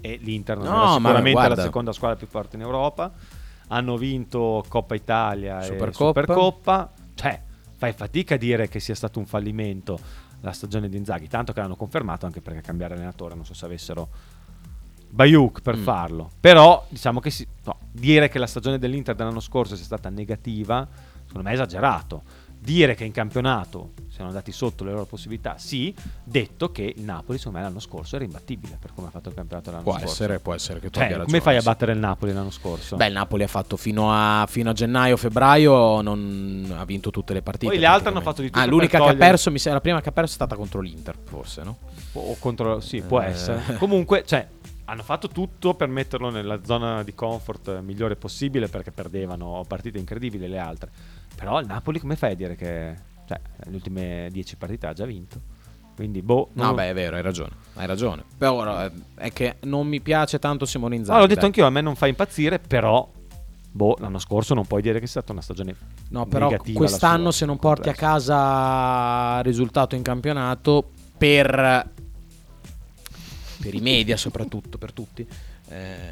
[0.01, 1.55] e l'Inter non No, era ma sicuramente guarda.
[1.55, 3.11] la seconda squadra più forte in Europa.
[3.67, 6.19] Hanno vinto Coppa Italia Supercoppa.
[6.19, 6.91] e Supercoppa.
[7.15, 7.41] Cioè,
[7.77, 9.97] fai fatica a dire che sia stato un fallimento
[10.41, 13.63] la stagione di Inzaghi, tanto che l'hanno confermato anche perché cambiare allenatore, non so se
[13.65, 14.09] avessero
[15.09, 15.83] Bayuk per Mm.
[15.83, 16.31] farlo.
[16.39, 20.85] Però diciamo che si- no, dire che la stagione dell'Inter dell'anno scorso sia stata negativa,
[21.25, 22.23] secondo me è esagerato.
[22.63, 27.37] Dire che in campionato siano andati sotto le loro possibilità, sì, detto che il Napoli
[27.37, 30.07] secondo me l'anno scorso era imbattibile per come ha fatto il campionato l'anno Può scorso.
[30.13, 32.51] essere, può essere che tu Cioè, abbia come ragione, fai a battere il Napoli l'anno
[32.51, 32.95] scorso?
[32.95, 37.41] Beh, il Napoli ha fatto fino a, fino a gennaio-febbraio, non ha vinto tutte le
[37.41, 37.67] partite.
[37.67, 39.57] Poi le altre hanno fatto di tutto Ah, l'unica per che ha togliere- perso, mi
[39.59, 41.77] sembra, la prima che ha perso è stata contro l'Inter, forse, no?
[42.13, 43.25] O contro, sì, può Eh.
[43.25, 43.75] essere.
[43.77, 44.47] Comunque, cioè,
[44.85, 50.47] hanno fatto tutto per metterlo nella zona di comfort migliore possibile perché perdevano partite incredibili
[50.47, 50.91] le altre.
[51.35, 52.95] Però il Napoli come fai a dire che
[53.27, 55.51] cioè, le ultime 10 partite ha già vinto?
[55.95, 56.49] Quindi, boh.
[56.53, 57.51] No, non- beh, è vero, hai ragione.
[57.75, 58.23] Hai ragione.
[58.37, 61.17] Però è che non mi piace tanto Simone Inzaghi.
[61.17, 61.49] Ah, l'ho detto dai.
[61.49, 63.07] anch'io, a me non fa impazzire, però
[63.71, 65.75] boh, l'anno scorso non puoi dire che è stata una stagione
[66.09, 71.91] No, però quest'anno se non porti a casa risultato in campionato per
[73.59, 75.25] per i media soprattutto, per tutti,
[75.69, 76.11] eh,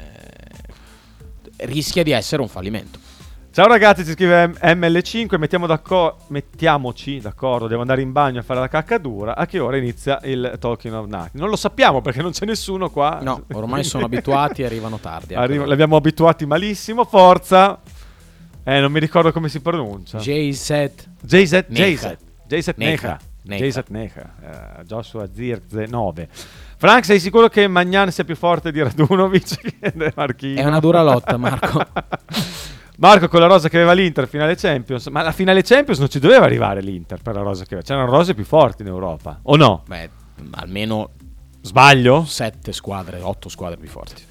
[1.66, 2.98] rischia di essere un fallimento.
[3.52, 8.42] Ciao ragazzi, ci scrive M- ML5, mettiamo d'acco- mettiamoci d'accordo, devo andare in bagno a
[8.42, 9.36] fare la cacca dura.
[9.36, 11.32] A che ora inizia il Talking of Night?
[11.34, 13.18] Non lo sappiamo perché non c'è nessuno qua.
[13.20, 15.34] No, ormai sono abituati e arrivano tardi.
[15.34, 15.42] ecco.
[15.42, 17.78] Arriva- l'abbiamo abituati malissimo, forza.
[18.64, 20.16] Eh, non mi ricordo come si pronuncia.
[20.16, 22.08] JZ JZ Necha.
[22.08, 22.16] JZ
[22.46, 23.18] JZ Necha.
[23.42, 23.66] Necha.
[23.66, 24.34] JZ Necha.
[24.80, 26.28] Eh, Joshua Zirkze 9.
[26.78, 29.78] Frank, sei sicuro che Magnan sia più forte di Radunovic?
[30.56, 31.84] È una dura lotta, Marco.
[33.02, 36.20] Marco con la rosa che aveva l'Inter finale Champions, ma la finale Champions non ci
[36.20, 37.82] doveva arrivare l'Inter per la rosa che aveva.
[37.82, 39.82] C'erano rose più forti in Europa, o no?
[39.88, 40.08] Beh,
[40.52, 41.10] almeno
[41.62, 42.24] Sbaglio?
[42.24, 44.22] sette squadre, otto squadre più forti.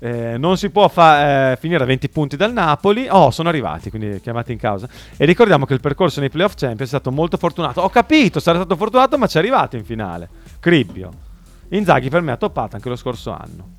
[0.00, 3.06] Eh, non si può fa- eh, finire a 20 punti dal Napoli.
[3.08, 4.86] Oh, sono arrivati, quindi chiamati in causa.
[5.16, 7.80] E ricordiamo che il percorso nei playoff Champions è stato molto fortunato.
[7.80, 10.28] Ho capito, sarà stato fortunato, ma ci è arrivato in finale.
[10.60, 11.10] Cribbio.
[11.70, 13.76] Inzaghi per me ha toppato anche lo scorso anno.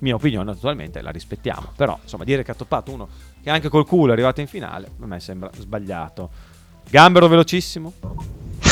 [0.00, 1.70] Mia opinione, naturalmente, la rispettiamo.
[1.76, 3.08] Però, insomma, dire che ha toppato uno
[3.42, 6.30] che anche col culo è arrivato in finale, a me sembra sbagliato.
[6.88, 7.92] Gambero velocissimo.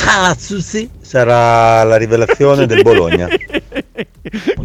[0.06, 3.28] Ah, sì, sarà la rivelazione del Bologna.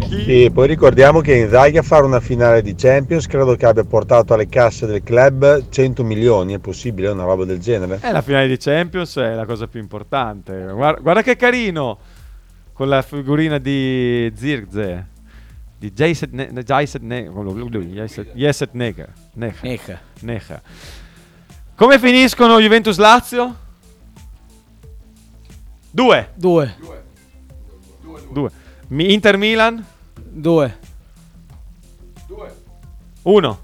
[0.09, 4.33] Sì, poi ricordiamo che Inzaghi a fare una finale di Champions credo che abbia portato
[4.33, 7.99] alle casse del club 100 milioni, è possibile una roba del genere?
[8.01, 10.67] Eh, la finale di Champions è la cosa più importante.
[10.71, 11.97] Guarda, guarda che carino
[12.73, 15.07] con la figurina di Zirkze.
[15.85, 17.29] Di Jayset Ne- Jayset Ne-
[17.93, 19.13] Jayset- Jayset Neger.
[19.35, 19.67] Necha.
[20.21, 20.61] Necha.
[21.75, 23.55] Come finiscono Juventus Lazio?
[25.91, 26.29] Due.
[26.33, 26.75] Due.
[28.33, 28.51] Due.
[28.87, 29.85] Mi- Inter Milan?
[30.15, 30.77] Due.
[33.21, 33.59] Uno.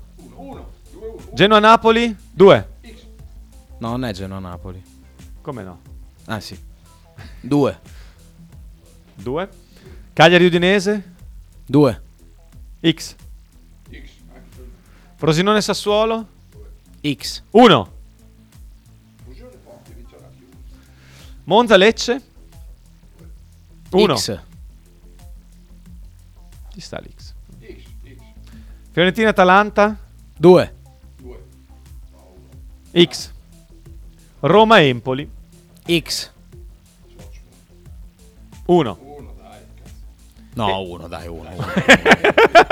[1.34, 2.16] Genoa Napoli?
[2.32, 2.68] Due.
[3.80, 4.84] No, non è Genoa Napoli.
[5.42, 5.80] Come no?
[6.26, 6.56] Ah, sì.
[7.42, 7.80] Due.
[9.16, 9.50] Due.
[10.14, 11.14] Cagliari Udinese?
[11.66, 12.02] Due.
[12.82, 13.16] X.
[15.16, 16.28] Frosinone Sassuolo?
[17.02, 17.44] X.
[17.52, 17.92] 1.
[21.44, 22.22] Monza Lecce?
[23.92, 24.16] 1.
[24.16, 24.42] X.
[26.74, 27.34] Ci sta l'X.
[28.92, 29.98] Fiorentina Atalanta?
[30.38, 30.76] 2.
[32.94, 33.32] X.
[34.40, 35.30] Roma Empoli?
[35.86, 36.32] X.
[38.66, 39.11] 1.
[40.54, 41.50] No, uno, dai, uno.
[41.54, 41.66] uno.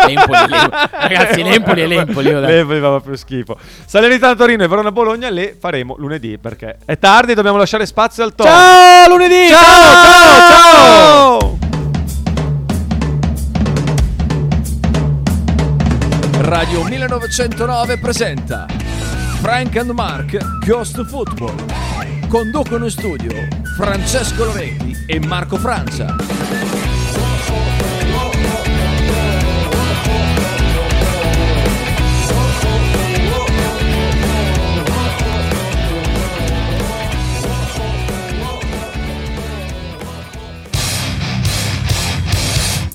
[0.05, 0.89] L'Empoli, l'Empoli.
[0.91, 2.27] Ragazzi, l'Empoli e l'Empoli.
[2.29, 2.51] io dai.
[2.51, 3.57] L'Empoli va più schifo.
[3.85, 8.23] Salernitana Torino e Verona Bologna le faremo lunedì perché è tardi e dobbiamo lasciare spazio
[8.23, 8.47] al top.
[8.47, 9.47] Ciao, lunedì!
[9.47, 9.59] Ciao,
[10.47, 11.57] ciao, ciao!
[16.41, 18.65] Radio 1909 presenta
[19.39, 21.55] Frank and Mark Ghost Football.
[22.27, 23.31] Conducono in studio
[23.77, 26.38] Francesco Loretti e Marco Francia.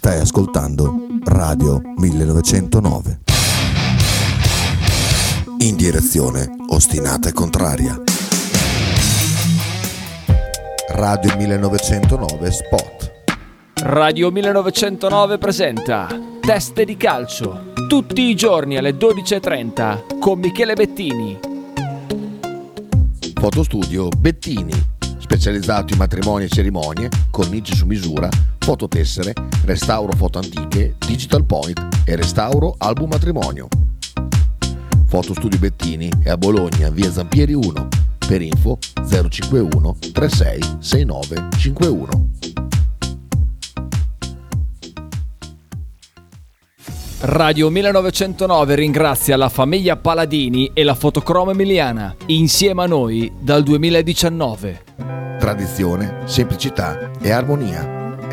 [0.05, 3.20] Stai ascoltando Radio 1909.
[5.60, 7.98] In direzione ostinata e contraria.
[10.90, 13.12] Radio 1909 Spot.
[13.76, 16.09] Radio 1909 presenta
[16.39, 17.72] Teste di calcio.
[17.89, 21.39] Tutti i giorni alle 12.30 con Michele Bettini.
[23.40, 24.72] Fotostudio Bettini,
[25.16, 28.28] specializzato in matrimoni e cerimonie, cornici su misura,
[28.65, 29.35] fototessere,
[29.66, 33.69] restauro foto antiche, digital point e restauro album matrimonio.
[35.07, 37.89] Fotostudio Bettini è a Bologna, via Zampieri 1.
[38.27, 42.09] Per info 051 36 69 51.
[47.20, 54.85] Radio 1909 ringrazia la famiglia Paladini e la fotocromo emiliana, insieme a noi dal 2019.
[55.39, 58.03] Tradizione, semplicità e armonia